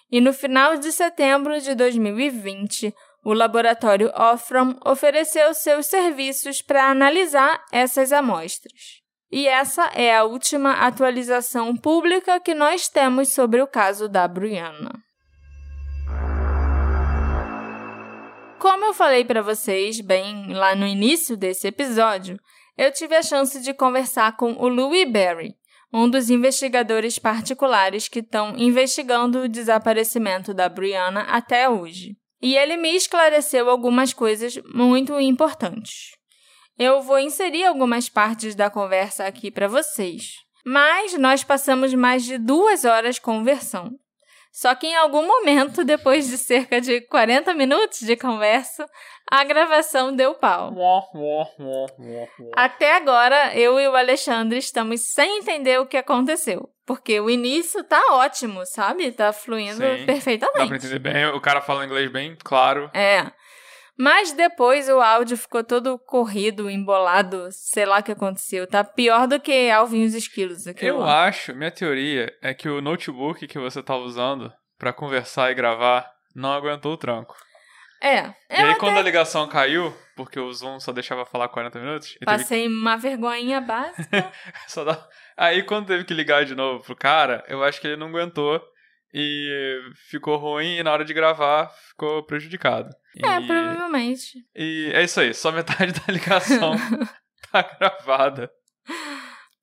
E 0.09 0.21
no 0.21 0.31
final 0.31 0.77
de 0.77 0.91
setembro 0.91 1.59
de 1.59 1.75
2020, 1.75 2.93
o 3.25 3.33
laboratório 3.33 4.11
Othram 4.15 4.79
ofereceu 4.85 5.53
seus 5.53 5.87
serviços 5.87 6.61
para 6.61 6.89
analisar 6.89 7.63
essas 7.71 8.11
amostras. 8.11 9.01
E 9.31 9.47
essa 9.47 9.85
é 9.95 10.15
a 10.15 10.23
última 10.23 10.73
atualização 10.73 11.75
pública 11.75 12.39
que 12.39 12.53
nós 12.53 12.87
temos 12.87 13.33
sobre 13.33 13.61
o 13.61 13.67
caso 13.67 14.07
da 14.07 14.27
Brianna. 14.27 14.93
Como 18.63 18.85
eu 18.85 18.93
falei 18.93 19.25
para 19.25 19.41
vocês 19.41 19.99
bem 19.99 20.53
lá 20.53 20.73
no 20.73 20.87
início 20.87 21.35
desse 21.35 21.67
episódio, 21.67 22.39
eu 22.77 22.93
tive 22.93 23.13
a 23.13 23.21
chance 23.21 23.59
de 23.59 23.73
conversar 23.73 24.37
com 24.37 24.53
o 24.53 24.69
Louis 24.69 25.05
Berry, 25.11 25.53
um 25.91 26.09
dos 26.09 26.29
investigadores 26.29 27.19
particulares 27.19 28.07
que 28.07 28.19
estão 28.19 28.57
investigando 28.57 29.39
o 29.39 29.49
desaparecimento 29.49 30.53
da 30.53 30.69
Brianna 30.69 31.23
até 31.23 31.67
hoje. 31.67 32.15
E 32.41 32.55
ele 32.55 32.77
me 32.77 32.95
esclareceu 32.95 33.69
algumas 33.69 34.13
coisas 34.13 34.57
muito 34.73 35.19
importantes. 35.19 36.11
Eu 36.79 37.01
vou 37.01 37.19
inserir 37.19 37.65
algumas 37.65 38.07
partes 38.07 38.55
da 38.55 38.69
conversa 38.69 39.25
aqui 39.25 39.51
para 39.51 39.67
vocês. 39.67 40.35
Mas 40.65 41.17
nós 41.17 41.43
passamos 41.43 41.93
mais 41.93 42.23
de 42.23 42.37
duas 42.37 42.85
horas 42.85 43.19
conversando. 43.19 43.99
Só 44.53 44.75
que 44.75 44.85
em 44.85 44.95
algum 44.95 45.25
momento, 45.25 45.83
depois 45.83 46.27
de 46.27 46.37
cerca 46.37 46.79
de 46.79 47.01
40 47.01 47.55
minutos 47.55 48.01
de 48.01 48.15
conversa, 48.15 48.85
a 49.29 49.43
gravação 49.43 50.15
deu 50.15 50.35
pau. 50.35 50.71
Até 52.55 52.95
agora, 52.95 53.57
eu 53.57 53.79
e 53.79 53.87
o 53.87 53.95
Alexandre 53.95 54.59
estamos 54.59 55.01
sem 55.11 55.39
entender 55.39 55.79
o 55.79 55.87
que 55.87 55.97
aconteceu. 55.97 56.69
Porque 56.85 57.19
o 57.19 57.31
início 57.31 57.83
tá 57.83 57.99
ótimo, 58.11 58.63
sabe? 58.65 59.11
Tá 59.11 59.33
fluindo 59.33 59.77
Sim, 59.81 60.05
perfeitamente. 60.05 60.59
Dá 60.59 60.67
pra 60.67 60.77
entender 60.77 60.99
bem. 60.99 61.25
O 61.27 61.41
cara 61.41 61.59
fala 61.59 61.83
inglês 61.83 62.11
bem 62.11 62.37
claro. 62.43 62.91
É. 62.93 63.31
Mas 63.97 64.31
depois 64.31 64.89
o 64.89 64.99
áudio 64.99 65.37
ficou 65.37 65.63
todo 65.63 65.99
corrido, 65.99 66.69
embolado, 66.69 67.47
sei 67.51 67.85
lá 67.85 67.99
o 67.99 68.03
que 68.03 68.11
aconteceu. 68.11 68.65
Tá 68.65 68.83
pior 68.83 69.27
do 69.27 69.39
que 69.39 69.69
Alvin 69.69 70.03
e 70.03 70.05
os 70.05 70.15
Esquilos. 70.15 70.65
Eu 70.79 70.99
lá. 70.99 71.25
acho, 71.25 71.53
minha 71.53 71.69
teoria 71.69 72.33
é 72.41 72.53
que 72.53 72.67
o 72.67 72.81
notebook 72.81 73.45
que 73.47 73.59
você 73.59 73.83
tá 73.83 73.95
usando 73.95 74.51
para 74.79 74.91
conversar 74.91 75.51
e 75.51 75.55
gravar 75.55 76.09
não 76.35 76.51
aguentou 76.51 76.93
o 76.93 76.97
tranco. 76.97 77.35
É. 78.01 78.33
E 78.49 78.61
aí, 78.61 78.75
quando 78.75 78.97
a 78.97 79.01
ligação 79.01 79.47
caiu, 79.47 79.95
porque 80.15 80.37
o 80.37 80.51
Zoom 80.51 80.77
só 80.79 80.91
deixava 80.91 81.25
falar 81.25 81.47
40 81.47 81.79
minutos. 81.79 82.17
Passei 82.25 82.63
teve... 82.63 82.73
uma 82.73 82.97
vergonhinha 82.97 83.61
básica. 83.61 84.29
dá... 84.85 85.07
Aí, 85.37 85.63
quando 85.63 85.87
teve 85.87 86.03
que 86.03 86.13
ligar 86.13 86.43
de 86.43 86.53
novo 86.53 86.83
pro 86.83 86.95
cara, 86.97 87.45
eu 87.47 87.63
acho 87.63 87.79
que 87.79 87.87
ele 87.87 87.95
não 87.95 88.07
aguentou 88.07 88.61
e 89.13 89.79
ficou 90.09 90.37
ruim 90.37 90.77
e 90.77 90.83
na 90.83 90.91
hora 90.91 91.05
de 91.05 91.13
gravar 91.13 91.69
ficou 91.89 92.23
prejudicado. 92.23 92.89
É, 93.23 93.39
e... 93.39 93.47
provavelmente. 93.47 94.39
E 94.55 94.91
é 94.93 95.03
isso 95.03 95.19
aí, 95.19 95.33
só 95.33 95.51
metade 95.51 95.93
da 95.93 96.11
ligação 96.11 96.73
tá 97.51 97.61
gravada. 97.61 98.51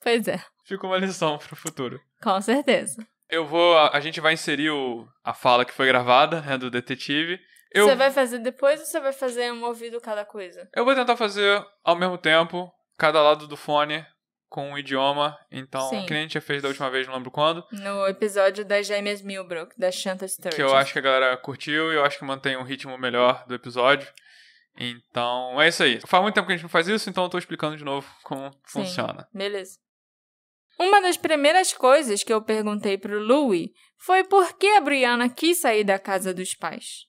Pois 0.00 0.28
é. 0.28 0.40
Fica 0.64 0.86
uma 0.86 0.98
lição 0.98 1.36
pro 1.36 1.56
futuro. 1.56 2.00
Com 2.22 2.40
certeza. 2.40 3.04
Eu 3.28 3.44
vou. 3.44 3.76
A, 3.76 3.96
a 3.96 4.00
gente 4.00 4.20
vai 4.20 4.34
inserir 4.34 4.70
o, 4.70 5.06
a 5.24 5.34
fala 5.34 5.64
que 5.64 5.72
foi 5.72 5.86
gravada, 5.86 6.40
né, 6.42 6.56
do 6.56 6.70
detetive. 6.70 7.40
Eu, 7.72 7.86
você 7.86 7.94
vai 7.94 8.10
fazer 8.10 8.38
depois 8.38 8.80
ou 8.80 8.86
você 8.86 9.00
vai 9.00 9.12
fazer 9.12 9.52
um 9.52 9.64
ouvido 9.64 10.00
cada 10.00 10.24
coisa? 10.24 10.68
Eu 10.74 10.84
vou 10.84 10.94
tentar 10.94 11.16
fazer 11.16 11.64
ao 11.84 11.96
mesmo 11.96 12.18
tempo, 12.18 12.72
cada 12.98 13.22
lado 13.22 13.46
do 13.46 13.56
fone, 13.56 14.04
com 14.50 14.72
um 14.72 14.76
idioma. 14.76 15.38
Então, 15.50 15.88
Sim. 15.88 16.04
que 16.04 16.12
nem 16.12 16.18
a 16.18 16.22
gente 16.24 16.34
já 16.34 16.40
fez 16.40 16.60
da 16.60 16.68
última 16.68 16.90
vez, 16.90 17.06
não 17.06 17.14
lembro 17.14 17.30
quando. 17.30 17.64
No 17.70 18.06
episódio 18.06 18.64
das 18.64 18.86
Gêmeas 18.86 19.22
Milbrook, 19.22 19.78
da 19.78 19.90
Shanta 19.90 20.26
Sturges. 20.26 20.56
Que 20.56 20.62
eu 20.62 20.76
acho 20.76 20.92
que 20.92 20.98
a 20.98 21.02
galera 21.02 21.36
curtiu 21.36 21.92
e 21.92 21.94
eu 21.94 22.04
acho 22.04 22.18
que 22.18 22.24
mantém 22.24 22.56
um 22.56 22.64
ritmo 22.64 22.98
melhor 22.98 23.46
do 23.46 23.54
episódio. 23.54 24.12
Então, 24.76 25.60
é 25.62 25.68
isso 25.68 25.82
aí. 25.82 26.00
Faz 26.04 26.22
muito 26.22 26.34
tempo 26.34 26.48
que 26.48 26.52
a 26.52 26.56
gente 26.56 26.64
não 26.64 26.70
faz 26.70 26.88
isso, 26.88 27.08
então 27.08 27.24
eu 27.24 27.30
tô 27.30 27.38
explicando 27.38 27.76
de 27.76 27.84
novo 27.84 28.06
como 28.24 28.50
Sim, 28.50 28.58
funciona. 28.66 29.26
Beleza. 29.32 29.78
Uma 30.78 31.00
das 31.00 31.16
primeiras 31.16 31.72
coisas 31.72 32.24
que 32.24 32.32
eu 32.32 32.42
perguntei 32.42 32.98
pro 32.98 33.22
Louie 33.22 33.72
foi 33.98 34.24
por 34.24 34.56
que 34.58 34.66
a 34.66 34.80
Brianna 34.80 35.28
quis 35.28 35.58
sair 35.58 35.84
da 35.84 35.98
casa 35.98 36.34
dos 36.34 36.54
pais. 36.54 37.06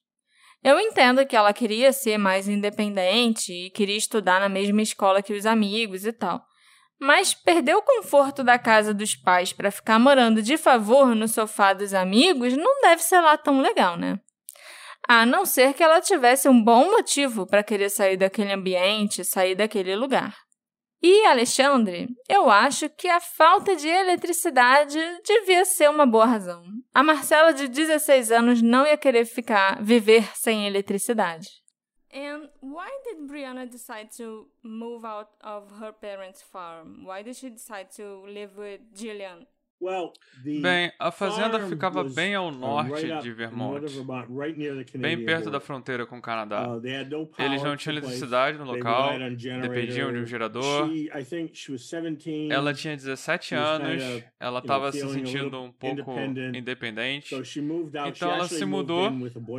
Eu 0.62 0.78
entendo 0.78 1.26
que 1.26 1.34
ela 1.34 1.52
queria 1.52 1.92
ser 1.92 2.18
mais 2.18 2.46
independente 2.46 3.52
e 3.52 3.70
queria 3.70 3.96
estudar 3.96 4.38
na 4.38 4.48
mesma 4.48 4.80
escola 4.80 5.22
que 5.22 5.32
os 5.32 5.44
amigos 5.44 6.04
e 6.04 6.12
tal. 6.12 6.40
Mas 7.02 7.34
perder 7.34 7.74
o 7.74 7.82
conforto 7.82 8.44
da 8.44 8.56
casa 8.56 8.94
dos 8.94 9.16
pais 9.16 9.52
para 9.52 9.72
ficar 9.72 9.98
morando 9.98 10.40
de 10.40 10.56
favor 10.56 11.16
no 11.16 11.26
sofá 11.26 11.72
dos 11.72 11.92
amigos 11.92 12.56
não 12.56 12.80
deve 12.80 13.02
ser 13.02 13.20
lá 13.20 13.36
tão 13.36 13.60
legal, 13.60 13.96
né? 13.96 14.20
A 15.08 15.26
não 15.26 15.44
ser 15.44 15.74
que 15.74 15.82
ela 15.82 16.00
tivesse 16.00 16.48
um 16.48 16.62
bom 16.62 16.92
motivo 16.92 17.44
para 17.44 17.64
querer 17.64 17.90
sair 17.90 18.16
daquele 18.16 18.52
ambiente, 18.52 19.24
sair 19.24 19.56
daquele 19.56 19.96
lugar. 19.96 20.36
E, 21.02 21.26
Alexandre, 21.26 22.06
eu 22.28 22.48
acho 22.48 22.88
que 22.90 23.08
a 23.08 23.18
falta 23.18 23.74
de 23.74 23.88
eletricidade 23.88 24.96
devia 25.26 25.64
ser 25.64 25.90
uma 25.90 26.06
boa 26.06 26.26
razão. 26.26 26.62
A 26.94 27.02
Marcela 27.02 27.52
de 27.52 27.66
16 27.66 28.30
anos 28.30 28.62
não 28.62 28.86
ia 28.86 28.96
querer 28.96 29.24
ficar 29.24 29.82
viver 29.82 30.24
sem 30.36 30.68
eletricidade. 30.68 31.61
And 32.12 32.48
why 32.60 32.90
did 33.04 33.28
Brianna 33.28 33.70
decide 33.70 34.12
to 34.18 34.46
move 34.62 35.04
out 35.04 35.30
of 35.40 35.70
her 35.80 35.92
parents' 35.92 36.42
farm? 36.42 37.04
Why 37.04 37.22
did 37.22 37.36
she 37.36 37.48
decide 37.48 37.90
to 37.92 38.24
live 38.26 38.56
with 38.58 38.80
Gillian? 38.94 39.46
Bem, 40.60 40.92
a 40.98 41.10
fazenda 41.10 41.58
ficava 41.68 42.02
bem 42.04 42.34
ao 42.34 42.48
uh, 42.48 42.50
norte 42.52 42.90
de 43.20 43.32
Vermont, 43.32 43.80
bem 44.96 45.24
perto 45.24 45.50
da 45.50 45.60
fronteira 45.60 46.06
com 46.06 46.18
o 46.18 46.22
Canadá. 46.22 46.68
Uh, 46.68 46.80
Eles 47.38 47.62
não 47.62 47.76
tinham 47.76 47.94
eletricidade 47.96 48.58
no 48.58 48.64
local, 48.64 49.10
dependiam 49.60 50.12
de 50.12 50.18
um 50.18 50.26
gerador. 50.26 50.88
Ela 52.50 52.72
tinha 52.74 52.96
17 52.96 53.54
anos, 53.54 54.02
ela 54.38 54.58
estava 54.60 54.92
se 54.92 54.98
sentindo 55.08 55.60
um 55.62 55.72
pouco 55.72 56.12
independente. 56.54 57.34
Então 58.06 58.32
ela 58.32 58.48
se 58.48 58.64
mudou, 58.64 59.10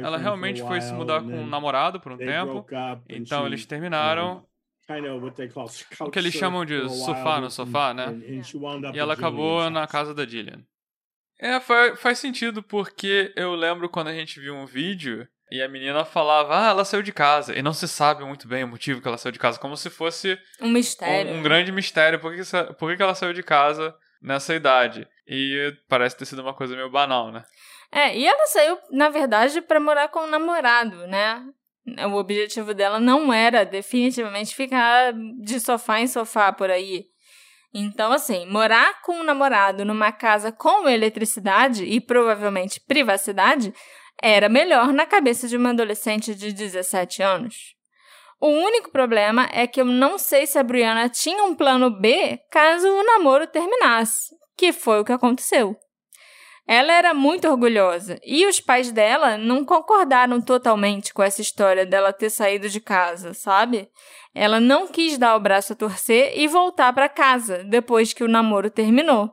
ela 0.01 0.17
realmente 0.17 0.61
foi 0.61 0.81
se 0.81 0.93
mudar 0.93 1.21
com 1.21 1.27
um 1.27 1.47
namorado 1.47 1.99
por 1.99 2.11
um 2.11 2.17
tempo. 2.17 2.65
Então 3.09 3.45
eles 3.47 3.65
terminaram 3.65 4.45
o 5.99 6.11
que 6.11 6.19
eles 6.19 6.33
chamam 6.33 6.65
de 6.65 6.89
surfar 6.89 7.41
no 7.41 7.49
sofá, 7.49 7.93
né? 7.93 8.07
E 8.93 8.99
ela 8.99 9.13
acabou 9.13 9.69
na 9.69 9.87
casa 9.87 10.13
da 10.13 10.25
Gillian. 10.25 10.63
É, 11.39 11.59
faz, 11.59 11.99
faz 11.99 12.19
sentido 12.19 12.61
porque 12.61 13.33
eu 13.35 13.53
lembro 13.55 13.89
quando 13.89 14.07
a 14.07 14.13
gente 14.13 14.39
viu 14.39 14.55
um 14.55 14.65
vídeo 14.65 15.27
e 15.51 15.61
a 15.61 15.67
menina 15.67 16.03
falava, 16.05 16.65
ah, 16.65 16.69
ela 16.69 16.85
saiu 16.85 17.03
de 17.03 17.11
casa. 17.11 17.57
E 17.57 17.61
não 17.61 17.73
se 17.73 17.87
sabe 17.87 18.23
muito 18.23 18.47
bem 18.47 18.63
o 18.63 18.67
motivo 18.67 19.01
que 19.01 19.07
ela 19.07 19.17
saiu 19.17 19.31
de 19.31 19.39
casa, 19.39 19.59
como 19.59 19.77
se 19.77 19.89
fosse 19.89 20.37
um 20.59 20.69
mistério. 20.69 21.31
Um, 21.31 21.39
um 21.39 21.43
grande 21.43 21.71
mistério. 21.71 22.19
Por 22.19 22.33
que, 22.33 22.41
por 22.79 22.95
que 22.95 23.03
ela 23.03 23.13
saiu 23.13 23.33
de 23.33 23.43
casa 23.43 23.95
nessa 24.21 24.55
idade? 24.55 25.07
E 25.27 25.75
parece 25.87 26.17
ter 26.17 26.25
sido 26.25 26.41
uma 26.41 26.53
coisa 26.53 26.75
meio 26.75 26.89
banal, 26.89 27.31
né? 27.31 27.43
É, 27.91 28.17
e 28.17 28.25
ela 28.25 28.47
saiu, 28.47 28.79
na 28.89 29.09
verdade, 29.09 29.61
para 29.61 29.79
morar 29.79 30.07
com 30.07 30.21
o 30.21 30.27
namorado, 30.27 31.05
né? 31.07 31.45
O 31.85 32.15
objetivo 32.15 32.73
dela 32.73 32.99
não 32.99 33.33
era 33.33 33.65
definitivamente 33.65 34.55
ficar 34.55 35.13
de 35.41 35.59
sofá 35.59 35.99
em 35.99 36.07
sofá 36.07 36.51
por 36.53 36.71
aí. 36.71 37.05
Então, 37.73 38.11
assim, 38.11 38.45
morar 38.45 39.01
com 39.01 39.13
um 39.19 39.23
namorado 39.23 39.83
numa 39.83 40.11
casa 40.11 40.51
com 40.51 40.87
eletricidade 40.87 41.83
e 41.83 41.99
provavelmente 41.99 42.79
privacidade 42.79 43.73
era 44.21 44.47
melhor 44.47 44.93
na 44.93 45.05
cabeça 45.05 45.47
de 45.47 45.57
uma 45.57 45.71
adolescente 45.71 46.35
de 46.35 46.53
17 46.53 47.21
anos. 47.21 47.75
O 48.39 48.47
único 48.47 48.91
problema 48.91 49.49
é 49.51 49.65
que 49.65 49.81
eu 49.81 49.85
não 49.85 50.17
sei 50.17 50.45
se 50.45 50.59
a 50.59 50.63
Brianna 50.63 51.09
tinha 51.09 51.43
um 51.43 51.55
plano 51.55 51.89
B 51.89 52.39
caso 52.51 52.87
o 52.87 53.03
namoro 53.03 53.47
terminasse, 53.47 54.35
que 54.57 54.71
foi 54.71 54.99
o 54.99 55.05
que 55.05 55.11
aconteceu. 55.11 55.75
Ela 56.65 56.93
era 56.93 57.13
muito 57.13 57.47
orgulhosa 57.47 58.17
e 58.23 58.45
os 58.45 58.59
pais 58.59 58.91
dela 58.91 59.37
não 59.37 59.65
concordaram 59.65 60.39
totalmente 60.39 61.13
com 61.13 61.21
essa 61.21 61.41
história 61.41 61.85
dela 61.85 62.13
ter 62.13 62.29
saído 62.29 62.69
de 62.69 62.79
casa, 62.79 63.33
sabe? 63.33 63.89
Ela 64.33 64.59
não 64.59 64.87
quis 64.87 65.17
dar 65.17 65.35
o 65.35 65.39
braço 65.39 65.73
a 65.73 65.75
torcer 65.75 66.37
e 66.37 66.47
voltar 66.47 66.93
para 66.93 67.09
casa 67.09 67.63
depois 67.65 68.13
que 68.13 68.23
o 68.23 68.29
namoro 68.29 68.69
terminou. 68.69 69.29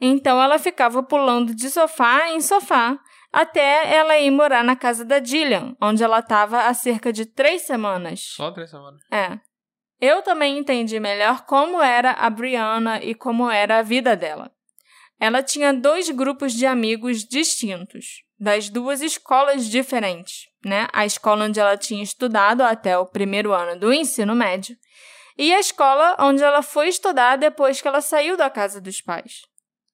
Então 0.00 0.40
ela 0.40 0.58
ficava 0.58 1.02
pulando 1.02 1.54
de 1.54 1.68
sofá 1.68 2.28
em 2.30 2.40
sofá, 2.40 2.98
até 3.32 3.94
ela 3.94 4.18
ir 4.18 4.30
morar 4.30 4.62
na 4.62 4.76
casa 4.76 5.04
da 5.04 5.18
Dillian, 5.18 5.76
onde 5.80 6.04
ela 6.04 6.20
estava 6.20 6.66
há 6.66 6.74
cerca 6.74 7.12
de 7.12 7.26
três 7.26 7.62
semanas. 7.62 8.34
Só 8.36 8.50
três 8.52 8.70
semanas. 8.70 9.02
É. 9.10 9.38
Eu 10.00 10.22
também 10.22 10.58
entendi 10.58 10.98
melhor 10.98 11.44
como 11.44 11.80
era 11.80 12.12
a 12.12 12.28
Brianna 12.28 13.02
e 13.02 13.14
como 13.14 13.48
era 13.48 13.78
a 13.78 13.82
vida 13.82 14.16
dela. 14.16 14.50
Ela 15.22 15.40
tinha 15.40 15.72
dois 15.72 16.10
grupos 16.10 16.52
de 16.52 16.66
amigos 16.66 17.24
distintos, 17.24 18.24
das 18.40 18.68
duas 18.68 19.00
escolas 19.00 19.70
diferentes, 19.70 20.48
né? 20.64 20.88
A 20.92 21.06
escola 21.06 21.44
onde 21.44 21.60
ela 21.60 21.76
tinha 21.76 22.02
estudado 22.02 22.62
até 22.62 22.98
o 22.98 23.06
primeiro 23.06 23.52
ano 23.52 23.78
do 23.78 23.92
ensino 23.92 24.34
médio 24.34 24.76
e 25.38 25.54
a 25.54 25.60
escola 25.60 26.16
onde 26.18 26.42
ela 26.42 26.60
foi 26.60 26.88
estudar 26.88 27.36
depois 27.36 27.80
que 27.80 27.86
ela 27.86 28.00
saiu 28.00 28.36
da 28.36 28.50
casa 28.50 28.80
dos 28.80 29.00
pais. 29.00 29.42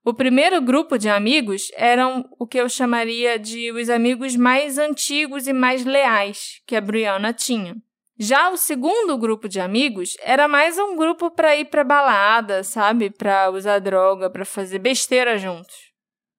O 0.02 0.14
primeiro 0.14 0.62
grupo 0.62 0.96
de 0.96 1.10
amigos 1.10 1.70
eram 1.76 2.24
o 2.38 2.46
que 2.46 2.56
eu 2.56 2.66
chamaria 2.66 3.38
de 3.38 3.70
os 3.70 3.90
amigos 3.90 4.34
mais 4.34 4.78
antigos 4.78 5.46
e 5.46 5.52
mais 5.52 5.84
leais 5.84 6.62
que 6.66 6.74
a 6.74 6.80
Brianna 6.80 7.34
tinha. 7.34 7.76
Já 8.20 8.50
o 8.50 8.56
segundo 8.56 9.16
grupo 9.16 9.48
de 9.48 9.60
amigos 9.60 10.16
era 10.20 10.48
mais 10.48 10.76
um 10.76 10.96
grupo 10.96 11.30
para 11.30 11.54
ir 11.54 11.66
para 11.66 11.84
balada, 11.84 12.64
sabe? 12.64 13.10
Para 13.10 13.48
usar 13.48 13.78
droga, 13.78 14.28
para 14.28 14.44
fazer 14.44 14.80
besteira 14.80 15.38
juntos. 15.38 15.92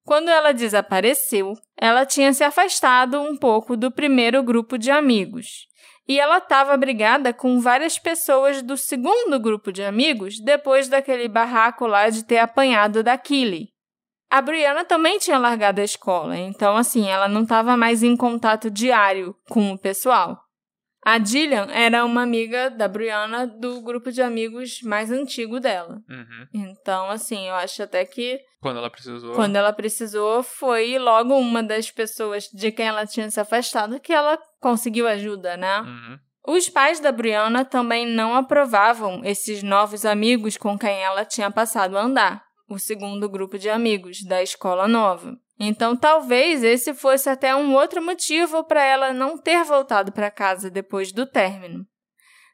Quando 0.06 0.28
ela 0.28 0.52
desapareceu, 0.52 1.54
ela 1.80 2.06
tinha 2.06 2.34
se 2.34 2.44
afastado 2.44 3.22
um 3.22 3.38
pouco 3.38 3.78
do 3.78 3.90
primeiro 3.90 4.44
grupo 4.44 4.78
de 4.78 4.92
amigos. 4.92 5.68
E 6.06 6.20
ela 6.20 6.40
estava 6.40 6.76
brigada 6.76 7.34
com 7.34 7.62
várias 7.62 7.98
pessoas 7.98 8.62
do 8.62 8.76
segundo 8.76 9.40
grupo 9.40 9.72
de 9.72 9.82
amigos 9.82 10.38
depois 10.44 10.90
daquele 10.90 11.30
barraco 11.30 11.88
lá 11.88 12.10
de 12.10 12.26
ter 12.26 12.40
apanhado 12.40 13.02
da 13.02 13.18
Killy. 13.18 13.70
A 14.30 14.42
Brianna 14.42 14.84
também 14.84 15.18
tinha 15.18 15.38
largado 15.38 15.80
a 15.80 15.86
escola, 15.86 16.38
então 16.38 16.76
assim, 16.76 17.08
ela 17.08 17.30
não 17.30 17.44
estava 17.44 17.78
mais 17.78 18.04
em 18.04 18.18
contato 18.18 18.70
diário 18.70 19.34
com 19.48 19.72
o 19.72 19.80
pessoal. 19.80 20.49
A 21.06 21.18
Dillian 21.18 21.68
era 21.72 22.04
uma 22.04 22.22
amiga 22.22 22.70
da 22.70 22.88
Brianna 22.88 23.48
do 23.48 23.82
grupo 23.82 24.12
de 24.12 24.22
amigos 24.22 24.82
mais 24.82 25.12
antigo 25.12 25.60
dela. 25.60 26.02
Uhum. 26.10 26.48
Então, 26.54 27.10
assim, 27.10 27.48
eu 27.48 27.56
acho 27.56 27.82
até 27.84 28.04
que 28.04 28.40
Quando 28.62 28.78
ela 28.78 28.90
precisou. 28.90 29.34
quando 29.34 29.56
ela 29.56 29.72
precisou, 29.72 30.44
foi 30.44 31.00
logo 31.00 31.34
uma 31.36 31.64
das 31.64 31.90
pessoas 31.90 32.50
de 32.54 32.72
quem 32.72 32.88
ela 32.88 33.06
tinha 33.06 33.30
se 33.32 33.40
afastado 33.40 34.00
que 34.00 34.12
ela 34.12 34.38
conseguiu 34.60 35.08
ajuda, 35.08 35.56
né? 35.56 35.82
Uhum. 35.82 36.20
Os 36.48 36.68
pais 36.68 37.00
da 37.00 37.12
Brianna 37.12 37.64
também 37.64 38.06
não 38.06 38.34
aprovavam 38.36 39.22
esses 39.24 39.62
novos 39.62 40.06
amigos 40.06 40.58
com 40.58 40.78
quem 40.78 41.02
ela 41.02 41.24
tinha 41.24 41.52
passado 41.52 41.98
a 41.98 42.02
andar, 42.02 42.44
o 42.70 42.78
segundo 42.78 43.28
grupo 43.28 43.58
de 43.58 43.70
amigos 43.70 44.24
da 44.24 44.44
escola 44.44 44.88
nova. 44.88 45.36
Então, 45.60 45.96
talvez 45.96 46.64
esse 46.64 46.94
fosse 46.94 47.30
até 47.30 47.56
um 47.56 47.74
outro 47.74 48.02
motivo 48.02 48.64
para 48.64 48.84
ela 48.84 49.12
não 49.12 49.38
ter 49.38 49.64
voltado 49.64 50.12
para 50.12 50.32
casa 50.32 50.70
depois 50.70 51.12
do 51.12 51.26
término. 51.26 51.86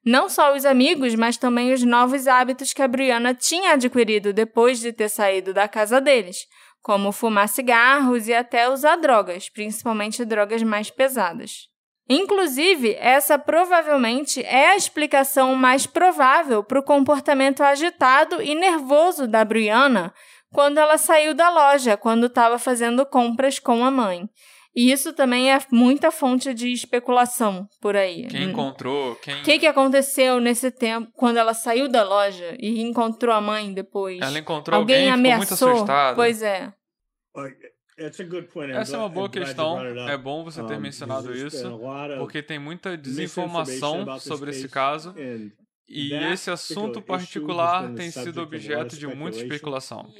Não 0.04 0.30
só 0.30 0.56
os 0.56 0.66
amigos, 0.66 1.16
mas 1.16 1.36
também 1.36 1.74
os 1.74 1.84
novos 1.84 2.28
hábitos 2.28 2.74
que 2.74 2.82
a 2.82 2.88
Brianna 2.88 3.34
tinha 3.34 3.74
adquirido 3.74 4.32
depois 4.32 4.80
de 4.80 4.94
ter 4.94 5.10
saído 5.10 5.54
da 5.54 5.68
casa 5.68 6.00
deles, 6.00 6.48
como 6.82 7.12
fumar 7.12 7.50
cigarros 7.50 8.28
e 8.28 8.34
até 8.34 8.70
usar 8.70 8.96
drogas, 8.96 9.50
principalmente 9.50 10.24
drogas 10.24 10.62
mais 10.64 10.92
pesadas. 10.92 11.68
Inclusive, 12.08 12.96
essa 13.00 13.38
provavelmente 13.38 14.44
é 14.44 14.70
a 14.70 14.76
explicação 14.76 15.56
mais 15.56 15.88
provável 15.88 16.64
para 16.64 16.80
o 16.80 16.84
comportamento 16.84 17.62
agitado 17.62 18.42
e 18.42 18.54
nervoso 18.54 19.28
da 19.28 19.44
Brianna 19.44 20.14
quando 20.54 20.78
ela 20.78 20.98
saiu 20.98 21.34
da 21.34 21.50
loja, 21.50 21.98
quando 21.98 22.28
estava 22.28 22.58
fazendo 22.58 23.06
compras 23.06 23.60
com 23.60 23.84
a 23.84 23.92
mãe. 23.92 24.30
E 24.76 24.92
isso 24.92 25.14
também 25.14 25.52
é 25.52 25.60
muita 25.72 26.12
fonte 26.12 26.54
de 26.54 26.72
especulação 26.72 27.68
por 27.82 27.96
aí. 27.96 28.28
Quem 28.28 28.44
encontrou, 28.44 29.16
quem. 29.16 29.42
O 29.42 29.44
que, 29.44 29.60
que 29.60 29.68
aconteceu 29.68 30.40
nesse 30.42 30.70
tempo, 30.70 31.10
quando 31.14 31.38
ela 31.38 31.54
saiu 31.54 31.88
da 31.88 32.04
loja 32.04 32.56
e 32.60 32.82
encontrou 32.82 33.34
a 33.34 33.40
mãe 33.40 33.74
depois? 33.74 34.20
Ela 34.22 34.38
encontrou 34.38 34.78
Alguém 34.78 35.10
alguém, 35.10 35.24
ficou 35.24 35.38
muito 35.38 35.54
ameaçou? 35.54 35.72
assustada. 35.72 36.16
Pois 36.16 36.42
é. 36.42 36.74
Essa 37.98 38.96
é 38.98 39.00
uma 39.00 39.10
boa 39.10 39.30
questão. 39.30 39.80
É 40.10 40.18
bom 40.18 40.44
você 40.44 40.64
ter 40.64 40.80
mencionado 40.80 41.34
isso, 41.36 41.80
porque 42.18 42.42
tem 42.44 42.60
muita 42.60 42.98
desinformação 42.98 44.20
sobre 44.20 44.52
esse 44.52 44.68
caso. 44.68 45.14
E 45.88 46.14
esse 46.14 46.50
assunto 46.50 47.02
particular 47.02 47.94
tem 47.94 48.10
sido 48.12 48.42
objeto 48.42 48.98
de 48.98 49.08
muita 49.08 49.38
especulação. 49.38 50.12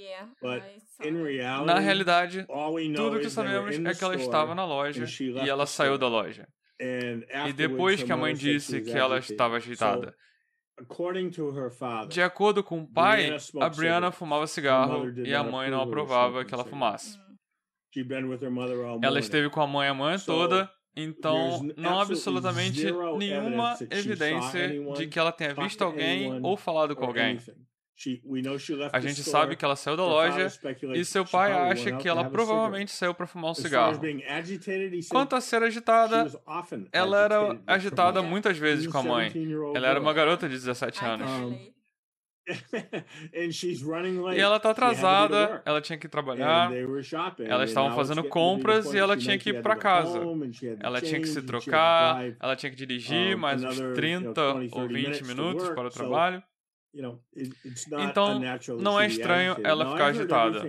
Na 1.66 1.80
realidade, 1.80 2.46
tudo 2.96 3.20
que 3.20 3.30
sabemos 3.30 3.76
é 3.76 3.94
que 3.94 4.04
ela 4.04 4.16
estava 4.16 4.56
na 4.56 4.66
loja 4.66 5.06
e 5.20 5.50
ela 5.50 5.66
saiu 5.66 5.98
da 5.98 6.08
loja. 6.08 6.48
E 6.80 7.54
depois 7.54 8.04
que 8.04 8.12
a 8.12 8.18
mãe 8.18 8.34
disse 8.34 8.82
que 8.82 8.92
ela 8.92 9.18
estava 9.18 9.58
agitada. 9.58 10.16
De 12.10 12.22
acordo 12.22 12.64
com 12.64 12.82
o 12.82 12.88
pai, 12.92 13.36
a 13.62 13.70
Brianna 13.70 14.12
fumava 14.12 14.46
cigarro 14.46 15.10
e 15.26 15.34
a 15.34 15.44
mãe 15.44 15.72
não 15.72 15.82
aprovava 15.82 16.44
que 16.46 16.54
ela 16.54 16.66
fumasse. 16.66 17.18
Ela 19.02 19.20
esteve 19.20 19.50
com 19.50 19.62
a 19.62 19.68
mãe 19.68 19.88
a 19.88 19.94
manhã 19.94 20.18
toda, 20.20 20.70
então 20.96 21.62
não 21.78 22.00
há 22.00 22.02
absolutamente 22.04 22.86
nenhuma 23.18 23.76
evidência 23.92 24.68
de 24.96 25.08
que 25.08 25.20
ela 25.20 25.32
tenha 25.32 25.54
visto 25.54 25.82
alguém 25.84 26.40
ou 26.44 26.56
falado 26.58 26.96
com 26.96 27.06
alguém. 27.06 27.38
A 28.92 29.00
gente 29.00 29.24
sabe 29.24 29.56
que 29.56 29.64
ela 29.64 29.76
saiu 29.78 29.96
da 29.96 30.04
loja 30.06 30.48
e 30.94 31.06
seu 31.06 31.24
pai 31.26 31.52
acha 31.72 31.92
que 31.98 32.10
ela 32.10 32.24
provavelmente 32.30 32.92
saiu 32.92 33.14
para 33.14 33.26
fumar 33.26 33.52
um 33.52 33.54
cigarro. 33.56 33.98
Quanto 35.10 35.34
a 35.36 35.40
ser 35.40 35.64
agitada, 35.64 36.30
ela 36.92 37.24
era 37.24 37.62
agitada 37.66 38.22
muitas 38.22 38.58
vezes 38.58 38.88
com 38.88 38.98
a 38.98 39.04
mãe. 39.04 39.32
Ela 39.74 39.88
era 39.88 40.00
uma 40.02 40.14
garota 40.14 40.48
de 40.50 40.56
17 40.56 41.06
anos. 41.06 41.30
E 44.36 44.40
ela 44.40 44.60
tá 44.60 44.70
atrasada, 44.72 45.62
ela 45.66 45.82
tinha 45.82 45.98
que 45.98 46.08
trabalhar, 46.08 46.72
elas 47.40 47.70
estavam 47.70 47.96
fazendo 47.96 48.24
compras 48.26 48.94
e 48.94 48.98
ela 48.98 49.18
tinha 49.18 49.38
que 49.38 49.50
ir 49.50 49.62
para 49.62 49.76
casa. 49.76 50.20
Ela 50.80 51.02
tinha 51.02 51.20
que 51.20 51.28
se 51.28 51.42
trocar, 51.42 52.24
ela 52.40 52.56
tinha 52.56 52.70
que 52.70 52.76
dirigir 52.76 53.36
mais 53.38 53.64
uns 53.64 53.80
30 53.96 54.42
ou 54.72 54.88
20 54.88 55.24
minutos 55.24 55.70
para 55.70 55.88
o 55.88 55.90
trabalho. 55.90 56.44
Então, 58.00 58.40
não 58.80 59.00
é 59.00 59.08
estranho 59.08 59.58
ela 59.64 59.92
ficar 59.92 60.06
agitada. 60.08 60.62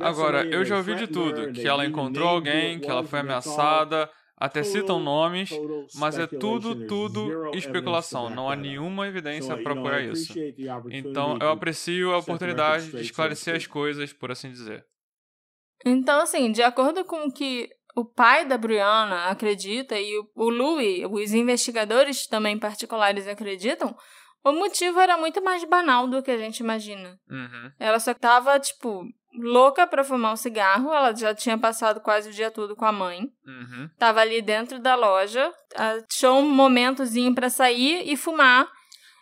Agora, 0.00 0.44
eu 0.44 0.64
já 0.64 0.76
ouvi 0.76 0.94
de 0.96 1.06
tudo, 1.06 1.52
que 1.52 1.66
ela 1.66 1.86
encontrou 1.86 2.28
alguém, 2.28 2.80
que 2.80 2.90
ela 2.90 3.04
foi 3.04 3.20
ameaçada, 3.20 4.10
até 4.40 4.62
citam 4.62 4.98
nomes, 4.98 5.50
mas 5.96 6.18
é 6.18 6.26
tudo, 6.26 6.86
tudo 6.86 7.54
especulação. 7.54 8.30
Não 8.30 8.48
há 8.48 8.56
nenhuma 8.56 9.06
evidência 9.06 9.54
para 9.58 9.74
apoiar 9.74 10.00
isso. 10.00 10.32
Então, 10.90 11.36
eu 11.40 11.50
aprecio 11.50 12.14
a 12.14 12.18
oportunidade 12.18 12.90
de 12.90 13.02
esclarecer 13.02 13.54
as 13.54 13.66
coisas, 13.66 14.14
por 14.14 14.30
assim 14.30 14.50
dizer. 14.50 14.86
Então, 15.84 16.22
assim, 16.22 16.50
de 16.50 16.62
acordo 16.62 17.04
com 17.04 17.26
o 17.26 17.32
que 17.32 17.68
o 17.94 18.04
pai 18.04 18.46
da 18.46 18.56
Brianna 18.56 19.26
acredita 19.26 19.98
e 19.98 20.18
o 20.34 20.48
Louis, 20.48 21.04
os 21.10 21.34
investigadores 21.34 22.26
também 22.26 22.58
particulares 22.58 23.28
acreditam, 23.28 23.94
o 24.42 24.52
motivo 24.52 24.98
era 25.00 25.18
muito 25.18 25.42
mais 25.42 25.62
banal 25.64 26.08
do 26.08 26.22
que 26.22 26.30
a 26.30 26.38
gente 26.38 26.60
imagina. 26.60 27.18
Uhum. 27.28 27.72
Ela 27.78 27.98
só 27.98 28.14
tava, 28.14 28.58
tipo, 28.58 29.02
louca 29.38 29.86
pra 29.86 30.04
fumar 30.04 30.32
um 30.32 30.36
cigarro. 30.36 30.92
Ela 30.92 31.14
já 31.14 31.34
tinha 31.34 31.58
passado 31.58 32.00
quase 32.00 32.30
o 32.30 32.32
dia 32.32 32.50
todo 32.50 32.76
com 32.76 32.84
a 32.84 32.92
mãe. 32.92 33.30
Uhum. 33.46 33.88
Tava 33.98 34.20
ali 34.20 34.42
dentro 34.42 34.78
da 34.78 34.94
loja. 34.94 35.52
Achou 35.76 36.38
um 36.38 36.48
momentozinho 36.48 37.34
pra 37.34 37.50
sair 37.50 38.02
e 38.10 38.16
fumar. 38.16 38.68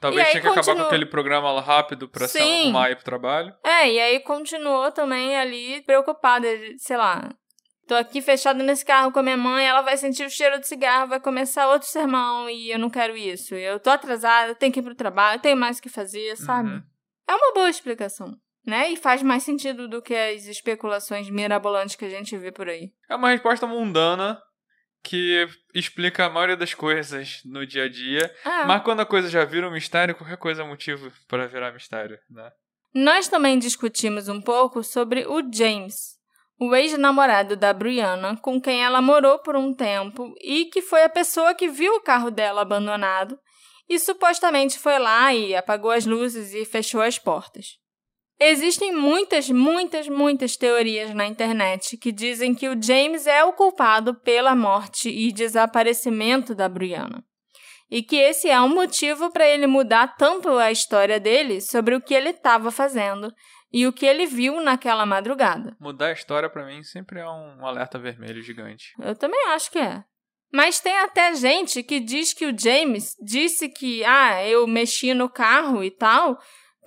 Talvez 0.00 0.26
aí 0.26 0.30
tinha 0.30 0.42
que 0.42 0.48
acabar 0.48 0.76
com 0.76 0.82
aquele 0.82 1.06
programa 1.06 1.50
lá 1.50 1.60
rápido 1.60 2.08
pra 2.08 2.28
se 2.28 2.38
Sim. 2.38 2.64
arrumar 2.64 2.88
e 2.88 2.92
ir 2.92 2.96
pro 2.96 3.04
trabalho. 3.04 3.52
É, 3.64 3.90
e 3.90 3.98
aí 3.98 4.20
continuou 4.20 4.92
também 4.92 5.36
ali 5.36 5.82
preocupada, 5.82 6.46
sei 6.78 6.96
lá. 6.96 7.28
Tô 7.88 7.94
aqui 7.94 8.20
fechada 8.20 8.62
nesse 8.62 8.84
carro 8.84 9.10
com 9.10 9.18
a 9.18 9.22
minha 9.22 9.36
mãe, 9.36 9.66
ela 9.66 9.80
vai 9.80 9.96
sentir 9.96 10.24
o 10.24 10.30
cheiro 10.30 10.60
de 10.60 10.68
cigarro, 10.68 11.08
vai 11.08 11.18
começar 11.18 11.68
outro 11.68 11.88
sermão 11.88 12.48
e 12.48 12.70
eu 12.70 12.78
não 12.78 12.90
quero 12.90 13.16
isso. 13.16 13.54
Eu 13.54 13.80
tô 13.80 13.88
atrasada, 13.88 14.54
tenho 14.54 14.70
que 14.70 14.80
ir 14.80 14.82
pro 14.82 14.94
trabalho, 14.94 15.40
tenho 15.40 15.56
mais 15.56 15.78
o 15.78 15.82
que 15.82 15.88
fazer, 15.88 16.36
sabe? 16.36 16.68
Uhum. 16.68 16.82
É 17.26 17.34
uma 17.34 17.54
boa 17.54 17.70
explicação, 17.70 18.36
né? 18.68 18.90
E 18.90 18.96
faz 18.96 19.22
mais 19.22 19.42
sentido 19.42 19.88
do 19.88 20.02
que 20.02 20.14
as 20.14 20.46
especulações 20.46 21.30
mirabolantes 21.30 21.96
que 21.96 22.04
a 22.04 22.10
gente 22.10 22.36
vê 22.36 22.52
por 22.52 22.68
aí. 22.68 22.92
É 23.08 23.16
uma 23.16 23.30
resposta 23.30 23.66
mundana 23.66 24.40
que 25.02 25.48
explica 25.74 26.26
a 26.26 26.30
maioria 26.30 26.56
das 26.56 26.74
coisas 26.74 27.40
no 27.44 27.66
dia 27.66 27.84
a 27.84 27.88
dia. 27.88 28.30
Ah, 28.44 28.66
Mas 28.66 28.82
quando 28.82 29.00
a 29.00 29.06
coisa 29.06 29.28
já 29.28 29.44
vira 29.44 29.68
um 29.68 29.72
mistério, 29.72 30.14
qualquer 30.14 30.36
coisa 30.36 30.62
é 30.62 30.66
motivo 30.66 31.10
para 31.26 31.46
virar 31.46 31.72
mistério, 31.72 32.18
né? 32.28 32.50
Nós 32.94 33.28
também 33.28 33.58
discutimos 33.58 34.28
um 34.28 34.40
pouco 34.40 34.82
sobre 34.82 35.26
o 35.26 35.40
James, 35.52 36.18
o 36.58 36.74
ex-namorado 36.74 37.56
da 37.56 37.72
Brianna, 37.72 38.36
com 38.36 38.60
quem 38.60 38.82
ela 38.82 39.00
morou 39.00 39.38
por 39.38 39.56
um 39.56 39.72
tempo 39.72 40.34
e 40.42 40.66
que 40.66 40.82
foi 40.82 41.04
a 41.04 41.08
pessoa 41.08 41.54
que 41.54 41.68
viu 41.68 41.94
o 41.94 42.00
carro 42.00 42.30
dela 42.30 42.62
abandonado 42.62 43.38
e 43.88 43.98
supostamente 43.98 44.78
foi 44.78 44.98
lá 44.98 45.32
e 45.32 45.54
apagou 45.54 45.90
as 45.90 46.04
luzes 46.04 46.52
e 46.52 46.64
fechou 46.64 47.00
as 47.00 47.18
portas. 47.18 47.78
Existem 48.40 48.92
muitas, 48.92 49.50
muitas, 49.50 50.08
muitas 50.08 50.56
teorias 50.56 51.12
na 51.12 51.26
internet 51.26 51.96
que 51.96 52.12
dizem 52.12 52.54
que 52.54 52.68
o 52.68 52.80
James 52.80 53.26
é 53.26 53.42
o 53.42 53.52
culpado 53.52 54.14
pela 54.14 54.54
morte 54.54 55.08
e 55.08 55.32
desaparecimento 55.32 56.54
da 56.54 56.68
Brianna. 56.68 57.24
E 57.90 58.02
que 58.02 58.16
esse 58.16 58.48
é 58.48 58.60
um 58.60 58.68
motivo 58.68 59.32
para 59.32 59.48
ele 59.48 59.66
mudar 59.66 60.14
tanto 60.16 60.50
a 60.50 60.70
história 60.70 61.18
dele 61.18 61.60
sobre 61.60 61.96
o 61.96 62.00
que 62.00 62.14
ele 62.14 62.30
estava 62.30 62.70
fazendo 62.70 63.32
e 63.72 63.86
o 63.86 63.92
que 63.92 64.06
ele 64.06 64.26
viu 64.26 64.60
naquela 64.60 65.04
madrugada. 65.04 65.76
Mudar 65.80 66.08
a 66.08 66.12
história 66.12 66.48
para 66.48 66.64
mim 66.64 66.82
sempre 66.82 67.18
é 67.20 67.28
um 67.28 67.66
alerta 67.66 67.98
vermelho 67.98 68.40
gigante. 68.42 68.92
Eu 69.00 69.16
também 69.16 69.48
acho 69.48 69.70
que 69.70 69.78
é. 69.78 70.04
Mas 70.52 70.80
tem 70.80 70.96
até 70.98 71.34
gente 71.34 71.82
que 71.82 72.00
diz 72.00 72.32
que 72.32 72.46
o 72.46 72.58
James 72.58 73.14
disse 73.20 73.68
que, 73.68 74.02
ah, 74.04 74.46
eu 74.46 74.66
mexi 74.66 75.12
no 75.12 75.28
carro 75.28 75.84
e 75.84 75.90
tal, 75.90 76.38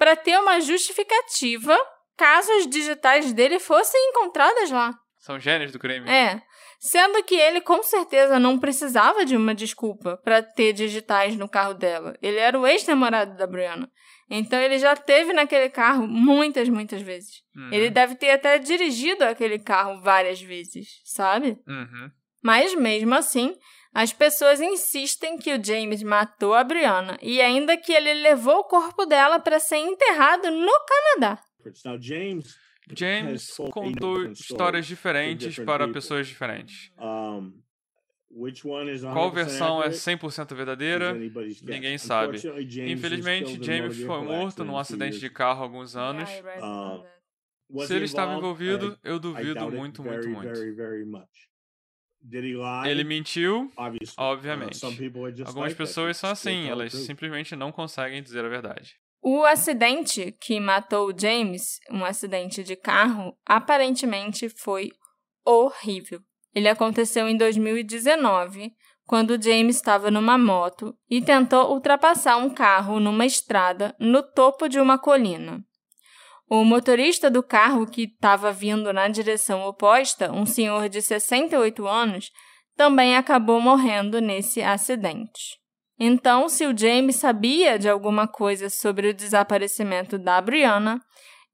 para 0.01 0.15
ter 0.15 0.35
uma 0.39 0.59
justificativa 0.59 1.77
caso 2.17 2.51
as 2.53 2.65
digitais 2.65 3.31
dele 3.33 3.59
fossem 3.59 4.01
encontradas 4.09 4.71
lá. 4.71 4.95
São 5.19 5.39
gênios 5.39 5.71
do 5.71 5.77
crime. 5.77 6.09
É. 6.09 6.41
Sendo 6.79 7.23
que 7.23 7.35
ele 7.35 7.61
com 7.61 7.83
certeza 7.83 8.39
não 8.39 8.57
precisava 8.57 9.23
de 9.23 9.37
uma 9.37 9.53
desculpa 9.53 10.17
para 10.23 10.41
ter 10.41 10.73
digitais 10.73 11.35
no 11.35 11.47
carro 11.47 11.75
dela. 11.75 12.17
Ele 12.19 12.37
era 12.37 12.59
o 12.59 12.65
ex-namorado 12.65 13.37
da 13.37 13.45
Brianna. 13.45 13.87
Então 14.27 14.59
ele 14.59 14.79
já 14.79 14.95
teve 14.95 15.33
naquele 15.33 15.69
carro 15.69 16.07
muitas, 16.07 16.67
muitas 16.67 17.03
vezes. 17.03 17.43
Uhum. 17.55 17.69
Ele 17.71 17.91
deve 17.91 18.15
ter 18.15 18.31
até 18.31 18.57
dirigido 18.57 19.23
aquele 19.23 19.59
carro 19.59 20.01
várias 20.01 20.41
vezes, 20.41 20.99
sabe? 21.05 21.59
Uhum. 21.67 22.09
Mas 22.41 22.73
mesmo 22.73 23.13
assim, 23.13 23.55
as 23.93 24.13
pessoas 24.13 24.61
insistem 24.61 25.37
que 25.37 25.53
o 25.53 25.63
James 25.63 26.01
matou 26.01 26.53
a 26.53 26.63
Brianna 26.63 27.17
e 27.21 27.41
ainda 27.41 27.75
que 27.77 27.91
ele 27.91 28.13
levou 28.13 28.59
o 28.59 28.63
corpo 28.63 29.05
dela 29.05 29.39
para 29.39 29.59
ser 29.59 29.77
enterrado 29.77 30.49
no 30.49 30.71
Canadá. 30.85 31.43
James 32.93 33.55
contou 33.71 34.31
histórias 34.31 34.85
diferentes 34.85 35.57
para 35.59 35.87
pessoas 35.87 36.27
diferentes. 36.27 36.91
Qual 39.13 39.29
versão 39.31 39.83
é 39.83 39.89
100% 39.89 40.55
verdadeira? 40.55 41.13
Ninguém 41.61 41.97
sabe. 41.97 42.37
Infelizmente, 42.87 43.61
James 43.61 44.01
foi 44.01 44.21
morto 44.23 44.63
num 44.63 44.77
acidente 44.77 45.19
de 45.19 45.29
carro 45.29 45.59
há 45.59 45.63
alguns 45.63 45.95
anos. 45.97 46.29
Se 47.85 47.93
ele 47.93 48.05
estava 48.05 48.35
envolvido, 48.35 48.97
eu 49.03 49.19
duvido 49.19 49.69
muito, 49.69 50.01
muito, 50.03 50.29
muito. 50.29 50.59
Ele 52.89 53.03
mentiu? 53.03 53.71
Obviamente. 54.17 54.79
Algumas 55.47 55.73
pessoas 55.73 56.17
são 56.17 56.29
assim, 56.29 56.67
elas 56.67 56.93
simplesmente 56.93 57.55
não 57.55 57.71
conseguem 57.71 58.21
dizer 58.21 58.45
a 58.45 58.49
verdade. 58.49 58.95
O 59.23 59.43
acidente 59.43 60.35
que 60.41 60.59
matou 60.59 61.13
James, 61.17 61.79
um 61.91 62.03
acidente 62.03 62.63
de 62.63 62.75
carro, 62.75 63.37
aparentemente 63.45 64.49
foi 64.49 64.91
horrível. 65.45 66.19
Ele 66.53 66.67
aconteceu 66.67 67.29
em 67.29 67.37
2019, 67.37 68.71
quando 69.05 69.41
James 69.41 69.75
estava 69.75 70.09
numa 70.09 70.37
moto 70.37 70.95
e 71.09 71.21
tentou 71.21 71.71
ultrapassar 71.73 72.37
um 72.37 72.49
carro 72.49 72.99
numa 72.99 73.25
estrada 73.25 73.95
no 73.99 74.23
topo 74.23 74.67
de 74.67 74.79
uma 74.79 74.97
colina. 74.97 75.63
O 76.53 76.65
motorista 76.65 77.31
do 77.31 77.41
carro 77.41 77.87
que 77.87 78.01
estava 78.01 78.51
vindo 78.51 78.91
na 78.91 79.07
direção 79.07 79.61
oposta, 79.61 80.33
um 80.33 80.45
senhor 80.45 80.89
de 80.89 81.01
68 81.01 81.87
anos, 81.87 82.29
também 82.75 83.15
acabou 83.15 83.61
morrendo 83.61 84.19
nesse 84.19 84.61
acidente. 84.61 85.57
Então, 85.97 86.49
se 86.49 86.65
o 86.65 86.77
James 86.77 87.15
sabia 87.15 87.79
de 87.79 87.87
alguma 87.87 88.27
coisa 88.27 88.69
sobre 88.69 89.07
o 89.07 89.13
desaparecimento 89.13 90.19
da 90.19 90.41
Brianna, 90.41 90.99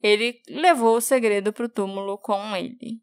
ele 0.02 0.42
levou 0.50 0.98
o 0.98 1.02
segredo 1.02 1.54
para 1.54 1.68
o 1.68 1.70
túmulo 1.70 2.18
com 2.18 2.56
ele. 2.56 3.00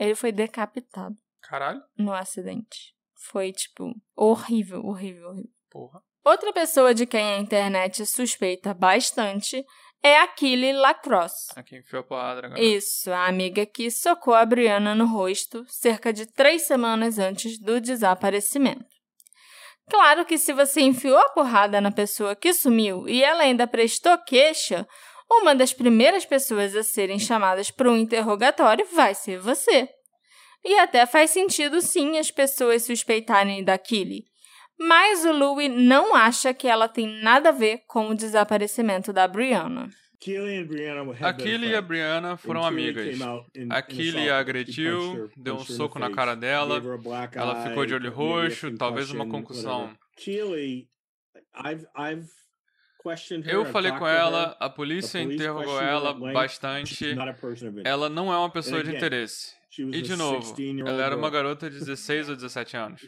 Ele 0.00 0.16
foi 0.16 0.32
decapitado. 0.32 1.14
Caralho. 1.40 1.80
No 1.96 2.12
acidente. 2.12 2.96
Foi, 3.30 3.52
tipo, 3.52 3.94
horrível, 4.16 4.84
horrível, 4.84 5.28
horrível. 5.28 5.50
Porra. 5.70 6.02
Outra 6.24 6.52
pessoa 6.52 6.92
de 6.92 7.06
quem 7.06 7.34
a 7.34 7.38
internet 7.38 8.04
suspeita 8.06 8.74
bastante 8.74 9.64
é 10.02 10.18
a 10.18 10.26
Killy 10.26 10.72
Lacrosse. 10.72 11.52
A 11.54 11.62
quem 11.62 11.78
enfiou 11.78 12.00
a 12.00 12.02
porrada 12.02 12.46
agora. 12.46 12.60
Isso, 12.60 13.10
a 13.12 13.26
amiga 13.26 13.64
que 13.64 13.90
socou 13.90 14.34
a 14.34 14.44
Brianna 14.44 14.94
no 14.94 15.06
rosto 15.06 15.64
cerca 15.68 16.12
de 16.12 16.26
três 16.26 16.62
semanas 16.62 17.18
antes 17.18 17.58
do 17.58 17.80
desaparecimento. 17.80 18.84
Claro 19.88 20.24
que 20.24 20.38
se 20.38 20.52
você 20.52 20.80
enfiou 20.80 21.18
a 21.18 21.28
porrada 21.30 21.80
na 21.80 21.90
pessoa 21.90 22.34
que 22.34 22.52
sumiu 22.52 23.08
e 23.08 23.22
ela 23.22 23.42
ainda 23.42 23.66
prestou 23.66 24.16
queixa, 24.18 24.86
uma 25.30 25.54
das 25.54 25.72
primeiras 25.72 26.24
pessoas 26.24 26.74
a 26.74 26.82
serem 26.82 27.18
chamadas 27.18 27.70
para 27.70 27.90
um 27.90 27.96
interrogatório 27.96 28.86
vai 28.92 29.14
ser 29.14 29.38
você. 29.38 29.88
E 30.64 30.78
até 30.78 31.04
faz 31.06 31.30
sentido 31.30 31.80
sim 31.80 32.18
as 32.18 32.30
pessoas 32.30 32.84
suspeitarem 32.84 33.64
da 33.64 33.76
Killy. 33.76 34.24
Mas 34.88 35.24
o 35.24 35.32
Louie 35.32 35.68
não 35.68 36.14
acha 36.14 36.52
que 36.52 36.66
ela 36.66 36.88
tem 36.88 37.22
nada 37.22 37.50
a 37.50 37.52
ver 37.52 37.82
com 37.86 38.08
o 38.08 38.14
desaparecimento 38.14 39.12
da 39.12 39.28
Brianna. 39.28 39.90
A 41.20 41.32
Killy 41.32 41.68
e 41.70 41.74
a 41.74 41.82
Brianna 41.82 42.36
foram 42.36 42.64
amigas. 42.64 43.18
A 43.68 43.82
Killy 43.82 44.30
a 44.30 44.38
agrediu, 44.38 45.28
deu 45.36 45.56
um 45.56 45.64
soco 45.64 45.98
na 45.98 46.10
cara 46.12 46.36
dela, 46.36 46.80
ela 47.34 47.66
ficou 47.68 47.84
de 47.84 47.94
olho 47.94 48.12
roxo, 48.12 48.76
talvez 48.76 49.10
uma 49.10 49.28
concussão. 49.28 49.92
Eu 53.44 53.64
falei 53.66 53.90
com 53.92 54.06
ela, 54.06 54.56
a 54.60 54.70
polícia 54.70 55.20
interrogou 55.20 55.80
ela 55.80 56.14
bastante. 56.14 57.04
Ela 57.84 58.08
não 58.08 58.32
é 58.32 58.38
uma 58.38 58.50
pessoa 58.50 58.82
de 58.82 58.94
interesse. 58.94 59.54
E, 59.78 60.02
de 60.02 60.14
novo, 60.14 60.54
ela 60.86 61.02
era 61.02 61.16
uma 61.16 61.30
garota 61.30 61.68
de 61.68 61.78
16 61.80 62.28
ou 62.28 62.36
17 62.36 62.76
anos. 62.76 63.02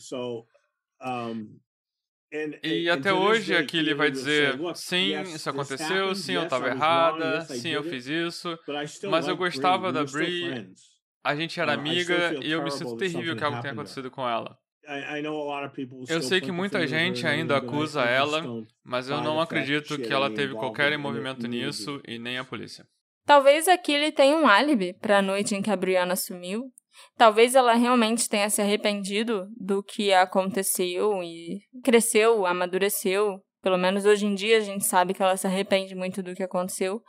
E 2.63 2.91
até 2.91 3.13
hoje 3.13 3.55
aqui 3.55 3.79
ele 3.79 3.95
vai 3.95 4.11
dizer: 4.11 4.59
sim, 4.75 5.21
isso 5.23 5.49
aconteceu, 5.49 6.15
sim, 6.15 6.33
eu 6.33 6.45
estava 6.45 6.69
errada, 6.69 7.43
sim, 7.43 7.71
eu 7.71 7.83
fiz 7.85 8.07
isso, 8.07 8.59
mas 9.09 9.29
eu 9.29 9.37
gostava 9.37 9.93
da 9.93 10.05
Brie, 10.05 10.73
a 11.23 11.35
gente 11.37 11.61
era 11.61 11.73
amiga 11.73 12.35
e 12.43 12.51
eu 12.51 12.63
me 12.63 12.71
sinto 12.71 12.97
terrível 12.97 13.37
que 13.37 13.45
algo 13.45 13.61
tenha 13.61 13.73
acontecido 13.73 14.11
com 14.11 14.29
ela. 14.29 14.59
Eu 16.09 16.21
sei 16.21 16.41
que 16.41 16.53
muita 16.53 16.87
gente 16.87 17.27
ainda 17.27 17.57
acusa 17.57 18.03
ela, 18.03 18.43
mas 18.83 19.09
eu 19.09 19.23
não 19.23 19.41
acredito 19.41 19.97
que 19.97 20.13
ela 20.13 20.31
teve 20.31 20.55
qualquer 20.55 20.93
envolvimento 20.93 21.47
nisso 21.47 22.01
e 22.07 22.19
nem 22.19 22.37
a 22.39 22.45
polícia. 22.45 22.85
Talvez 23.25 23.69
aqui 23.69 23.93
ele 23.93 24.13
tenha 24.13 24.37
um 24.37 24.47
álibi 24.47 24.93
para 24.93 25.19
a 25.19 25.23
noite 25.23 25.55
em 25.55 25.63
que 25.63 25.71
a 25.71 25.77
Brianna 25.77 26.15
sumiu 26.15 26.71
Talvez 27.17 27.55
ela 27.55 27.75
realmente 27.75 28.29
tenha 28.29 28.51
se 28.51 28.61
arrependido 28.61 29.47
do 29.57 29.83
que 29.83 30.13
aconteceu 30.13 31.23
e 31.23 31.61
cresceu, 31.83 32.47
amadureceu. 32.47 33.41
Pelo 33.63 33.79
menos 33.79 34.05
hoje 34.05 34.27
em 34.27 34.35
dia 34.35 34.59
a 34.59 34.61
gente 34.61 34.85
sabe 34.85 35.15
que 35.15 35.23
ela 35.23 35.37
se 35.37 35.47
arrepende 35.47 35.95
muito 35.95 36.23
do 36.23 36.35
que 36.35 36.43
aconteceu. 36.43 37.01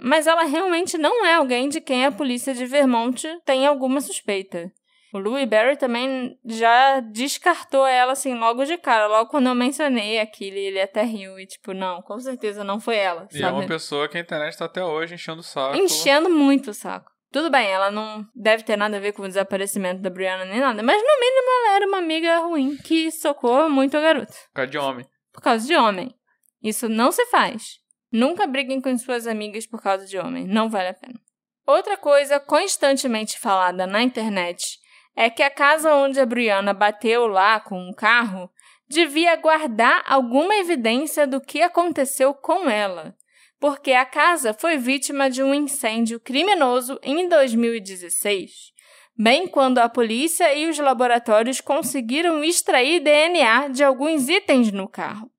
Mas 0.00 0.26
ela 0.26 0.44
realmente 0.44 0.96
não 0.96 1.26
é 1.26 1.34
alguém 1.34 1.68
de 1.68 1.80
quem 1.80 2.04
a 2.04 2.12
polícia 2.12 2.54
de 2.54 2.66
Vermont 2.66 3.26
tem 3.44 3.66
alguma 3.66 4.00
suspeita. 4.00 4.70
O 5.12 5.18
Louis 5.18 5.48
Barry 5.48 5.76
também 5.76 6.38
já 6.44 7.00
descartou 7.00 7.86
ela 7.86 8.12
assim 8.12 8.34
logo 8.34 8.64
de 8.64 8.76
cara. 8.76 9.06
Logo 9.06 9.30
quando 9.30 9.46
eu 9.46 9.54
mencionei 9.54 10.20
aquilo, 10.20 10.56
ele 10.56 10.80
até 10.80 11.02
riu 11.02 11.40
e 11.40 11.46
tipo, 11.46 11.72
não, 11.72 12.02
com 12.02 12.18
certeza 12.20 12.62
não 12.62 12.78
foi 12.78 12.96
ela. 12.96 13.26
E 13.32 13.42
é 13.42 13.48
uma 13.48 13.66
pessoa 13.66 14.06
que 14.06 14.18
a 14.18 14.20
internet 14.20 14.56
tá 14.56 14.66
até 14.66 14.84
hoje 14.84 15.14
enchendo 15.14 15.40
o 15.40 15.44
saco. 15.44 15.76
Enchendo 15.76 16.28
muito 16.28 16.70
o 16.70 16.74
saco. 16.74 17.10
Tudo 17.30 17.50
bem, 17.50 17.68
ela 17.68 17.90
não 17.90 18.26
deve 18.34 18.62
ter 18.62 18.76
nada 18.76 18.96
a 18.96 19.00
ver 19.00 19.12
com 19.12 19.22
o 19.22 19.28
desaparecimento 19.28 20.00
da 20.00 20.08
Brianna 20.08 20.46
nem 20.46 20.60
nada, 20.60 20.82
mas 20.82 20.96
no 20.96 21.20
mínimo 21.20 21.48
ela 21.50 21.76
era 21.76 21.86
uma 21.86 21.98
amiga 21.98 22.38
ruim 22.38 22.76
que 22.78 23.10
socou 23.10 23.68
muito 23.68 23.96
a 23.96 24.00
garota. 24.00 24.32
Por 24.32 24.54
causa 24.54 24.70
de 24.70 24.78
homem. 24.78 25.06
Por 25.32 25.42
causa 25.42 25.66
de 25.66 25.76
homem. 25.76 26.14
Isso 26.62 26.88
não 26.88 27.12
se 27.12 27.26
faz. 27.26 27.80
Nunca 28.10 28.46
briguem 28.46 28.80
com 28.80 28.96
suas 28.96 29.26
amigas 29.26 29.66
por 29.66 29.82
causa 29.82 30.06
de 30.06 30.16
homem. 30.18 30.46
Não 30.46 30.70
vale 30.70 30.88
a 30.88 30.94
pena. 30.94 31.20
Outra 31.66 31.98
coisa 31.98 32.40
constantemente 32.40 33.38
falada 33.38 33.86
na 33.86 34.02
internet 34.02 34.78
é 35.14 35.28
que 35.28 35.42
a 35.42 35.50
casa 35.50 35.94
onde 35.94 36.18
a 36.18 36.24
Brianna 36.24 36.72
bateu 36.72 37.26
lá 37.26 37.60
com 37.60 37.78
um 37.78 37.92
carro 37.92 38.50
devia 38.88 39.36
guardar 39.36 40.02
alguma 40.06 40.54
evidência 40.56 41.26
do 41.26 41.42
que 41.42 41.60
aconteceu 41.60 42.32
com 42.32 42.70
ela 42.70 43.14
porque 43.60 43.92
a 43.92 44.04
casa 44.04 44.54
foi 44.54 44.76
vítima 44.76 45.28
de 45.28 45.42
um 45.42 45.52
incêndio 45.52 46.20
criminoso 46.20 46.98
em 47.02 47.28
2016, 47.28 48.72
bem 49.16 49.48
quando 49.48 49.78
a 49.78 49.88
polícia 49.88 50.54
e 50.54 50.68
os 50.68 50.78
laboratórios 50.78 51.60
conseguiram 51.60 52.42
extrair 52.44 53.00
DNA 53.00 53.68
de 53.68 53.82
alguns 53.82 54.28
itens 54.28 54.70
no 54.70 54.88
carro. 54.88 55.30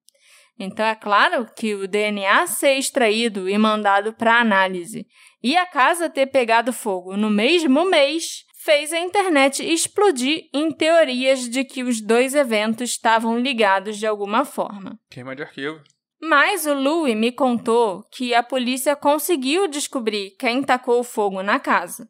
Então 0.60 0.86
é 0.86 0.96
claro 0.96 1.48
que 1.56 1.74
o 1.74 1.88
DNA 1.88 2.46
ser 2.48 2.74
extraído 2.76 3.48
e 3.48 3.58
mandado 3.58 4.14
para 4.14 4.42
análise 4.42 5.08
e 5.42 5.56
a 5.56 5.66
casa 5.66 6.10
ter 6.10 6.28
pegado 6.28 6.74
fogo 6.74 7.16
no 7.16 7.30
mesmo 7.30 7.86
mês 7.86 8.44
fez 8.62 8.92
a 8.92 9.00
internet 9.00 9.64
explodir 9.64 10.50
em 10.54 10.70
teorias 10.70 11.50
de 11.50 11.64
que 11.64 11.82
os 11.82 12.02
dois 12.02 12.36
eventos 12.36 12.90
estavam 12.92 13.40
ligados 13.40 13.98
de 13.98 14.06
alguma 14.06 14.44
forma. 14.44 15.00
Queima 15.10 15.34
de 15.34 15.44
arquivo. 15.44 15.82
Mas 16.22 16.66
o 16.66 16.74
Louis 16.74 17.16
me 17.16 17.32
contou 17.32 18.04
que 18.12 18.34
a 18.34 18.44
polícia 18.44 18.96
conseguiu 18.96 19.68
descobrir 19.68 20.32
quem 20.32 20.62
tacou 20.62 21.04
fogo 21.04 21.42
na 21.42 21.60
casa. 21.60 22.10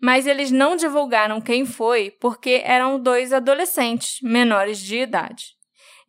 Mas 0.00 0.26
eles 0.26 0.50
não 0.50 0.76
divulgaram 0.76 1.40
quem 1.40 1.64
foi 1.64 2.10
porque 2.10 2.62
eram 2.64 3.00
dois 3.00 3.32
adolescentes 3.32 4.20
menores 4.22 4.78
de 4.78 4.98
idade. 4.98 5.56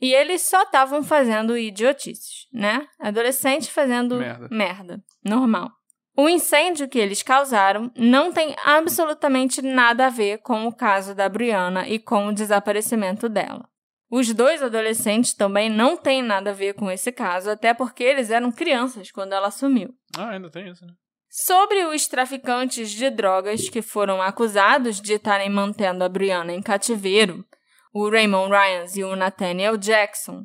E 0.02 0.14
eles 0.14 0.44
só 0.44 0.64
estavam 0.64 1.04
fazendo 1.04 1.58
idiotices, 1.58 2.48
né? 2.54 2.88
Adolescente 3.00 3.70
fazendo 3.70 4.18
Merda. 4.18 4.48
merda. 4.50 5.04
Normal. 5.24 5.72
O 6.16 6.28
incêndio 6.28 6.88
que 6.88 7.00
eles 7.00 7.24
causaram 7.24 7.92
não 7.96 8.32
tem 8.32 8.56
absolutamente 8.66 9.62
nada 9.62 10.08
a 10.08 10.10
ver 10.10 10.40
com 10.40 10.68
o 10.68 10.74
caso 10.74 11.16
da 11.16 11.30
Brianna 11.30 11.88
e 11.88 12.00
com 12.00 12.28
o 12.28 12.34
desaparecimento 12.34 13.30
dela. 13.30 13.68
Os 14.10 14.34
dois 14.34 14.64
adolescentes 14.64 15.34
também 15.34 15.70
não 15.70 15.96
têm 15.96 16.24
nada 16.24 16.50
a 16.50 16.54
ver 16.54 16.74
com 16.74 16.90
esse 16.90 17.12
caso, 17.12 17.50
até 17.50 17.74
porque 17.74 18.04
eles 18.04 18.32
eram 18.32 18.52
crianças 18.52 19.12
quando 19.12 19.34
ela 19.34 19.52
sumiu. 19.52 19.94
Ah, 20.18 20.30
ainda 20.30 20.50
tem 20.50 20.68
isso, 20.70 20.86
né? 20.86 20.94
Sobre 21.30 21.86
os 21.86 22.08
traficantes 22.08 22.90
de 22.90 23.10
drogas 23.12 23.70
que 23.70 23.84
foram 23.84 24.20
acusados 24.20 25.00
de 25.00 25.14
estarem 25.14 25.50
mantendo 25.50 26.04
a 26.04 26.10
Brianna 26.10 26.52
em 26.54 26.62
cativeiro, 26.62 27.46
o 27.94 28.10
Raymond 28.10 28.52
Ryans 28.52 28.98
e 28.98 29.04
o 29.04 29.16
Nathaniel 29.16 29.78
Jackson, 29.78 30.44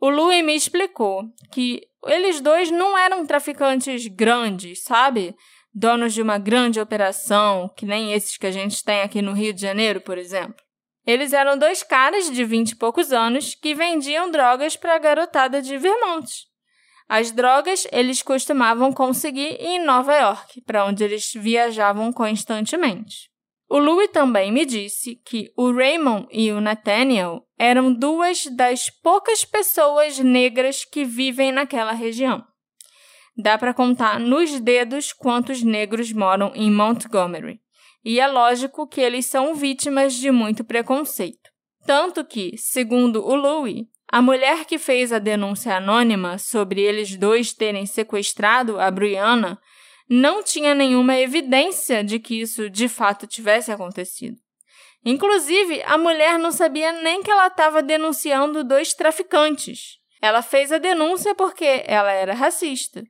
o 0.00 0.10
Louis 0.10 0.44
me 0.44 0.54
explicou 0.54 1.24
que 1.52 1.82
eles 2.04 2.40
dois 2.40 2.70
não 2.70 2.96
eram 2.98 3.24
traficantes 3.24 4.06
grandes, 4.06 4.82
sabe? 4.82 5.34
Donos 5.72 6.12
de 6.12 6.22
uma 6.22 6.38
grande 6.38 6.80
operação, 6.80 7.70
que 7.76 7.86
nem 7.86 8.12
esses 8.12 8.36
que 8.36 8.46
a 8.46 8.50
gente 8.50 8.82
tem 8.82 9.02
aqui 9.02 9.22
no 9.22 9.32
Rio 9.32 9.52
de 9.52 9.60
Janeiro, 9.60 10.00
por 10.00 10.18
exemplo. 10.18 10.65
Eles 11.06 11.32
eram 11.32 11.56
dois 11.56 11.82
caras 11.82 12.30
de 12.30 12.44
vinte 12.44 12.72
e 12.72 12.76
poucos 12.76 13.12
anos 13.12 13.54
que 13.54 13.74
vendiam 13.74 14.30
drogas 14.30 14.76
para 14.76 14.96
a 14.96 14.98
garotada 14.98 15.62
de 15.62 15.78
Vermont. 15.78 16.28
As 17.08 17.30
drogas 17.30 17.86
eles 17.92 18.20
costumavam 18.20 18.92
conseguir 18.92 19.56
em 19.60 19.78
Nova 19.78 20.12
York, 20.12 20.60
para 20.62 20.84
onde 20.84 21.04
eles 21.04 21.32
viajavam 21.32 22.12
constantemente. 22.12 23.30
O 23.68 23.78
Louis 23.78 24.10
também 24.10 24.50
me 24.50 24.64
disse 24.64 25.16
que 25.24 25.52
o 25.56 25.72
Raymond 25.72 26.26
e 26.30 26.50
o 26.50 26.60
Nathaniel 26.60 27.46
eram 27.58 27.92
duas 27.92 28.46
das 28.46 28.90
poucas 28.90 29.44
pessoas 29.44 30.18
negras 30.18 30.84
que 30.84 31.04
vivem 31.04 31.52
naquela 31.52 31.92
região. 31.92 32.44
Dá 33.36 33.58
para 33.58 33.74
contar 33.74 34.18
nos 34.18 34.60
dedos 34.60 35.12
quantos 35.12 35.62
negros 35.62 36.12
moram 36.12 36.52
em 36.54 36.70
Montgomery. 36.70 37.60
E 38.08 38.20
é 38.20 38.26
lógico 38.28 38.86
que 38.86 39.00
eles 39.00 39.26
são 39.26 39.52
vítimas 39.52 40.14
de 40.14 40.30
muito 40.30 40.62
preconceito. 40.62 41.50
Tanto 41.84 42.24
que, 42.24 42.56
segundo 42.56 43.26
o 43.26 43.34
Louis, 43.34 43.84
a 44.08 44.22
mulher 44.22 44.64
que 44.64 44.78
fez 44.78 45.12
a 45.12 45.18
denúncia 45.18 45.76
anônima 45.76 46.38
sobre 46.38 46.80
eles 46.80 47.16
dois 47.16 47.52
terem 47.52 47.84
sequestrado 47.84 48.78
a 48.78 48.88
Brianna 48.92 49.60
não 50.08 50.40
tinha 50.40 50.72
nenhuma 50.72 51.16
evidência 51.16 52.04
de 52.04 52.20
que 52.20 52.40
isso 52.40 52.70
de 52.70 52.86
fato 52.86 53.26
tivesse 53.26 53.72
acontecido. 53.72 54.36
Inclusive, 55.04 55.82
a 55.82 55.98
mulher 55.98 56.38
não 56.38 56.52
sabia 56.52 56.92
nem 56.92 57.24
que 57.24 57.30
ela 57.32 57.48
estava 57.48 57.82
denunciando 57.82 58.62
dois 58.62 58.94
traficantes. 58.94 59.98
Ela 60.22 60.42
fez 60.42 60.70
a 60.70 60.78
denúncia 60.78 61.34
porque 61.34 61.82
ela 61.84 62.12
era 62.12 62.34
racista. 62.34 63.02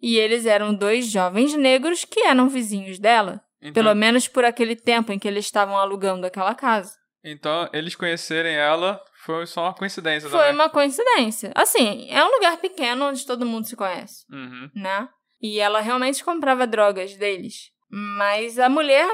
E 0.00 0.16
eles 0.16 0.46
eram 0.46 0.72
dois 0.72 1.10
jovens 1.10 1.54
negros 1.54 2.04
que 2.04 2.20
eram 2.20 2.48
vizinhos 2.48 3.00
dela. 3.00 3.43
Então, 3.64 3.72
Pelo 3.82 3.94
menos 3.94 4.28
por 4.28 4.44
aquele 4.44 4.76
tempo 4.76 5.10
em 5.12 5.18
que 5.18 5.26
eles 5.26 5.46
estavam 5.46 5.76
alugando 5.76 6.26
aquela 6.26 6.54
casa. 6.54 6.92
então 7.24 7.66
eles 7.72 7.96
conhecerem 7.96 8.54
ela 8.54 9.00
foi 9.24 9.46
só 9.46 9.62
uma 9.62 9.74
coincidência 9.74 10.28
Foi 10.28 10.38
também. 10.38 10.54
uma 10.54 10.68
coincidência. 10.68 11.50
Assim, 11.54 12.06
é 12.10 12.22
um 12.22 12.30
lugar 12.30 12.58
pequeno 12.58 13.06
onde 13.06 13.24
todo 13.26 13.46
mundo 13.46 13.66
se 13.66 13.74
conhece, 13.74 14.24
Uhum. 14.30 14.68
né? 14.76 15.08
E 15.40 15.58
ela 15.58 15.80
realmente 15.80 16.22
comprava 16.22 16.66
drogas 16.66 17.16
deles. 17.16 17.72
Mas 17.90 18.58
a 18.58 18.68
mulher 18.68 19.06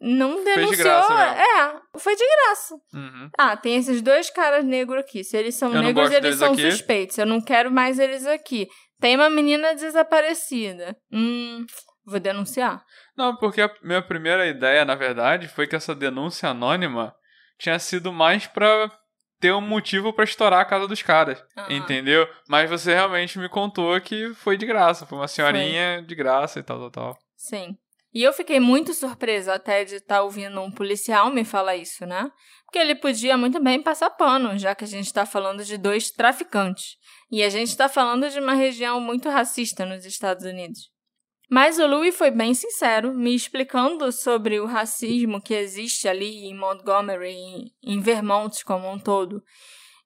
não 0.00 0.36
de 0.38 0.44
denunciou. 0.44 0.76
graça 0.84 1.14
mesmo. 1.14 1.40
É, 1.40 1.80
foi 1.98 2.16
de 2.16 2.24
graça. 2.26 2.74
Uhum. 2.94 3.30
Ah, 3.38 3.56
tem 3.56 3.76
esses 3.76 4.00
dois 4.00 4.30
caras 4.30 4.64
negros 4.64 5.00
aqui. 5.00 5.22
Se 5.22 5.36
eles 5.36 5.54
são 5.54 5.72
Eu 5.74 5.82
negros, 5.82 6.10
eles 6.10 6.36
são 6.36 6.52
aqui. 6.54 6.70
suspeitos. 6.70 7.18
Eu 7.18 7.26
não 7.26 7.40
quero 7.42 7.70
mais 7.70 7.98
eles 7.98 8.26
aqui. 8.26 8.66
Tem 9.00 9.16
uma 9.16 9.28
menina 9.28 9.74
desaparecida. 9.74 10.96
Hum, 11.12 11.66
vou 12.04 12.20
denunciar. 12.20 12.84
Não, 13.16 13.36
porque 13.36 13.60
a 13.62 13.70
minha 13.82 14.02
primeira 14.02 14.46
ideia, 14.46 14.84
na 14.84 14.94
verdade, 14.94 15.48
foi 15.48 15.66
que 15.66 15.76
essa 15.76 15.94
denúncia 15.94 16.48
anônima 16.48 17.14
tinha 17.58 17.78
sido 17.78 18.12
mais 18.12 18.46
pra 18.46 18.90
ter 19.40 19.52
um 19.52 19.60
motivo 19.60 20.12
pra 20.12 20.24
estourar 20.24 20.60
a 20.60 20.64
casa 20.64 20.86
dos 20.86 21.02
caras. 21.02 21.42
Aham. 21.56 21.72
Entendeu? 21.72 22.28
Mas 22.48 22.70
você 22.70 22.94
realmente 22.94 23.38
me 23.38 23.48
contou 23.48 24.00
que 24.00 24.32
foi 24.34 24.56
de 24.56 24.64
graça. 24.64 25.04
Foi 25.04 25.18
uma 25.18 25.26
senhorinha 25.26 26.00
de 26.02 26.14
graça 26.14 26.60
e 26.60 26.62
tal, 26.62 26.78
tal, 26.78 26.90
tal. 26.90 27.18
Sim. 27.36 27.76
E 28.14 28.22
eu 28.22 28.32
fiquei 28.32 28.60
muito 28.60 28.92
surpresa 28.92 29.54
até 29.54 29.84
de 29.84 29.96
estar 29.96 30.22
ouvindo 30.22 30.60
um 30.60 30.70
policial 30.70 31.32
me 31.32 31.44
falar 31.44 31.76
isso, 31.76 32.04
né? 32.04 32.30
Porque 32.66 32.78
ele 32.78 32.94
podia 32.94 33.36
muito 33.36 33.60
bem 33.60 33.82
passar 33.82 34.10
pano, 34.10 34.56
já 34.58 34.74
que 34.74 34.84
a 34.84 34.86
gente 34.86 35.06
está 35.06 35.26
falando 35.26 35.64
de 35.64 35.76
dois 35.76 36.10
traficantes. 36.10 36.96
E 37.30 37.42
a 37.42 37.48
gente 37.48 37.68
está 37.68 37.88
falando 37.88 38.28
de 38.28 38.38
uma 38.38 38.54
região 38.54 39.00
muito 39.00 39.28
racista 39.28 39.86
nos 39.86 40.04
Estados 40.04 40.44
Unidos. 40.44 40.91
Mas 41.54 41.78
o 41.78 41.86
Louis 41.86 42.16
foi 42.16 42.30
bem 42.30 42.54
sincero, 42.54 43.12
me 43.12 43.34
explicando 43.34 44.10
sobre 44.10 44.58
o 44.58 44.64
racismo 44.64 45.38
que 45.38 45.52
existe 45.52 46.08
ali 46.08 46.46
em 46.46 46.56
Montgomery, 46.56 47.34
em- 47.82 48.00
Vermont 48.00 48.64
como 48.64 48.90
um 48.90 48.98
todo, 48.98 49.42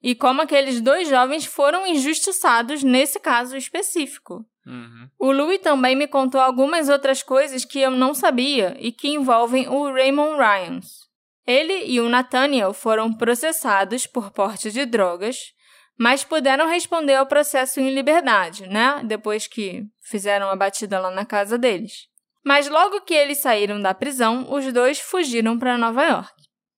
e 0.03 0.13
como 0.13 0.41
aqueles 0.41 0.81
dois 0.81 1.07
jovens 1.07 1.45
foram 1.45 1.87
injustiçados 1.87 2.83
nesse 2.83 3.17
caso 3.17 3.55
específico. 3.55 4.45
Uhum. 4.65 5.07
O 5.17 5.31
Louis 5.31 5.61
também 5.61 5.95
me 5.95 6.05
contou 6.05 6.41
algumas 6.41 6.89
outras 6.89 7.23
coisas 7.23 7.63
que 7.63 7.79
eu 7.79 7.91
não 7.91 8.13
sabia 8.13 8.75
e 8.77 8.91
que 8.91 9.07
envolvem 9.07 9.69
o 9.69 9.89
Raymond 9.89 10.35
Ryans. 10.37 11.07
Ele 11.47 11.85
e 11.85 12.01
o 12.01 12.09
Nathaniel 12.09 12.73
foram 12.73 13.13
processados 13.13 14.05
por 14.05 14.31
porte 14.31 14.69
de 14.69 14.85
drogas, 14.85 15.53
mas 15.97 16.25
puderam 16.25 16.67
responder 16.67 17.15
ao 17.15 17.25
processo 17.25 17.79
em 17.79 17.89
liberdade, 17.89 18.67
né? 18.67 19.01
Depois 19.05 19.47
que 19.47 19.85
fizeram 20.07 20.49
a 20.49 20.55
batida 20.55 20.99
lá 20.99 21.11
na 21.11 21.25
casa 21.25 21.57
deles. 21.57 22.07
Mas 22.45 22.69
logo 22.69 23.01
que 23.01 23.13
eles 23.13 23.39
saíram 23.39 23.81
da 23.81 23.93
prisão, 23.93 24.47
os 24.49 24.71
dois 24.71 24.99
fugiram 24.99 25.59
para 25.59 25.77
Nova 25.77 26.03
York. 26.03 26.33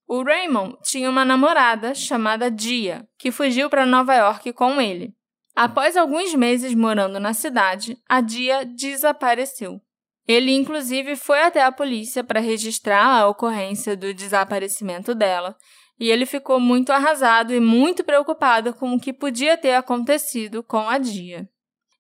O 0.08 0.24
Raymond 0.24 0.76
tinha 0.82 1.10
uma 1.10 1.24
namorada 1.24 1.94
chamada 1.94 2.50
Dia, 2.50 3.08
que 3.20 3.32
fugiu 3.32 3.70
para 3.70 3.86
Nova 3.86 4.16
York 4.16 4.52
com 4.54 4.82
ele. 4.82 5.14
Após 5.56 5.96
alguns 5.96 6.34
meses 6.34 6.74
morando 6.74 7.20
na 7.20 7.34
cidade, 7.34 7.96
a 8.08 8.20
Dia 8.20 8.66
desapareceu. 8.66 9.80
Ele, 10.28 10.52
inclusive, 10.52 11.16
foi 11.16 11.42
até 11.42 11.64
a 11.64 11.72
polícia 11.72 12.24
para 12.24 12.40
registrar 12.40 13.06
a 13.06 13.28
ocorrência 13.28 13.96
do 13.96 14.12
desaparecimento 14.14 15.14
dela, 15.14 15.56
e 16.00 16.10
ele 16.10 16.26
ficou 16.26 16.60
muito 16.60 16.92
arrasado 16.92 17.54
e 17.54 17.60
muito 17.60 18.04
preocupado 18.04 18.74
com 18.74 18.94
o 18.94 19.00
que 19.00 19.14
podia 19.14 19.58
ter 19.58 19.74
acontecido 19.74 20.64
com 20.64 20.90
a 20.90 20.98
Dia. 20.98 21.48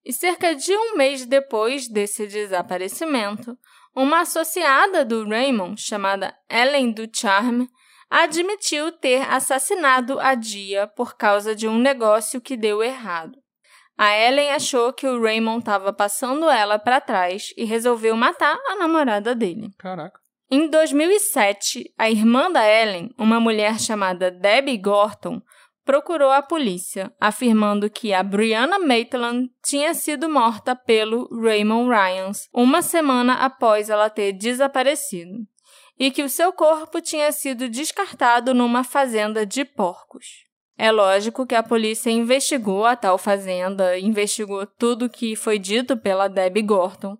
E 0.09 0.11
cerca 0.11 0.55
de 0.55 0.75
um 0.75 0.97
mês 0.97 1.23
depois 1.23 1.87
desse 1.87 2.25
desaparecimento, 2.25 3.55
uma 3.95 4.21
associada 4.21 5.05
do 5.05 5.23
Raymond, 5.29 5.79
chamada 5.79 6.35
Ellen 6.49 6.91
Ducharme, 6.91 7.69
admitiu 8.09 8.91
ter 8.91 9.21
assassinado 9.29 10.19
a 10.19 10.33
Dia 10.33 10.87
por 10.87 11.15
causa 11.15 11.55
de 11.55 11.67
um 11.67 11.77
negócio 11.77 12.41
que 12.41 12.57
deu 12.57 12.81
errado. 12.81 13.37
A 13.95 14.17
Ellen 14.17 14.49
achou 14.49 14.91
que 14.91 15.05
o 15.05 15.21
Raymond 15.21 15.59
estava 15.59 15.93
passando 15.93 16.49
ela 16.49 16.79
para 16.79 16.99
trás 16.99 17.53
e 17.55 17.63
resolveu 17.63 18.15
matar 18.15 18.57
a 18.67 18.77
namorada 18.77 19.35
dele. 19.35 19.69
Caraca. 19.77 20.19
Em 20.49 20.67
2007, 20.67 21.93
a 21.95 22.09
irmã 22.09 22.51
da 22.51 22.67
Ellen, 22.67 23.13
uma 23.15 23.39
mulher 23.39 23.79
chamada 23.79 24.31
Debbie 24.31 24.79
Gorton, 24.79 25.39
procurou 25.85 26.31
a 26.31 26.41
polícia, 26.41 27.11
afirmando 27.19 27.89
que 27.89 28.13
a 28.13 28.21
Brianna 28.21 28.79
Maitland 28.79 29.49
tinha 29.63 29.93
sido 29.93 30.29
morta 30.29 30.75
pelo 30.75 31.27
Raymond 31.41 31.89
Ryans 31.89 32.47
uma 32.53 32.81
semana 32.81 33.33
após 33.33 33.89
ela 33.89 34.09
ter 34.09 34.33
desaparecido 34.33 35.39
e 35.99 36.09
que 36.09 36.23
o 36.23 36.29
seu 36.29 36.53
corpo 36.53 37.01
tinha 37.01 37.31
sido 37.31 37.67
descartado 37.67 38.53
numa 38.53 38.83
fazenda 38.83 39.45
de 39.45 39.65
porcos. 39.65 40.47
É 40.77 40.93
lógico 40.93 41.45
que 41.45 41.55
a 41.55 41.61
polícia 41.61 42.09
investigou 42.09 42.85
a 42.85 42.95
tal 42.95 43.17
fazenda, 43.17 43.99
investigou 43.99 44.65
tudo 44.65 45.09
que 45.09 45.35
foi 45.35 45.59
dito 45.59 45.97
pela 45.97 46.29
Debbie 46.29 46.61
Gorton, 46.61 47.17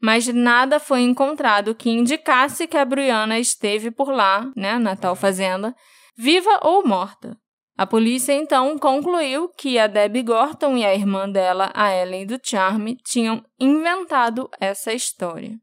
mas 0.00 0.26
nada 0.28 0.80
foi 0.80 1.02
encontrado 1.02 1.74
que 1.74 1.90
indicasse 1.90 2.66
que 2.66 2.76
a 2.76 2.84
Brianna 2.86 3.38
esteve 3.38 3.90
por 3.90 4.10
lá, 4.10 4.50
né, 4.56 4.78
na 4.78 4.96
tal 4.96 5.14
fazenda, 5.14 5.76
viva 6.16 6.58
ou 6.62 6.86
morta. 6.86 7.36
A 7.76 7.86
polícia 7.86 8.32
então 8.32 8.78
concluiu 8.78 9.48
que 9.48 9.78
a 9.78 9.86
Debbie 9.86 10.22
Gorton 10.22 10.76
e 10.76 10.84
a 10.84 10.94
irmã 10.94 11.28
dela, 11.28 11.70
a 11.74 11.94
Ellen 11.94 12.26
do 12.26 12.38
Charme, 12.42 12.96
tinham 13.04 13.44
inventado 13.58 14.50
essa 14.60 14.92
história, 14.92 15.58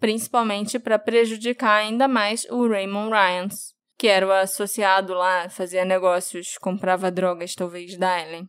principalmente 0.00 0.78
para 0.78 0.98
prejudicar 0.98 1.76
ainda 1.76 2.08
mais 2.08 2.44
o 2.50 2.68
Raymond 2.68 3.10
Ryans, 3.10 3.72
que 3.96 4.08
era 4.08 4.26
o 4.26 4.32
associado 4.32 5.14
lá, 5.14 5.48
fazia 5.48 5.84
negócios, 5.84 6.58
comprava 6.58 7.10
drogas 7.10 7.54
talvez 7.54 7.96
da 7.96 8.20
Ellen. 8.20 8.48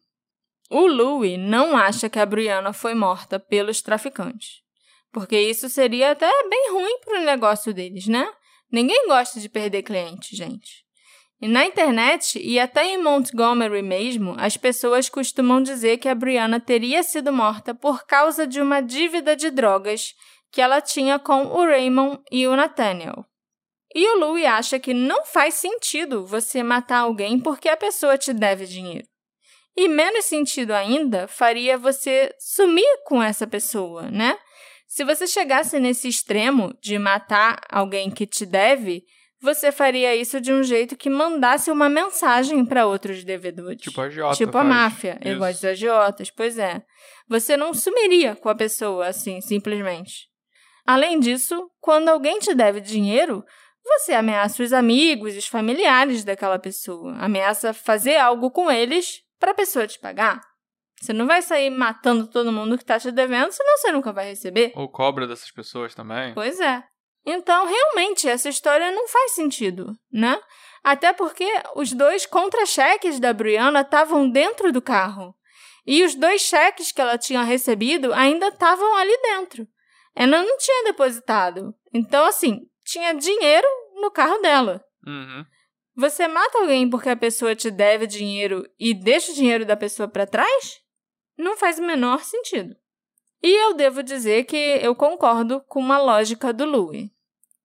O 0.70 0.88
Louis 0.88 1.38
não 1.38 1.78
acha 1.78 2.10
que 2.10 2.20
a 2.20 2.26
Brianna 2.26 2.74
foi 2.74 2.95
morta 2.95 3.39
pelos 3.39 3.82
traficantes. 3.82 4.64
Porque 5.12 5.39
isso 5.39 5.70
seria 5.70 6.12
até 6.12 6.30
bem 6.49 6.72
ruim 6.72 6.99
para 7.01 7.22
o 7.22 7.24
negócio 7.24 7.74
deles, 7.74 8.08
né? 8.08 8.28
Ninguém 8.72 9.08
gosta 9.08 9.39
de 9.39 9.47
perder 9.47 9.84
cliente, 9.84 10.36
gente. 10.36 10.84
E 11.41 11.47
na 11.47 11.65
internet, 11.65 12.39
e 12.41 12.59
até 12.59 12.86
em 12.86 13.01
Montgomery 13.01 13.81
mesmo, 13.81 14.36
as 14.38 14.55
pessoas 14.55 15.09
costumam 15.09 15.61
dizer 15.61 15.97
que 15.97 16.07
a 16.07 16.15
Brianna 16.15 16.59
teria 16.59 17.03
sido 17.03 17.31
morta 17.31 17.75
por 17.75 18.05
causa 18.05 18.47
de 18.47 18.61
uma 18.61 18.81
dívida 18.81 19.36
de 19.36 19.49
drogas 19.51 20.13
que 20.51 20.61
ela 20.61 20.79
tinha 20.79 21.19
com 21.19 21.43
o 21.47 21.65
Raymond 21.65 22.21
e 22.31 22.47
o 22.47 22.55
Nathaniel. 22.55 23.25
E 23.93 24.07
o 24.09 24.19
Louis 24.19 24.45
acha 24.45 24.79
que 24.79 24.93
não 24.93 25.25
faz 25.25 25.55
sentido 25.55 26.25
você 26.25 26.63
matar 26.63 26.99
alguém 26.99 27.39
porque 27.39 27.67
a 27.67 27.77
pessoa 27.77 28.17
te 28.17 28.33
deve 28.33 28.65
dinheiro. 28.65 29.07
E 29.75 29.89
menos 29.89 30.25
sentido 30.25 30.71
ainda 30.71 31.27
faria 31.27 31.77
você 31.77 32.33
sumir 32.39 32.88
com 33.05 33.21
essa 33.21 33.45
pessoa, 33.45 34.09
né? 34.09 34.38
Se 34.88 35.03
você 35.03 35.27
chegasse 35.27 35.79
nesse 35.79 36.07
extremo 36.07 36.73
de 36.81 36.97
matar 36.97 37.59
alguém 37.69 38.09
que 38.09 38.25
te 38.25 38.45
deve, 38.45 39.03
você 39.46 39.72
faria 39.72 40.16
isso 40.16 40.41
de 40.41 40.52
um 40.52 40.64
jeito 40.64 40.98
que 40.98 41.10
mandasse 41.10 41.72
uma 41.72 41.88
mensagem 41.88 42.66
para 42.66 42.86
outros 42.86 43.24
devedores. 43.24 43.82
Tipo 43.82 44.02
a 44.02 44.06
agiota 44.06 44.36
Tipo 44.36 44.58
a 44.58 44.62
faz. 44.62 44.68
máfia, 44.68 45.20
Isso. 45.22 45.32
igual 45.34 45.52
os 45.52 45.64
agiotas, 45.64 46.32
pois 46.32 46.58
é. 46.58 46.82
Você 47.30 47.56
não 47.56 47.74
sumiria 47.74 48.36
com 48.36 48.50
a 48.50 48.56
pessoa 48.56 49.08
assim, 49.08 49.39
simplesmente. 49.39 50.28
Além 50.86 51.20
disso, 51.20 51.70
quando 51.80 52.10
alguém 52.10 52.39
te 52.39 52.54
deve 52.54 52.82
dinheiro, 52.82 53.43
você 53.84 54.14
ameaça 54.14 54.62
os 54.64 54.74
amigos 54.74 55.36
e 55.36 55.38
os 55.38 55.48
familiares 55.48 56.24
daquela 56.24 56.60
pessoa. 56.60 57.16
Ameaça 57.18 57.74
fazer 57.74 58.18
algo 58.18 58.52
com 58.52 58.70
eles 58.72 59.22
para 59.39 59.52
a 59.52 59.56
pessoa 59.56 59.88
te 59.88 60.00
pagar. 60.00 60.41
Você 61.02 61.14
não 61.14 61.28
vai 61.28 61.41
sair 61.41 61.70
matando 61.70 62.28
todo 62.28 62.52
mundo 62.52 62.78
que 62.78 62.84
está 62.84 63.00
te 63.00 63.12
devendo, 63.12 63.52
senão 63.52 63.78
você 63.78 63.91
nunca 63.91 64.12
vai 64.14 64.28
receber. 64.30 64.72
Ou 64.76 64.89
cobra 64.89 65.28
dessas 65.28 65.52
pessoas 65.52 65.93
também. 65.93 66.34
Pois 66.34 66.60
é. 66.60 66.84
Então, 67.26 67.65
realmente, 67.65 68.30
essa 68.30 68.49
história 68.49 68.91
não 68.91 69.07
faz 69.07 69.32
sentido, 69.32 69.97
né? 70.11 70.39
Até 70.84 71.11
porque 71.11 71.47
os 71.76 71.91
dois 71.91 72.26
contra-cheques 72.26 73.19
da 73.19 73.34
Brianna 73.34 73.82
estavam 73.82 74.30
dentro 74.30 74.71
do 74.71 74.82
carro. 74.82 75.36
E 75.88 76.03
os 76.03 76.13
dois 76.13 76.41
cheques 76.41 76.91
que 76.91 77.01
ela 77.01 77.17
tinha 77.17 77.41
recebido 77.41 78.13
ainda 78.13 78.49
estavam 78.49 78.95
ali 78.95 79.17
dentro. 79.21 79.67
Ela 80.15 80.43
não 80.43 80.57
tinha 80.57 80.84
depositado. 80.86 81.73
Então, 81.91 82.26
assim, 82.26 82.69
tinha 82.84 83.13
dinheiro 83.13 83.67
no 83.95 84.11
carro 84.11 84.38
dela. 84.38 84.84
Uhum. 85.05 85.45
Você 85.95 86.28
mata 86.28 86.59
alguém 86.59 86.89
porque 86.89 87.09
a 87.09 87.15
pessoa 87.15 87.55
te 87.55 87.71
deve 87.71 88.05
dinheiro 88.05 88.63
e 88.80 88.93
deixa 88.93 89.32
o 89.32 89.36
dinheiro 89.36 89.65
da 89.65 89.76
pessoa 89.78 90.07
para 90.07 90.28
trás? 90.28 90.82
Não 91.38 91.57
faz 91.57 91.80
o 91.80 91.84
menor 91.84 92.23
sentido. 92.23 92.76
E 93.41 93.51
eu 93.63 93.73
devo 93.73 94.03
dizer 94.03 94.45
que 94.45 94.55
eu 94.55 94.95
concordo 94.95 95.61
com 95.67 95.80
uma 95.80 95.97
lógica 95.97 96.51
do 96.51 96.65
Louis. 96.65 97.09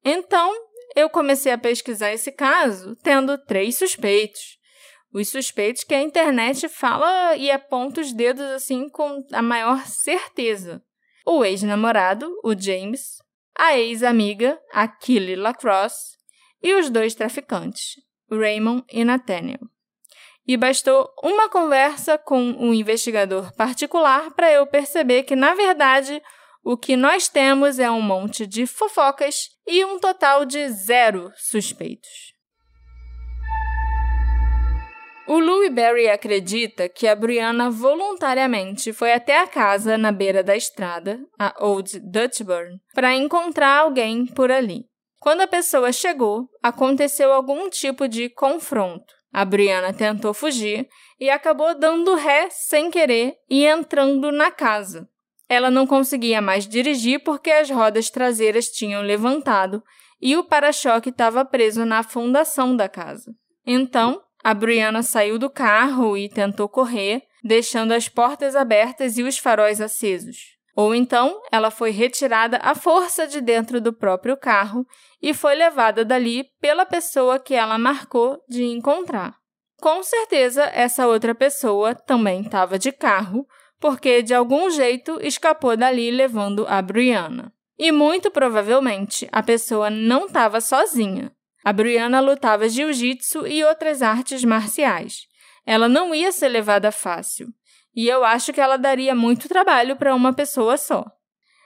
Então, 0.04 0.52
eu 0.96 1.08
comecei 1.08 1.52
a 1.52 1.58
pesquisar 1.58 2.12
esse 2.12 2.32
caso 2.32 2.96
tendo 3.02 3.38
três 3.38 3.76
suspeitos. 3.76 4.58
Os 5.12 5.28
suspeitos 5.28 5.84
que 5.84 5.94
a 5.94 6.00
internet 6.00 6.68
fala 6.68 7.36
e 7.36 7.50
aponta 7.50 8.00
os 8.00 8.12
dedos 8.12 8.44
assim 8.44 8.88
com 8.88 9.24
a 9.32 9.42
maior 9.42 9.84
certeza. 9.86 10.82
O 11.26 11.44
ex-namorado, 11.44 12.30
o 12.44 12.58
James, 12.58 13.18
a 13.56 13.76
ex-amiga, 13.76 14.58
a 14.72 14.88
Killy 14.88 15.36
Lacrosse, 15.36 16.16
e 16.62 16.74
os 16.74 16.90
dois 16.90 17.14
traficantes, 17.14 17.96
Raymond 18.30 18.84
e 18.90 19.04
Nathaniel. 19.04 19.60
E 20.46 20.56
bastou 20.56 21.08
uma 21.22 21.48
conversa 21.48 22.18
com 22.18 22.40
um 22.40 22.72
investigador 22.72 23.52
particular 23.54 24.30
para 24.32 24.50
eu 24.50 24.66
perceber 24.66 25.24
que, 25.24 25.36
na 25.36 25.54
verdade, 25.54 26.22
o 26.62 26.76
que 26.76 26.96
nós 26.96 27.28
temos 27.28 27.78
é 27.78 27.90
um 27.90 28.02
monte 28.02 28.46
de 28.46 28.66
fofocas 28.66 29.48
e 29.66 29.84
um 29.84 29.98
total 29.98 30.44
de 30.44 30.68
zero 30.68 31.32
suspeitos. 31.36 32.30
O 35.26 35.38
Louis 35.38 35.72
Berry 35.72 36.08
acredita 36.08 36.88
que 36.88 37.06
a 37.06 37.14
Brianna 37.14 37.70
voluntariamente 37.70 38.92
foi 38.92 39.12
até 39.12 39.38
a 39.38 39.46
casa 39.46 39.96
na 39.96 40.10
beira 40.10 40.42
da 40.42 40.56
estrada, 40.56 41.20
a 41.38 41.54
Old 41.64 42.00
Dutchburn, 42.00 42.80
para 42.92 43.14
encontrar 43.14 43.78
alguém 43.78 44.26
por 44.26 44.50
ali. 44.50 44.86
Quando 45.20 45.42
a 45.42 45.46
pessoa 45.46 45.92
chegou, 45.92 46.48
aconteceu 46.62 47.32
algum 47.32 47.70
tipo 47.70 48.08
de 48.08 48.28
confronto. 48.28 49.14
A 49.32 49.44
Brianna 49.44 49.92
tentou 49.92 50.34
fugir 50.34 50.88
e 51.20 51.30
acabou 51.30 51.78
dando 51.78 52.14
ré 52.14 52.48
sem 52.50 52.90
querer 52.90 53.36
e 53.48 53.64
entrando 53.64 54.32
na 54.32 54.50
casa. 54.50 55.09
Ela 55.50 55.68
não 55.68 55.84
conseguia 55.84 56.40
mais 56.40 56.64
dirigir 56.64 57.24
porque 57.24 57.50
as 57.50 57.68
rodas 57.68 58.08
traseiras 58.08 58.66
tinham 58.66 59.02
levantado 59.02 59.82
e 60.22 60.36
o 60.36 60.44
para-choque 60.44 61.08
estava 61.08 61.44
preso 61.44 61.84
na 61.84 62.04
fundação 62.04 62.76
da 62.76 62.88
casa. 62.88 63.34
Então, 63.66 64.22
a 64.44 64.54
Brianna 64.54 65.02
saiu 65.02 65.40
do 65.40 65.50
carro 65.50 66.16
e 66.16 66.28
tentou 66.28 66.68
correr, 66.68 67.24
deixando 67.42 67.90
as 67.90 68.08
portas 68.08 68.54
abertas 68.54 69.18
e 69.18 69.24
os 69.24 69.38
faróis 69.38 69.80
acesos. 69.80 70.36
Ou 70.76 70.94
então, 70.94 71.42
ela 71.50 71.70
foi 71.72 71.90
retirada 71.90 72.58
à 72.62 72.72
força 72.72 73.26
de 73.26 73.40
dentro 73.40 73.80
do 73.80 73.92
próprio 73.92 74.36
carro 74.36 74.86
e 75.20 75.34
foi 75.34 75.56
levada 75.56 76.04
dali 76.04 76.44
pela 76.60 76.86
pessoa 76.86 77.40
que 77.40 77.54
ela 77.54 77.76
marcou 77.76 78.38
de 78.48 78.62
encontrar. 78.62 79.34
Com 79.80 80.00
certeza, 80.04 80.62
essa 80.72 81.08
outra 81.08 81.34
pessoa 81.34 81.92
também 81.94 82.42
estava 82.42 82.78
de 82.78 82.92
carro, 82.92 83.46
porque 83.80 84.22
de 84.22 84.34
algum 84.34 84.70
jeito 84.70 85.18
escapou 85.22 85.76
dali 85.76 86.10
levando 86.10 86.66
a 86.68 86.80
Brianna. 86.82 87.52
E 87.78 87.90
muito 87.90 88.30
provavelmente 88.30 89.26
a 89.32 89.42
pessoa 89.42 89.88
não 89.88 90.26
estava 90.26 90.60
sozinha. 90.60 91.32
A 91.64 91.72
Brianna 91.72 92.20
lutava 92.20 92.68
jiu-jitsu 92.68 93.46
e 93.46 93.64
outras 93.64 94.02
artes 94.02 94.44
marciais. 94.44 95.26
Ela 95.66 95.88
não 95.88 96.14
ia 96.14 96.30
ser 96.30 96.48
levada 96.48 96.92
fácil. 96.92 97.48
E 97.94 98.06
eu 98.06 98.22
acho 98.24 98.52
que 98.52 98.60
ela 98.60 98.76
daria 98.76 99.14
muito 99.14 99.48
trabalho 99.48 99.96
para 99.96 100.14
uma 100.14 100.32
pessoa 100.32 100.76
só. 100.76 101.04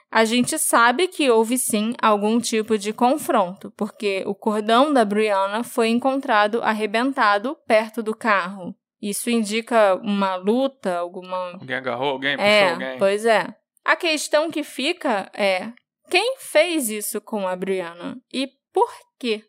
A 0.09 0.23
gente 0.23 0.57
sabe 0.57 1.07
que 1.07 1.29
houve 1.29 1.57
sim 1.57 1.93
algum 2.01 2.39
tipo 2.39 2.77
de 2.77 2.93
confronto, 2.93 3.71
porque 3.75 4.23
o 4.25 4.33
cordão 4.33 4.93
da 4.93 5.03
Brianna 5.03 5.63
foi 5.63 5.89
encontrado 5.89 6.61
arrebentado 6.61 7.57
perto 7.67 8.01
do 8.01 8.15
carro. 8.15 8.73
Isso 9.07 9.29
indica 9.29 9.95
uma 10.01 10.35
luta, 10.35 10.97
alguma. 10.97 11.51
Alguém 11.53 11.75
agarrou 11.75 12.09
alguém, 12.09 12.35
puxou 12.35 12.49
É, 12.51 12.71
alguém. 12.71 12.97
pois 12.97 13.23
é. 13.23 13.53
A 13.83 13.95
questão 13.95 14.49
que 14.49 14.63
fica 14.63 15.29
é: 15.31 15.71
quem 16.09 16.37
fez 16.39 16.89
isso 16.89 17.21
com 17.21 17.47
a 17.47 17.55
Brianna 17.55 18.17
e 18.33 18.49
por 18.73 18.91
quê? 19.19 19.43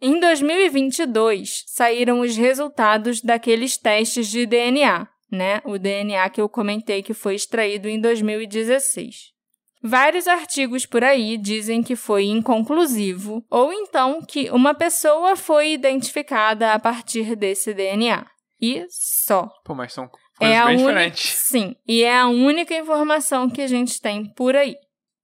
Em 0.00 0.18
2022, 0.18 1.64
saíram 1.68 2.20
os 2.20 2.36
resultados 2.36 3.20
daqueles 3.20 3.76
testes 3.76 4.26
de 4.28 4.44
DNA, 4.46 5.06
né? 5.30 5.60
O 5.64 5.78
DNA 5.78 6.28
que 6.30 6.40
eu 6.40 6.48
comentei 6.48 7.00
que 7.00 7.14
foi 7.14 7.36
extraído 7.36 7.88
em 7.88 8.00
2016. 8.00 9.32
Vários 9.80 10.26
artigos 10.26 10.84
por 10.84 11.04
aí 11.04 11.36
dizem 11.36 11.84
que 11.84 11.94
foi 11.94 12.24
inconclusivo, 12.24 13.44
ou 13.48 13.72
então 13.72 14.20
que 14.22 14.50
uma 14.50 14.74
pessoa 14.74 15.36
foi 15.36 15.72
identificada 15.72 16.72
a 16.72 16.80
partir 16.80 17.36
desse 17.36 17.72
DNA. 17.72 18.26
E 18.60 18.84
só. 18.88 19.48
Pô, 19.64 19.74
mas 19.74 19.92
são 19.92 20.04
É 20.04 20.08
coisas 20.38 20.58
a 20.58 20.66
bem 20.66 20.76
diferentes. 20.78 21.30
sim, 21.46 21.76
e 21.86 22.02
é 22.02 22.18
a 22.18 22.26
única 22.28 22.74
informação 22.74 23.48
que 23.48 23.60
a 23.62 23.66
gente 23.66 24.00
tem 24.00 24.32
por 24.34 24.56
aí. 24.56 24.74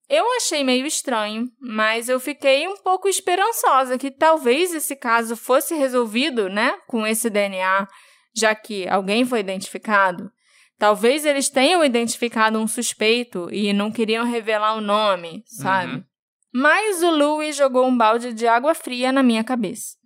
Eu 0.09 0.25
achei 0.37 0.63
meio 0.63 0.87
estranho, 0.87 1.49
mas 1.59 2.09
eu 2.09 2.21
fiquei 2.21 2.69
um 2.69 2.77
pouco 2.77 3.09
esperançosa 3.09 3.97
que 3.99 4.11
talvez 4.11 4.75
esse 4.75 4.95
caso 4.95 5.35
fosse 5.35 5.75
resolvido, 5.75 6.49
né, 6.49 6.77
com 6.87 7.07
esse 7.07 7.31
DNA, 7.31 7.89
já 8.37 8.55
que 8.55 8.87
alguém 8.87 9.25
foi 9.25 9.41
identificado. 9.41 10.31
Talvez 10.79 11.25
eles 11.25 11.49
tenham 11.49 11.85
identificado 11.85 12.59
um 12.59 12.67
suspeito 12.67 13.49
e 13.51 13.73
não 13.73 13.91
queriam 13.91 14.25
revelar 14.27 14.75
o 14.75 14.81
nome, 14.81 15.43
sabe? 15.47 15.95
Uhum. 15.95 16.05
Mas 16.53 17.03
o 17.03 17.11
Louis 17.11 17.57
jogou 17.57 17.87
um 17.87 17.97
balde 17.97 18.33
de 18.33 18.47
água 18.47 18.75
fria 18.75 19.11
na 19.11 19.23
minha 19.23 19.43
cabeça. 19.43 19.97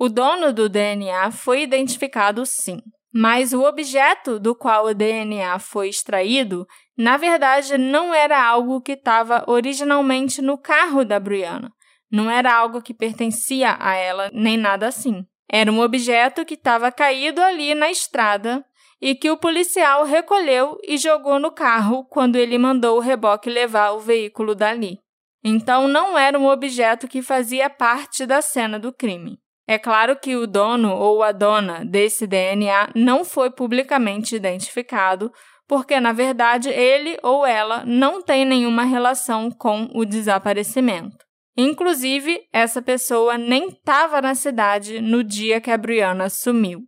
O 0.00 0.08
dono 0.08 0.52
do 0.52 0.68
DNA 0.68 1.32
foi 1.32 1.62
identificado 1.62 2.46
sim, 2.46 2.80
mas 3.12 3.52
o 3.52 3.64
objeto 3.64 4.38
do 4.38 4.54
qual 4.54 4.86
o 4.86 4.94
DNA 4.94 5.58
foi 5.58 5.88
extraído, 5.88 6.66
na 6.96 7.16
verdade, 7.16 7.76
não 7.76 8.14
era 8.14 8.40
algo 8.40 8.80
que 8.80 8.92
estava 8.92 9.44
originalmente 9.48 10.40
no 10.40 10.56
carro 10.56 11.04
da 11.04 11.18
Brianna. 11.18 11.72
Não 12.10 12.30
era 12.30 12.54
algo 12.54 12.80
que 12.80 12.94
pertencia 12.94 13.76
a 13.80 13.94
ela, 13.94 14.30
nem 14.32 14.56
nada 14.56 14.86
assim. 14.86 15.26
Era 15.50 15.72
um 15.72 15.80
objeto 15.80 16.44
que 16.44 16.54
estava 16.54 16.92
caído 16.92 17.42
ali 17.42 17.74
na 17.74 17.90
estrada 17.90 18.64
e 19.00 19.16
que 19.16 19.30
o 19.30 19.36
policial 19.36 20.04
recolheu 20.04 20.78
e 20.86 20.96
jogou 20.96 21.40
no 21.40 21.50
carro 21.50 22.04
quando 22.04 22.36
ele 22.36 22.56
mandou 22.56 22.98
o 22.98 23.00
reboque 23.00 23.50
levar 23.50 23.90
o 23.90 24.00
veículo 24.00 24.54
dali. 24.54 25.00
Então, 25.42 25.88
não 25.88 26.16
era 26.16 26.38
um 26.38 26.46
objeto 26.46 27.08
que 27.08 27.20
fazia 27.20 27.68
parte 27.68 28.26
da 28.26 28.40
cena 28.40 28.78
do 28.78 28.92
crime. 28.92 29.40
É 29.70 29.78
claro 29.78 30.16
que 30.16 30.34
o 30.34 30.46
dono 30.46 30.96
ou 30.96 31.22
a 31.22 31.30
dona 31.30 31.84
desse 31.84 32.26
DNA 32.26 32.88
não 32.94 33.22
foi 33.22 33.50
publicamente 33.50 34.34
identificado, 34.34 35.30
porque 35.68 36.00
na 36.00 36.10
verdade 36.10 36.70
ele 36.70 37.18
ou 37.22 37.44
ela 37.44 37.84
não 37.84 38.22
tem 38.22 38.46
nenhuma 38.46 38.84
relação 38.84 39.50
com 39.50 39.86
o 39.92 40.06
desaparecimento. 40.06 41.18
Inclusive, 41.54 42.40
essa 42.50 42.80
pessoa 42.80 43.36
nem 43.36 43.66
estava 43.66 44.22
na 44.22 44.34
cidade 44.34 45.02
no 45.02 45.22
dia 45.22 45.60
que 45.60 45.70
a 45.70 45.76
Brianna 45.76 46.30
sumiu. 46.30 46.80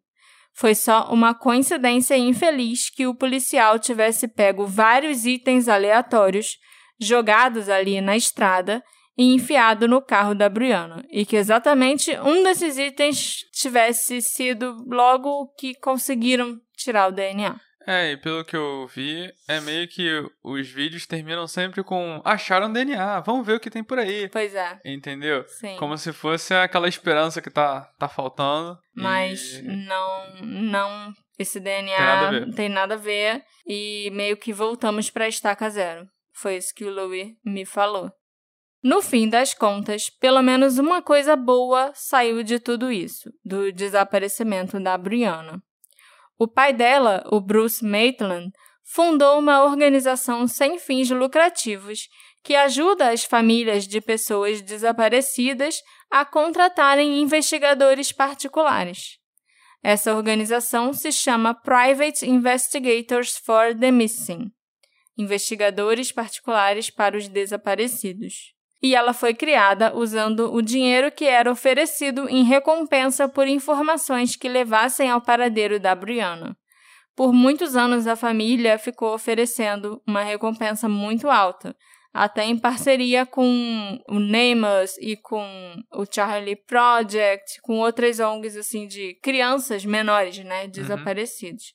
Foi 0.54 0.74
só 0.74 1.12
uma 1.12 1.34
coincidência 1.34 2.16
infeliz 2.16 2.88
que 2.88 3.06
o 3.06 3.14
policial 3.14 3.78
tivesse 3.78 4.26
pego 4.26 4.66
vários 4.66 5.26
itens 5.26 5.68
aleatórios 5.68 6.56
jogados 6.98 7.68
ali 7.68 8.00
na 8.00 8.16
estrada 8.16 8.82
e 9.20 9.34
enfiado 9.34 9.86
no 9.86 10.00
carro 10.00 10.34
da 10.34 10.48
Brianna, 10.48 11.04
e 11.10 11.26
que 11.26 11.36
exatamente 11.36 12.10
um 12.20 12.42
desses 12.42 12.78
itens 12.78 13.44
tivesse 13.52 14.22
sido 14.22 14.82
logo 14.88 15.52
que 15.58 15.74
conseguiram 15.74 16.58
tirar 16.74 17.08
o 17.08 17.12
DNA. 17.12 17.60
É, 17.86 18.12
e 18.12 18.16
pelo 18.16 18.42
que 18.46 18.56
eu 18.56 18.86
vi, 18.86 19.30
é 19.46 19.60
meio 19.60 19.86
que 19.88 20.08
os 20.42 20.70
vídeos 20.70 21.06
terminam 21.06 21.46
sempre 21.46 21.84
com 21.84 22.22
acharam 22.24 22.72
DNA, 22.72 23.20
vamos 23.20 23.46
ver 23.46 23.56
o 23.56 23.60
que 23.60 23.68
tem 23.68 23.84
por 23.84 23.98
aí. 23.98 24.26
Pois 24.30 24.54
é. 24.54 24.80
Entendeu? 24.86 25.44
Sim. 25.46 25.76
Como 25.76 25.98
se 25.98 26.14
fosse 26.14 26.54
aquela 26.54 26.88
esperança 26.88 27.42
que 27.42 27.50
tá, 27.50 27.90
tá 27.98 28.08
faltando. 28.08 28.78
Mas 28.94 29.56
e... 29.56 29.62
não, 29.62 30.34
não, 30.42 31.12
esse 31.38 31.60
DNA 31.60 31.94
Tem 31.94 32.06
nada 32.06 32.26
a 32.26 32.30
ver. 32.30 32.46
não 32.46 32.54
tem 32.54 32.68
nada 32.70 32.94
a 32.94 32.98
ver 32.98 33.44
e 33.66 34.10
meio 34.14 34.38
que 34.38 34.52
voltamos 34.52 35.10
para 35.10 35.26
a 35.26 35.28
estaca 35.28 35.68
zero. 35.68 36.08
Foi 36.32 36.56
isso 36.56 36.74
que 36.74 36.86
o 36.86 36.90
Louis 36.90 37.34
me 37.44 37.66
falou. 37.66 38.10
No 38.82 39.02
fim 39.02 39.28
das 39.28 39.52
contas, 39.52 40.08
pelo 40.08 40.42
menos 40.42 40.78
uma 40.78 41.02
coisa 41.02 41.36
boa 41.36 41.92
saiu 41.94 42.42
de 42.42 42.58
tudo 42.58 42.90
isso, 42.90 43.30
do 43.44 43.70
desaparecimento 43.70 44.80
da 44.80 44.96
Brianna. 44.96 45.62
O 46.38 46.48
pai 46.48 46.72
dela, 46.72 47.22
o 47.30 47.40
Bruce 47.40 47.84
Maitland, 47.84 48.50
fundou 48.82 49.38
uma 49.38 49.62
organização 49.64 50.48
sem 50.48 50.78
fins 50.78 51.10
lucrativos 51.10 52.08
que 52.42 52.54
ajuda 52.54 53.10
as 53.10 53.22
famílias 53.22 53.86
de 53.86 54.00
pessoas 54.00 54.62
desaparecidas 54.62 55.82
a 56.10 56.24
contratarem 56.24 57.20
investigadores 57.20 58.12
particulares. 58.12 59.18
Essa 59.82 60.14
organização 60.14 60.92
se 60.94 61.12
chama 61.12 61.54
Private 61.54 62.26
Investigators 62.26 63.36
for 63.36 63.78
the 63.78 63.90
Missing 63.90 64.50
investigadores 65.20 66.10
particulares 66.10 66.90
para 66.90 67.16
os 67.16 67.28
desaparecidos. 67.28 68.54
E 68.82 68.94
ela 68.94 69.12
foi 69.12 69.34
criada 69.34 69.94
usando 69.94 70.52
o 70.52 70.62
dinheiro 70.62 71.12
que 71.12 71.26
era 71.26 71.50
oferecido 71.50 72.28
em 72.28 72.44
recompensa 72.44 73.28
por 73.28 73.46
informações 73.46 74.36
que 74.36 74.48
levassem 74.48 75.10
ao 75.10 75.20
paradeiro 75.20 75.78
da 75.78 75.94
Brianna. 75.94 76.56
Por 77.14 77.32
muitos 77.32 77.76
anos, 77.76 78.06
a 78.06 78.16
família 78.16 78.78
ficou 78.78 79.12
oferecendo 79.12 80.00
uma 80.06 80.22
recompensa 80.22 80.88
muito 80.88 81.28
alta, 81.28 81.76
até 82.12 82.44
em 82.44 82.58
parceria 82.58 83.26
com 83.26 83.98
o 84.08 84.18
Nemus 84.18 84.96
e 84.98 85.16
com 85.16 85.44
o 85.92 86.04
Charlie 86.10 86.56
Project, 86.56 87.60
com 87.62 87.78
outras 87.78 88.18
ONGs 88.18 88.56
assim 88.56 88.86
de 88.86 89.14
crianças 89.22 89.84
menores, 89.84 90.38
né, 90.38 90.66
desaparecidos. 90.66 91.74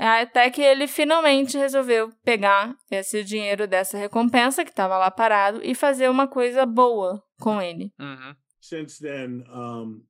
Até 0.00 0.50
que 0.50 0.62
ele 0.62 0.86
finalmente 0.86 1.58
resolveu 1.58 2.10
pegar 2.24 2.74
esse 2.90 3.22
dinheiro 3.22 3.66
dessa 3.66 3.98
recompensa 3.98 4.64
que 4.64 4.70
estava 4.70 4.96
lá 4.96 5.10
parado 5.10 5.60
e 5.62 5.74
fazer 5.74 6.08
uma 6.08 6.26
coisa 6.26 6.64
boa 6.64 7.22
com 7.38 7.60
ele. 7.60 7.92
Uhum. 7.98 8.34
Since 8.60 9.02
then, 9.02 9.44
um, 9.48 10.02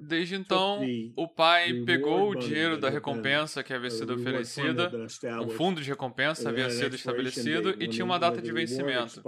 Desde 0.00 0.34
então, 0.34 0.80
o 1.14 1.28
pai 1.28 1.72
pegou 1.84 2.30
o 2.30 2.34
dinheiro 2.34 2.76
da 2.76 2.88
been- 2.88 2.94
recompensa 2.94 3.62
que 3.62 3.72
havia 3.72 3.88
uh, 3.88 3.90
sido 3.90 4.14
oferecida, 4.14 4.90
established. 5.06 5.56
fundo 5.56 5.80
de 5.80 5.88
recompensa 5.90 6.48
havia 6.48 6.64
had 6.64 6.72
an 6.72 6.74
sido 6.74 6.96
estabelecido 6.96 7.74
e 7.78 7.88
tinha 7.88 8.04
uma 8.04 8.18
data 8.18 8.42
de 8.42 8.50
vencimento. 8.50 9.22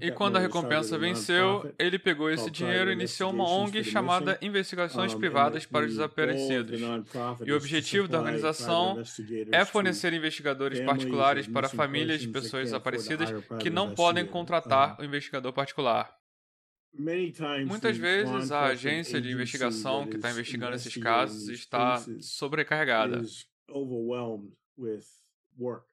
E 0.00 0.10
quando 0.12 0.36
a 0.36 0.40
recompensa 0.40 0.96
venceu, 0.98 1.72
ele 1.78 1.98
pegou 1.98 2.30
esse 2.30 2.50
dinheiro 2.50 2.90
e 2.90 2.92
iniciou 2.92 3.30
uma 3.30 3.48
ONG 3.48 3.82
chamada. 3.82 4.38
Investigações 4.40 5.14
Um, 5.14 5.18
Privadas 5.18 5.66
para 5.66 5.86
os 5.86 5.92
Desaparecidos. 5.92 6.80
E 7.44 7.52
o 7.52 7.56
objetivo 7.56 8.06
da 8.06 8.18
organização 8.18 9.02
é 9.50 9.64
fornecer 9.64 10.12
investigadores 10.12 10.80
particulares 10.80 11.46
para 11.48 11.68
famílias 11.68 12.20
de 12.20 12.28
pessoas 12.28 12.64
desaparecidas 12.64 13.32
que 13.58 13.70
não 13.70 13.94
podem 13.94 14.26
contratar 14.26 15.00
o 15.00 15.04
investigador 15.04 15.52
particular. 15.52 16.15
Many 16.98 17.30
times 17.32 17.66
Muitas 17.68 17.96
the 17.96 18.02
vezes 18.02 18.50
a 18.50 18.64
agência 18.66 19.20
de 19.20 19.28
agency 19.28 19.32
investigação 19.34 20.00
that 20.00 20.10
que 20.10 20.16
está 20.16 20.28
is 20.30 20.34
investigando 20.34 20.74
esses 20.74 20.96
investigating 20.96 21.02
casos 21.20 21.46
these 21.46 21.60
está 21.60 21.92
cases 21.98 22.26
sobrecarregada. 22.32 23.20
is 23.20 23.46
overwhelmed 23.68 24.52
with 24.78 25.04
work. 25.58 25.84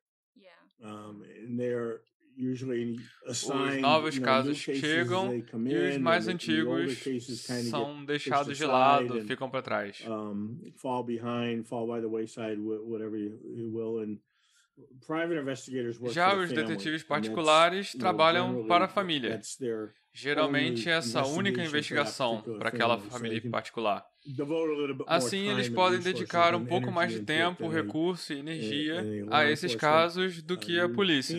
Um, 0.81 1.21
and 1.23 1.57
they're 1.57 2.01
usually 2.35 2.99
assigned, 3.25 3.75
Os 3.77 3.81
novos 3.81 4.19
casos 4.19 4.57
new 4.57 4.65
cases 4.65 4.81
chegam 4.81 5.33
e 5.33 5.75
os 5.75 5.95
in, 5.95 5.99
mais 5.99 6.27
antigos 6.27 6.97
são 7.69 8.03
deixados 8.03 8.57
de 8.57 8.65
lado, 8.65 9.23
ficam 9.25 9.49
para 9.49 9.61
trás. 9.61 9.99
fall 10.75 11.03
behind, 11.05 11.63
fall 11.65 11.87
by 11.87 12.01
the 12.01 12.07
wayside, 12.07 12.57
wh- 12.57 12.83
whatever 12.89 13.17
you, 13.17 13.39
you 13.45 13.69
will. 13.71 13.99
And 14.03 14.17
private 15.05 15.39
investigators 15.39 15.97
work 15.99 16.13
Já 16.13 16.35
os 16.35 16.51
detetives 16.51 17.03
particulares 17.03 17.93
trabalham 17.93 18.65
para 18.67 18.85
a 18.85 18.87
família. 18.89 19.39
Geralmente 20.13 20.89
essa 20.89 21.25
única 21.25 21.63
investigação 21.63 22.41
para 22.41 22.69
aquela 22.69 22.97
family, 22.99 23.09
so 23.09 23.17
família 23.17 23.51
particular. 23.51 24.05
more 24.45 25.05
Assim, 25.07 25.49
eles 25.49 25.69
podem 25.69 25.97
resources 25.97 26.13
dedicar 26.13 26.55
um 26.55 26.63
pouco 26.65 26.91
mais 26.91 27.11
de 27.11 27.21
tempo, 27.21 27.67
recurso 27.67 28.31
e 28.31 28.37
energia 28.39 29.01
a 29.01 29.25
law 29.25 29.33
a 29.33 29.49
esses 29.49 29.73
casos 29.75 30.41
do 30.43 30.55
que 30.57 30.79
a 30.79 30.87
polícia. 30.87 31.35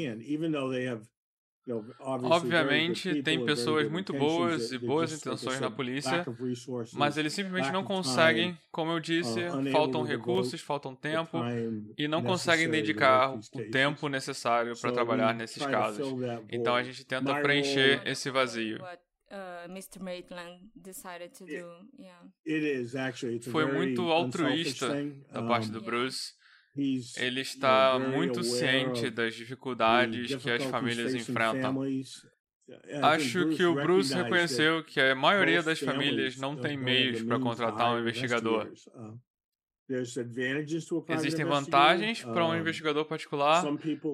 Obviamente, 1.98 3.22
tem 3.22 3.44
pessoas 3.44 3.90
muito 3.90 4.12
boas 4.12 4.70
e 4.70 4.78
boas 4.78 5.12
intenções 5.12 5.60
na 5.60 5.70
polícia, 5.70 6.24
Mas 6.92 7.16
eles 7.16 7.32
simplesmente 7.32 7.72
não 7.72 7.82
conseguem, 7.84 8.58
como 8.70 8.92
eu 8.92 9.00
disse, 9.00 9.40
uh, 9.40 9.70
faltam 9.72 10.02
recursos, 10.02 10.60
faltam 10.60 10.94
tempo 10.94 11.38
e 11.96 12.06
não 12.06 12.22
conseguem 12.22 12.68
dedicar 12.70 13.34
o 13.34 13.70
tempo 13.70 14.08
necessário 14.08 14.78
para 14.78 14.92
trabalhar 14.92 15.34
nesses 15.34 15.64
casos. 15.64 16.06
Então 16.50 16.74
a 16.74 16.82
gente 16.82 17.04
tenta 17.04 17.34
preencher 17.40 18.02
esse 18.06 18.30
vazio. 18.30 18.78
Uh, 19.34 19.68
Mr. 19.68 20.00
Maitland 20.00 20.70
decided 20.76 21.32
to 21.36 21.44
It- 21.44 21.58
do. 21.60 21.88
Yeah. 21.98 22.24
It 22.46 22.64
is 22.64 22.94
actually 22.94 23.36
it's 23.36 23.48
a 23.48 23.50
Foi 23.50 23.64
muito 23.64 24.02
altruísta. 24.12 24.88
Da 25.32 25.42
parte 25.42 25.70
do. 25.70 25.80
Bruce, 25.80 26.34
ele 27.16 27.40
está 27.40 27.98
muito 27.98 28.42
ciente 28.42 29.10
das 29.10 29.34
dificuldades 29.34 30.34
que 30.36 30.50
as 30.50 30.64
famílias 30.64 31.14
enfrentam. 31.14 31.84
I 31.86 32.02
think 32.02 32.44
Acho 33.02 33.48
que 33.50 33.64
o 33.64 33.74
Bruce 33.74 34.14
reconheceu 34.14 34.82
que 34.82 34.98
a 34.98 35.14
maioria 35.14 35.62
das 35.62 35.80
famílias 35.80 36.36
não 36.36 36.56
tem 36.56 36.76
meios 36.76 37.22
para 37.22 37.38
contratar 37.38 37.94
um 37.94 38.00
investigador. 38.00 38.72
Uh, 38.88 39.20
Existem 41.10 41.44
vantagens 41.44 42.24
para 42.24 42.46
um 42.46 42.56
investigador 42.56 43.04
particular. 43.04 43.64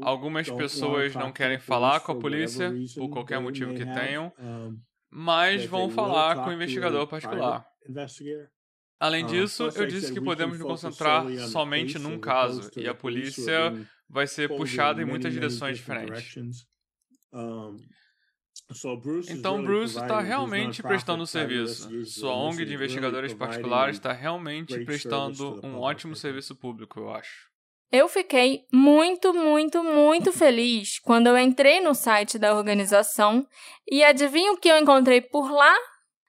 Algumas 0.02 0.50
pessoas 0.50 1.14
não 1.14 1.30
querem 1.30 1.60
falar 1.60 2.00
com 2.00 2.12
a 2.12 2.16
polícia, 2.16 2.72
por 2.96 3.08
qualquer 3.08 3.40
motivo 3.40 3.72
que 3.72 3.84
tenham, 3.84 4.32
mas 5.08 5.64
vão 5.64 5.88
falar 5.88 6.42
com 6.42 6.50
o 6.50 6.52
investigador 6.52 7.06
particular. 7.06 7.64
Além 9.00 9.24
Um, 9.24 9.28
disso, 9.28 9.68
eu 9.74 9.86
disse 9.86 10.12
que 10.12 10.20
podemos 10.20 10.58
nos 10.58 10.68
concentrar 10.68 11.26
somente 11.48 11.98
num 11.98 12.16
as 12.16 12.20
caso, 12.20 12.70
e 12.76 12.86
a 12.86 12.94
polícia 12.94 13.72
vai 14.06 14.26
ser 14.26 14.48
puxada 14.48 15.00
em 15.00 15.06
muitas 15.06 15.32
direções 15.32 15.78
diferentes. 15.78 16.66
Então 19.30 19.62
Bruce 19.62 19.96
está 19.98 20.20
realmente 20.20 20.82
prestando 20.82 21.22
um 21.22 21.26
serviço. 21.26 22.04
Sua 22.04 22.34
ONG 22.34 22.64
de 22.64 22.74
investigadores 22.74 23.32
particulares 23.32 23.96
está 23.96 24.12
realmente 24.12 24.84
prestando 24.84 25.64
um 25.64 25.78
ótimo 25.78 26.14
serviço 26.14 26.54
público, 26.54 27.00
eu 27.00 27.10
acho. 27.10 27.48
Eu 27.92 28.08
fiquei 28.08 28.60
muito, 28.72 29.32
muito, 29.34 29.82
muito 29.82 30.32
feliz 30.32 31.00
quando 31.00 31.26
eu 31.26 31.36
entrei 31.36 31.80
no 31.80 31.92
site 31.92 32.38
da 32.38 32.54
organização 32.54 33.44
e 33.90 34.04
adivinha 34.04 34.52
o 34.52 34.56
que 34.56 34.68
eu 34.68 34.78
encontrei 34.78 35.20
por 35.20 35.50
lá? 35.50 35.74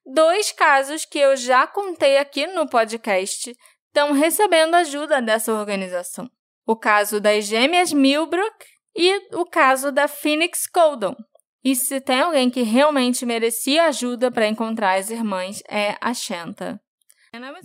Dois 0.06 0.52
casos 0.52 1.06
que 1.06 1.20
eu 1.20 1.36
já 1.36 1.68
contei 1.68 2.18
aqui 2.18 2.48
no 2.48 2.68
podcast 2.68 3.56
estão 3.88 4.14
recebendo 4.14 4.76
ajuda 4.76 5.22
dessa 5.22 5.54
organização. 5.54 6.30
O 6.66 6.76
caso 6.76 7.20
das 7.20 7.46
gêmeas 7.46 7.92
Milbrook 7.94 8.66
e 8.96 9.36
o 9.36 9.46
caso 9.46 9.92
da 9.92 10.08
Phoenix 10.08 10.68
Coldon. 10.68 11.16
E 11.64 11.76
se 11.76 12.02
tem 12.02 12.22
alguém 12.22 12.50
que 12.50 12.62
realmente 12.64 13.26
merecia 13.26 13.86
ajuda 13.86 14.32
para 14.32 14.48
encontrar 14.48 14.98
as 14.98 15.10
irmãs 15.12 15.62
é 15.70 15.96
a 16.02 16.14
Shanta. 16.14 16.82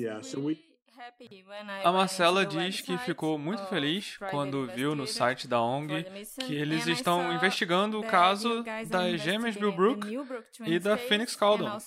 Yeah, 0.02 0.22
so 0.22 0.40
we- 0.40 0.58
A 1.84 1.92
Marcela 1.92 2.44
diz 2.44 2.80
que 2.80 2.96
ficou 2.98 3.38
muito 3.38 3.64
feliz 3.66 4.16
quando 4.30 4.66
viu 4.66 4.94
no 4.94 5.06
site 5.06 5.46
da 5.46 5.60
ONG 5.60 6.04
que 6.46 6.54
eles 6.54 6.86
estão 6.86 7.32
investigando 7.32 8.00
o 8.00 8.06
caso 8.06 8.64
das 8.88 9.20
gêmeas 9.20 9.56
Millbrook 9.56 10.06
e 10.64 10.78
da 10.78 10.96
Phoenix 10.96 11.36
Caldon. 11.36 11.78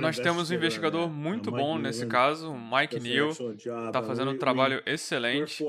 Nós 0.00 0.16
temos 0.18 0.50
um 0.50 0.54
investigador 0.54 1.10
muito 1.10 1.50
bom 1.50 1.76
nesse 1.76 2.06
caso, 2.06 2.52
o 2.52 2.58
Mike 2.58 3.00
Neal, 3.00 3.30
está 3.30 4.00
fazendo 4.02 4.30
um 4.30 4.38
trabalho 4.38 4.80
excelente 4.86 5.64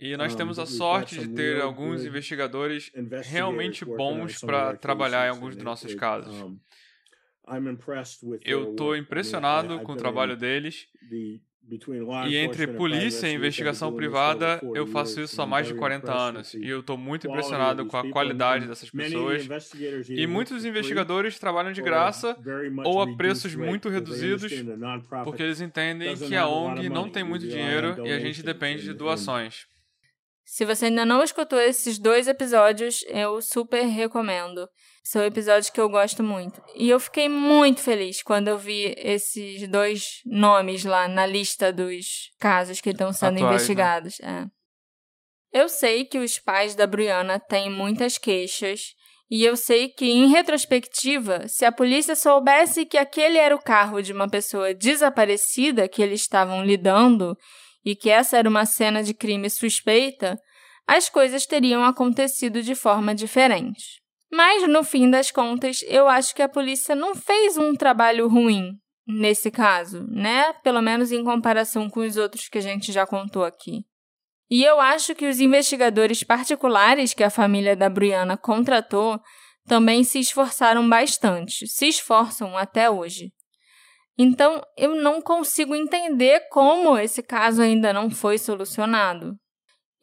e 0.00 0.16
nós 0.16 0.34
temos 0.34 0.58
a 0.58 0.66
sorte 0.66 1.16
de 1.16 1.28
ter 1.28 1.60
alguns 1.60 2.04
investigadores 2.04 2.90
realmente 3.24 3.84
bons 3.84 4.40
para 4.40 4.76
trabalhar 4.76 5.26
em 5.26 5.30
alguns 5.30 5.54
dos 5.54 5.64
nossos 5.64 5.94
casos. 5.94 6.34
Eu 8.44 8.70
estou 8.70 8.96
impressionado 8.96 9.80
com 9.80 9.92
o 9.92 9.96
trabalho 9.96 10.36
deles 10.36 10.88
e 12.28 12.36
entre 12.36 12.66
polícia 12.66 13.28
e 13.28 13.34
investigação 13.34 13.94
privada, 13.94 14.60
eu 14.74 14.86
faço 14.86 15.20
isso 15.20 15.40
há 15.40 15.46
mais 15.46 15.66
de 15.66 15.74
40 15.74 16.12
anos. 16.12 16.54
E 16.54 16.68
eu 16.68 16.80
estou 16.80 16.98
muito 16.98 17.28
impressionado 17.28 17.86
com 17.86 17.96
a 17.96 18.10
qualidade 18.10 18.66
dessas 18.66 18.90
pessoas. 18.90 19.48
E 20.08 20.26
muitos 20.26 20.64
investigadores 20.64 21.38
trabalham 21.38 21.72
de 21.72 21.80
graça 21.80 22.36
ou 22.84 23.00
a 23.00 23.16
preços 23.16 23.54
muito 23.54 23.88
reduzidos, 23.88 24.52
porque 25.24 25.42
eles 25.42 25.60
entendem 25.60 26.16
que 26.16 26.34
a 26.34 26.48
ONG 26.48 26.88
não 26.88 27.08
tem 27.08 27.24
muito 27.24 27.46
dinheiro 27.46 28.06
e 28.06 28.12
a 28.12 28.18
gente 28.18 28.42
depende 28.42 28.82
de 28.82 28.92
doações. 28.92 29.66
Se 30.44 30.64
você 30.64 30.86
ainda 30.86 31.06
não 31.06 31.22
escutou 31.22 31.58
esses 31.58 31.98
dois 31.98 32.28
episódios, 32.28 33.04
eu 33.08 33.40
super 33.40 33.84
recomendo. 33.86 34.68
São 35.04 35.24
episódios 35.24 35.68
que 35.68 35.80
eu 35.80 35.88
gosto 35.88 36.22
muito. 36.22 36.62
E 36.76 36.88
eu 36.88 37.00
fiquei 37.00 37.28
muito 37.28 37.80
feliz 37.80 38.22
quando 38.22 38.48
eu 38.48 38.56
vi 38.56 38.94
esses 38.96 39.68
dois 39.68 40.20
nomes 40.24 40.84
lá 40.84 41.08
na 41.08 41.26
lista 41.26 41.72
dos 41.72 42.30
casos 42.38 42.80
que 42.80 42.90
estão 42.90 43.12
sendo 43.12 43.36
Atuais, 43.36 43.42
né? 43.42 43.48
investigados. 43.48 44.18
Né? 44.20 44.48
É. 45.52 45.60
Eu 45.60 45.68
sei 45.68 46.04
que 46.04 46.18
os 46.18 46.38
pais 46.38 46.74
da 46.74 46.86
Brianna 46.86 47.40
têm 47.40 47.68
muitas 47.68 48.16
queixas. 48.16 48.94
E 49.30 49.44
eu 49.44 49.56
sei 49.56 49.88
que, 49.88 50.04
em 50.04 50.28
retrospectiva, 50.28 51.48
se 51.48 51.64
a 51.64 51.72
polícia 51.72 52.14
soubesse 52.14 52.84
que 52.84 52.98
aquele 52.98 53.38
era 53.38 53.54
o 53.54 53.62
carro 53.62 54.02
de 54.02 54.12
uma 54.12 54.28
pessoa 54.28 54.74
desaparecida 54.74 55.88
que 55.88 56.02
eles 56.02 56.20
estavam 56.20 56.62
lidando 56.62 57.34
e 57.84 57.96
que 57.96 58.10
essa 58.10 58.36
era 58.36 58.48
uma 58.48 58.66
cena 58.66 59.02
de 59.02 59.14
crime 59.14 59.48
suspeita, 59.48 60.38
as 60.86 61.08
coisas 61.08 61.46
teriam 61.46 61.82
acontecido 61.82 62.62
de 62.62 62.74
forma 62.74 63.14
diferente. 63.14 64.01
Mas, 64.32 64.66
no 64.66 64.82
fim 64.82 65.10
das 65.10 65.30
contas, 65.30 65.82
eu 65.86 66.08
acho 66.08 66.34
que 66.34 66.40
a 66.40 66.48
polícia 66.48 66.94
não 66.94 67.14
fez 67.14 67.58
um 67.58 67.74
trabalho 67.74 68.28
ruim 68.28 68.78
nesse 69.06 69.50
caso, 69.50 70.06
né? 70.08 70.54
Pelo 70.64 70.80
menos 70.80 71.12
em 71.12 71.22
comparação 71.22 71.90
com 71.90 72.00
os 72.00 72.16
outros 72.16 72.48
que 72.48 72.56
a 72.56 72.62
gente 72.62 72.90
já 72.90 73.06
contou 73.06 73.44
aqui. 73.44 73.84
E 74.50 74.64
eu 74.64 74.80
acho 74.80 75.14
que 75.14 75.26
os 75.26 75.38
investigadores 75.38 76.24
particulares 76.24 77.12
que 77.12 77.22
a 77.22 77.30
família 77.30 77.76
da 77.76 77.90
Brianna 77.90 78.36
contratou 78.36 79.20
também 79.66 80.02
se 80.02 80.18
esforçaram 80.18 80.88
bastante, 80.88 81.66
se 81.66 81.88
esforçam 81.88 82.56
até 82.56 82.90
hoje. 82.90 83.32
Então, 84.16 84.62
eu 84.76 84.94
não 84.94 85.20
consigo 85.20 85.74
entender 85.74 86.48
como 86.50 86.98
esse 86.98 87.22
caso 87.22 87.62
ainda 87.62 87.92
não 87.92 88.10
foi 88.10 88.38
solucionado. 88.38 89.34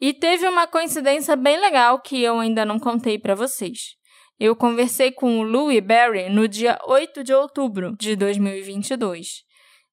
E 0.00 0.12
teve 0.12 0.48
uma 0.48 0.66
coincidência 0.66 1.36
bem 1.36 1.60
legal 1.60 2.00
que 2.00 2.22
eu 2.22 2.38
ainda 2.38 2.64
não 2.64 2.78
contei 2.78 3.18
para 3.18 3.34
vocês. 3.34 3.99
Eu 4.40 4.56
conversei 4.56 5.12
com 5.12 5.38
o 5.38 5.42
Louis 5.42 5.80
Berry 5.80 6.30
no 6.30 6.48
dia 6.48 6.78
8 6.86 7.22
de 7.22 7.34
outubro 7.34 7.94
de 7.98 8.16
2022. 8.16 9.42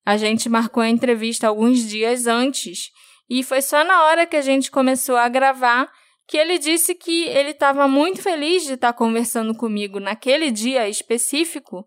A 0.06 0.15
gente 0.15 0.48
marcou 0.48 0.82
a 0.82 0.88
entrevista 0.88 1.49
alguns 1.49 1.86
dias 1.86 2.28
antes 2.28 2.90
e 3.30 3.44
foi 3.44 3.61
só 3.61 3.84
na 3.84 4.06
hora 4.06 4.26
que 4.26 4.38
a 4.38 4.41
gente 4.41 4.72
começou 4.72 5.18
a 5.18 5.28
gravar 5.28 5.91
que 6.26 6.38
ele 6.38 6.57
disse 6.57 6.95
que 6.95 7.26
ele 7.26 7.49
estava 7.49 7.90
muito 7.90 8.22
feliz 8.22 8.64
de 8.64 8.76
estar 8.76 8.94
conversando 8.94 9.53
comigo 9.53 9.99
naquele 9.99 10.49
dia 10.49 10.88
específico, 10.88 11.86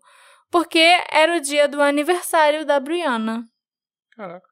porque 0.51 0.99
era 1.11 1.37
o 1.37 1.41
dia 1.41 1.67
do 1.67 1.81
aniversário 1.81 2.63
da 2.63 2.79
Brianna. 2.79 3.43
Caraca. 4.11 4.47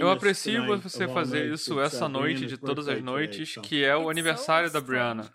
Eu 0.00 0.10
aprecio 0.10 0.66
você 0.80 1.06
fazer 1.06 1.52
isso 1.52 1.78
essa 1.78 2.08
noite 2.08 2.46
de 2.46 2.56
todas 2.56 2.88
as 2.88 3.02
noites, 3.02 3.56
que 3.62 3.84
é 3.84 3.94
o 3.94 4.08
aniversário 4.08 4.72
da 4.72 4.80
Brianna. 4.80 5.30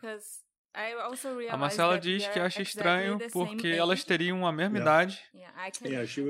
A 1.49 1.57
Marcela 1.57 1.97
diz 1.97 2.27
que 2.27 2.39
acha 2.39 2.61
estranho 2.61 3.17
porque 3.31 3.67
elas 3.67 4.03
teriam 4.03 4.45
a 4.45 4.51
mesma 4.51 4.77
idade. 4.79 5.19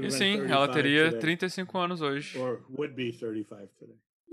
E 0.04 0.12
sim, 0.12 0.40
ela 0.48 0.68
teria 0.68 1.12
35 1.18 1.78
anos 1.78 2.02
hoje. 2.02 2.38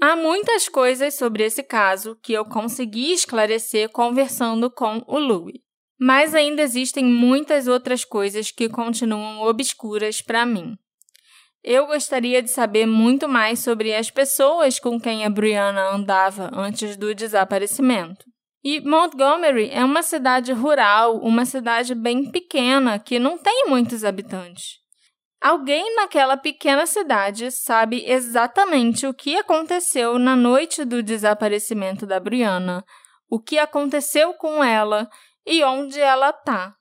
Há 0.01 0.17
muitas 0.17 0.69
coisas 0.69 1.15
sobre 1.15 1.45
esse 1.45 1.63
caso 1.63 2.17
que 2.23 2.33
eu 2.33 2.45
consegui 2.45 3.13
esclarecer 3.13 3.89
conversando 3.89 4.71
com 4.71 5.03
o 5.07 5.19
Louis. 5.19 5.61
Mas 5.99 6.35
ainda 6.35 6.63
existem 6.63 7.05
muitas 7.05 7.69
outras 7.69 8.05
coisas 8.05 8.51
que 8.51 8.69
continuam 8.69 9.41
obscuras 9.43 10.21
para 10.21 10.45
mim. 10.45 10.77
Eu 11.63 11.87
gostaria 11.87 12.43
de 12.43 12.51
saber 12.51 12.87
muito 12.87 13.29
mais 13.29 13.61
sobre 13.61 13.95
as 13.95 14.11
pessoas 14.11 14.81
com 14.81 15.01
quem 15.01 15.25
a 15.25 15.31
Brianna 15.31 15.91
andava 15.91 16.51
antes 16.53 16.97
do 16.97 17.15
desaparecimento. 17.15 18.32
E 18.65 18.81
Montgomery 18.81 19.71
é 19.71 19.85
uma 19.85 20.03
cidade 20.03 20.53
rural, 20.53 21.19
uma 21.19 21.45
cidade 21.45 21.95
bem 21.95 22.31
pequena 22.31 22.99
que 22.99 23.19
não 23.19 23.37
tem 23.37 23.67
muitos 23.69 24.05
habitantes. 24.05 24.81
Alguém 25.41 25.97
naquela 25.97 26.37
pequena 26.37 26.87
cidade 26.87 27.51
sabe 27.51 28.05
exatamente 28.07 29.05
o 29.05 29.13
que 29.13 29.37
aconteceu 29.37 30.17
na 30.17 30.37
noite 30.37 30.85
do 30.85 31.03
desaparecimento 31.03 32.07
da 32.07 32.21
Brianna, 32.21 32.85
o 33.29 33.41
que 33.41 33.59
aconteceu 33.59 34.35
com 34.35 34.63
ela 34.63 35.11
e 35.45 35.65
onde 35.65 35.99
ela 35.99 36.31
está. 36.31 36.77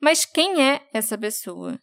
Mas 0.00 0.24
quem 0.24 0.68
é 0.68 0.84
essa 0.92 1.16
pessoa? 1.16 1.78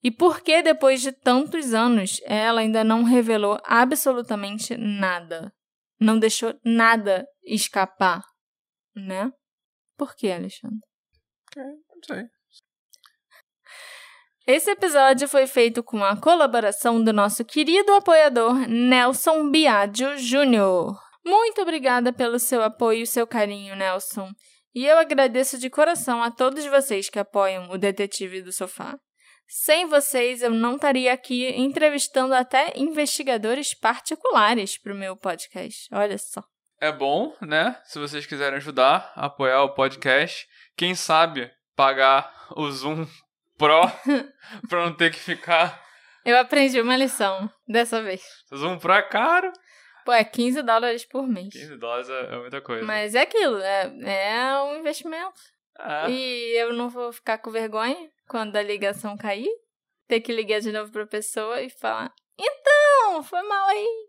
E 0.00 0.12
por 0.12 0.42
que, 0.42 0.62
depois 0.62 1.00
de 1.00 1.10
tantos 1.10 1.74
anos, 1.74 2.20
ela 2.24 2.60
ainda 2.60 2.84
não 2.84 3.02
revelou 3.02 3.58
absolutamente 3.64 4.76
nada? 4.76 5.52
Não 5.98 6.16
deixou 6.18 6.54
nada 6.64 7.26
escapar? 7.42 8.22
Né? 8.94 9.32
Por 9.96 10.14
que, 10.14 10.30
Alexandre? 10.30 10.80
É, 11.56 11.62
não 11.62 12.02
sei. 12.06 12.24
Esse 14.46 14.70
episódio 14.70 15.26
foi 15.26 15.46
feito 15.46 15.82
com 15.82 16.04
a 16.04 16.20
colaboração 16.20 17.02
do 17.02 17.14
nosso 17.14 17.44
querido 17.44 17.94
apoiador 17.94 18.68
Nelson 18.68 19.50
Biagio 19.50 20.16
Jr. 20.16 20.94
Muito 21.24 21.62
obrigada 21.62 22.12
pelo 22.12 22.38
seu 22.38 22.62
apoio 22.62 23.02
e 23.02 23.06
seu 23.06 23.26
carinho, 23.26 23.74
Nelson. 23.74 24.30
E 24.74 24.84
eu 24.84 24.98
agradeço 24.98 25.56
de 25.56 25.70
coração 25.70 26.22
a 26.22 26.30
todos 26.30 26.66
vocês 26.66 27.08
que 27.08 27.18
apoiam 27.18 27.70
o 27.70 27.78
Detetive 27.78 28.42
do 28.42 28.52
Sofá. 28.52 28.98
Sem 29.48 29.86
vocês, 29.86 30.42
eu 30.42 30.50
não 30.50 30.74
estaria 30.74 31.12
aqui 31.12 31.48
entrevistando 31.48 32.34
até 32.34 32.72
investigadores 32.76 33.72
particulares 33.72 34.76
para 34.76 34.92
o 34.92 34.96
meu 34.96 35.16
podcast. 35.16 35.88
Olha 35.90 36.18
só 36.18 36.42
é 36.80 36.92
bom, 36.92 37.34
né? 37.40 37.80
Se 37.84 37.98
vocês 37.98 38.26
quiserem 38.26 38.56
ajudar, 38.56 39.12
apoiar 39.16 39.62
o 39.62 39.74
podcast. 39.74 40.46
Quem 40.76 40.94
sabe 40.94 41.50
pagar 41.76 42.48
o 42.56 42.70
Zoom 42.70 43.06
Pro 43.56 43.82
pra 44.68 44.84
não 44.84 44.94
ter 44.94 45.12
que 45.12 45.18
ficar. 45.18 45.82
Eu 46.24 46.38
aprendi 46.38 46.80
uma 46.80 46.96
lição 46.96 47.50
dessa 47.68 48.02
vez. 48.02 48.22
O 48.50 48.56
Zoom 48.56 48.78
Pro 48.78 48.92
é 48.92 49.02
caro. 49.02 49.52
Pô, 50.04 50.12
é 50.12 50.22
15 50.22 50.62
dólares 50.62 51.04
por 51.04 51.26
mês. 51.26 51.52
15 51.52 51.76
dólares 51.76 52.08
é, 52.08 52.34
é 52.34 52.38
muita 52.38 52.60
coisa. 52.60 52.84
Mas 52.84 53.14
é 53.14 53.22
aquilo, 53.22 53.58
é, 53.58 53.92
é 54.02 54.62
um 54.62 54.76
investimento. 54.76 55.40
É. 55.78 56.10
E 56.10 56.60
eu 56.60 56.72
não 56.72 56.88
vou 56.88 57.12
ficar 57.12 57.38
com 57.38 57.50
vergonha 57.50 58.10
quando 58.28 58.56
a 58.56 58.62
ligação 58.62 59.16
cair. 59.16 59.48
Ter 60.06 60.20
que 60.20 60.32
ligar 60.32 60.60
de 60.60 60.70
novo 60.70 60.92
pra 60.92 61.06
pessoa 61.06 61.62
e 61.62 61.70
falar: 61.70 62.12
Então, 62.38 63.22
foi 63.22 63.42
mal 63.42 63.68
aí. 63.68 64.08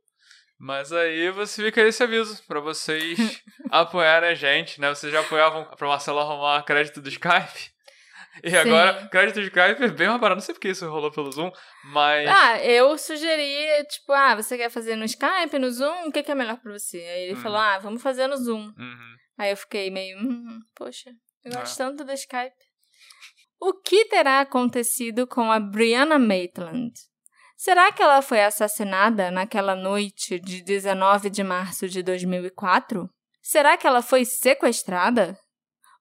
Mas 0.58 0.92
aí 0.92 1.30
você 1.32 1.64
fica 1.64 1.82
esse 1.82 2.02
aviso 2.02 2.42
para 2.48 2.60
vocês 2.60 3.18
apoiarem 3.70 4.30
a 4.30 4.34
gente, 4.34 4.80
né? 4.80 4.90
Vocês 4.90 5.12
já 5.12 5.20
apoiavam 5.20 5.66
pra 5.66 5.88
Marcelo 5.88 6.20
arrumar 6.20 6.64
crédito 6.64 7.02
do 7.02 7.10
Skype. 7.10 7.76
E 8.44 8.50
Sim. 8.50 8.58
agora, 8.58 9.08
crédito 9.08 9.36
do 9.36 9.42
Skype 9.42 9.84
é 9.84 9.88
bem 9.90 10.08
mais 10.08 10.20
barato. 10.20 10.38
Não 10.38 10.46
sei 10.46 10.54
porque 10.54 10.70
isso 10.70 10.90
rolou 10.90 11.12
pelo 11.12 11.32
Zoom, 11.32 11.52
mas. 11.86 12.28
Ah, 12.28 12.64
eu 12.64 12.98
sugeri, 12.98 13.84
tipo, 13.90 14.12
ah, 14.12 14.36
você 14.36 14.58
quer 14.58 14.70
fazer 14.70 14.96
no 14.96 15.06
Skype, 15.06 15.60
no 15.60 15.70
Zoom? 15.72 16.08
O 16.08 16.12
que, 16.12 16.24
que 16.24 16.32
é 16.32 16.36
melhor 16.36 16.58
pra 16.58 16.74
você? 16.74 16.98
Aí 16.98 17.24
ele 17.24 17.36
uhum. 17.36 17.42
falou, 17.42 17.58
ah, 17.58 17.80
vamos 17.80 18.02
fazer 18.02 18.28
no 18.28 18.38
Zoom. 18.38 18.74
Uhum. 18.78 19.16
Aí 19.38 19.52
eu 19.52 19.58
fiquei 19.58 19.90
meio, 19.90 20.18
hum, 20.18 20.60
poxa, 20.76 21.12
eu 21.44 21.52
gosto 21.52 21.82
é. 21.82 21.86
tanto 21.86 22.04
do 22.04 22.12
Skype. 22.14 22.56
O 23.60 23.74
que 23.82 24.06
terá 24.06 24.42
acontecido 24.42 25.26
com 25.26 25.52
a 25.52 25.60
Brianna 25.60 26.20
Maitland? 26.20 26.94
Será 27.56 27.92
que 27.92 28.04
ela 28.04 28.22
foi 28.22 28.42
assassinada 28.42 29.32
naquela 29.32 29.76
noite 29.76 30.40
de 30.40 30.62
19 30.62 31.30
de 31.30 31.44
março 31.44 31.88
de 31.88 32.04
2004? 32.04 33.10
Será 33.42 33.78
que 33.78 33.88
ela 33.88 34.02
foi 34.02 34.26
sequestrada? 34.26 35.40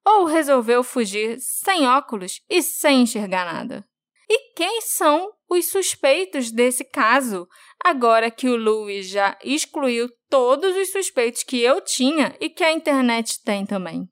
Ou 0.05 0.24
resolveu 0.24 0.82
fugir 0.82 1.39
sem 1.39 1.86
óculos 1.86 2.40
e 2.51 2.60
sem 2.60 3.02
enxergar 3.02 3.44
nada? 3.44 3.85
E 4.28 4.55
quem 4.55 4.81
são 4.81 5.31
os 5.48 5.70
suspeitos 5.70 6.51
desse 6.51 6.85
caso, 6.85 7.47
agora 7.85 8.31
que 8.31 8.48
o 8.48 8.56
Louis 8.56 9.06
já 9.06 9.39
excluiu 9.44 10.09
todos 10.28 10.74
os 10.76 10.90
suspeitos 10.90 11.43
que 11.43 11.60
eu 11.60 11.81
tinha 11.81 12.35
e 12.40 12.51
que 12.51 12.64
a 12.64 12.72
internet 12.72 13.40
tem 13.44 13.64
também? 13.64 14.09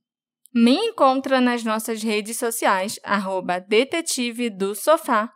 Me 0.54 0.74
encontra 0.74 1.40
nas 1.40 1.64
nossas 1.64 2.02
redes 2.02 2.36
sociais, 2.36 3.00
arroba 3.02 3.58
detetive 3.58 4.50
do 4.50 4.74
sofá, 4.74 5.32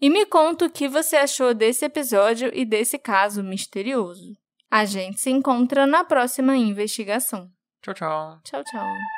e 0.00 0.08
me 0.08 0.26
conta 0.26 0.66
o 0.66 0.70
que 0.70 0.88
você 0.88 1.16
achou 1.16 1.52
desse 1.54 1.84
episódio 1.84 2.50
e 2.54 2.64
desse 2.64 2.98
caso 2.98 3.42
misterioso. 3.42 4.36
A 4.70 4.84
gente 4.84 5.20
se 5.20 5.30
encontra 5.30 5.86
na 5.86 6.04
próxima 6.04 6.56
investigação. 6.56 7.50
Tchau, 7.82 7.94
tchau. 7.94 8.40
Tchau, 8.44 8.62
tchau. 8.64 9.17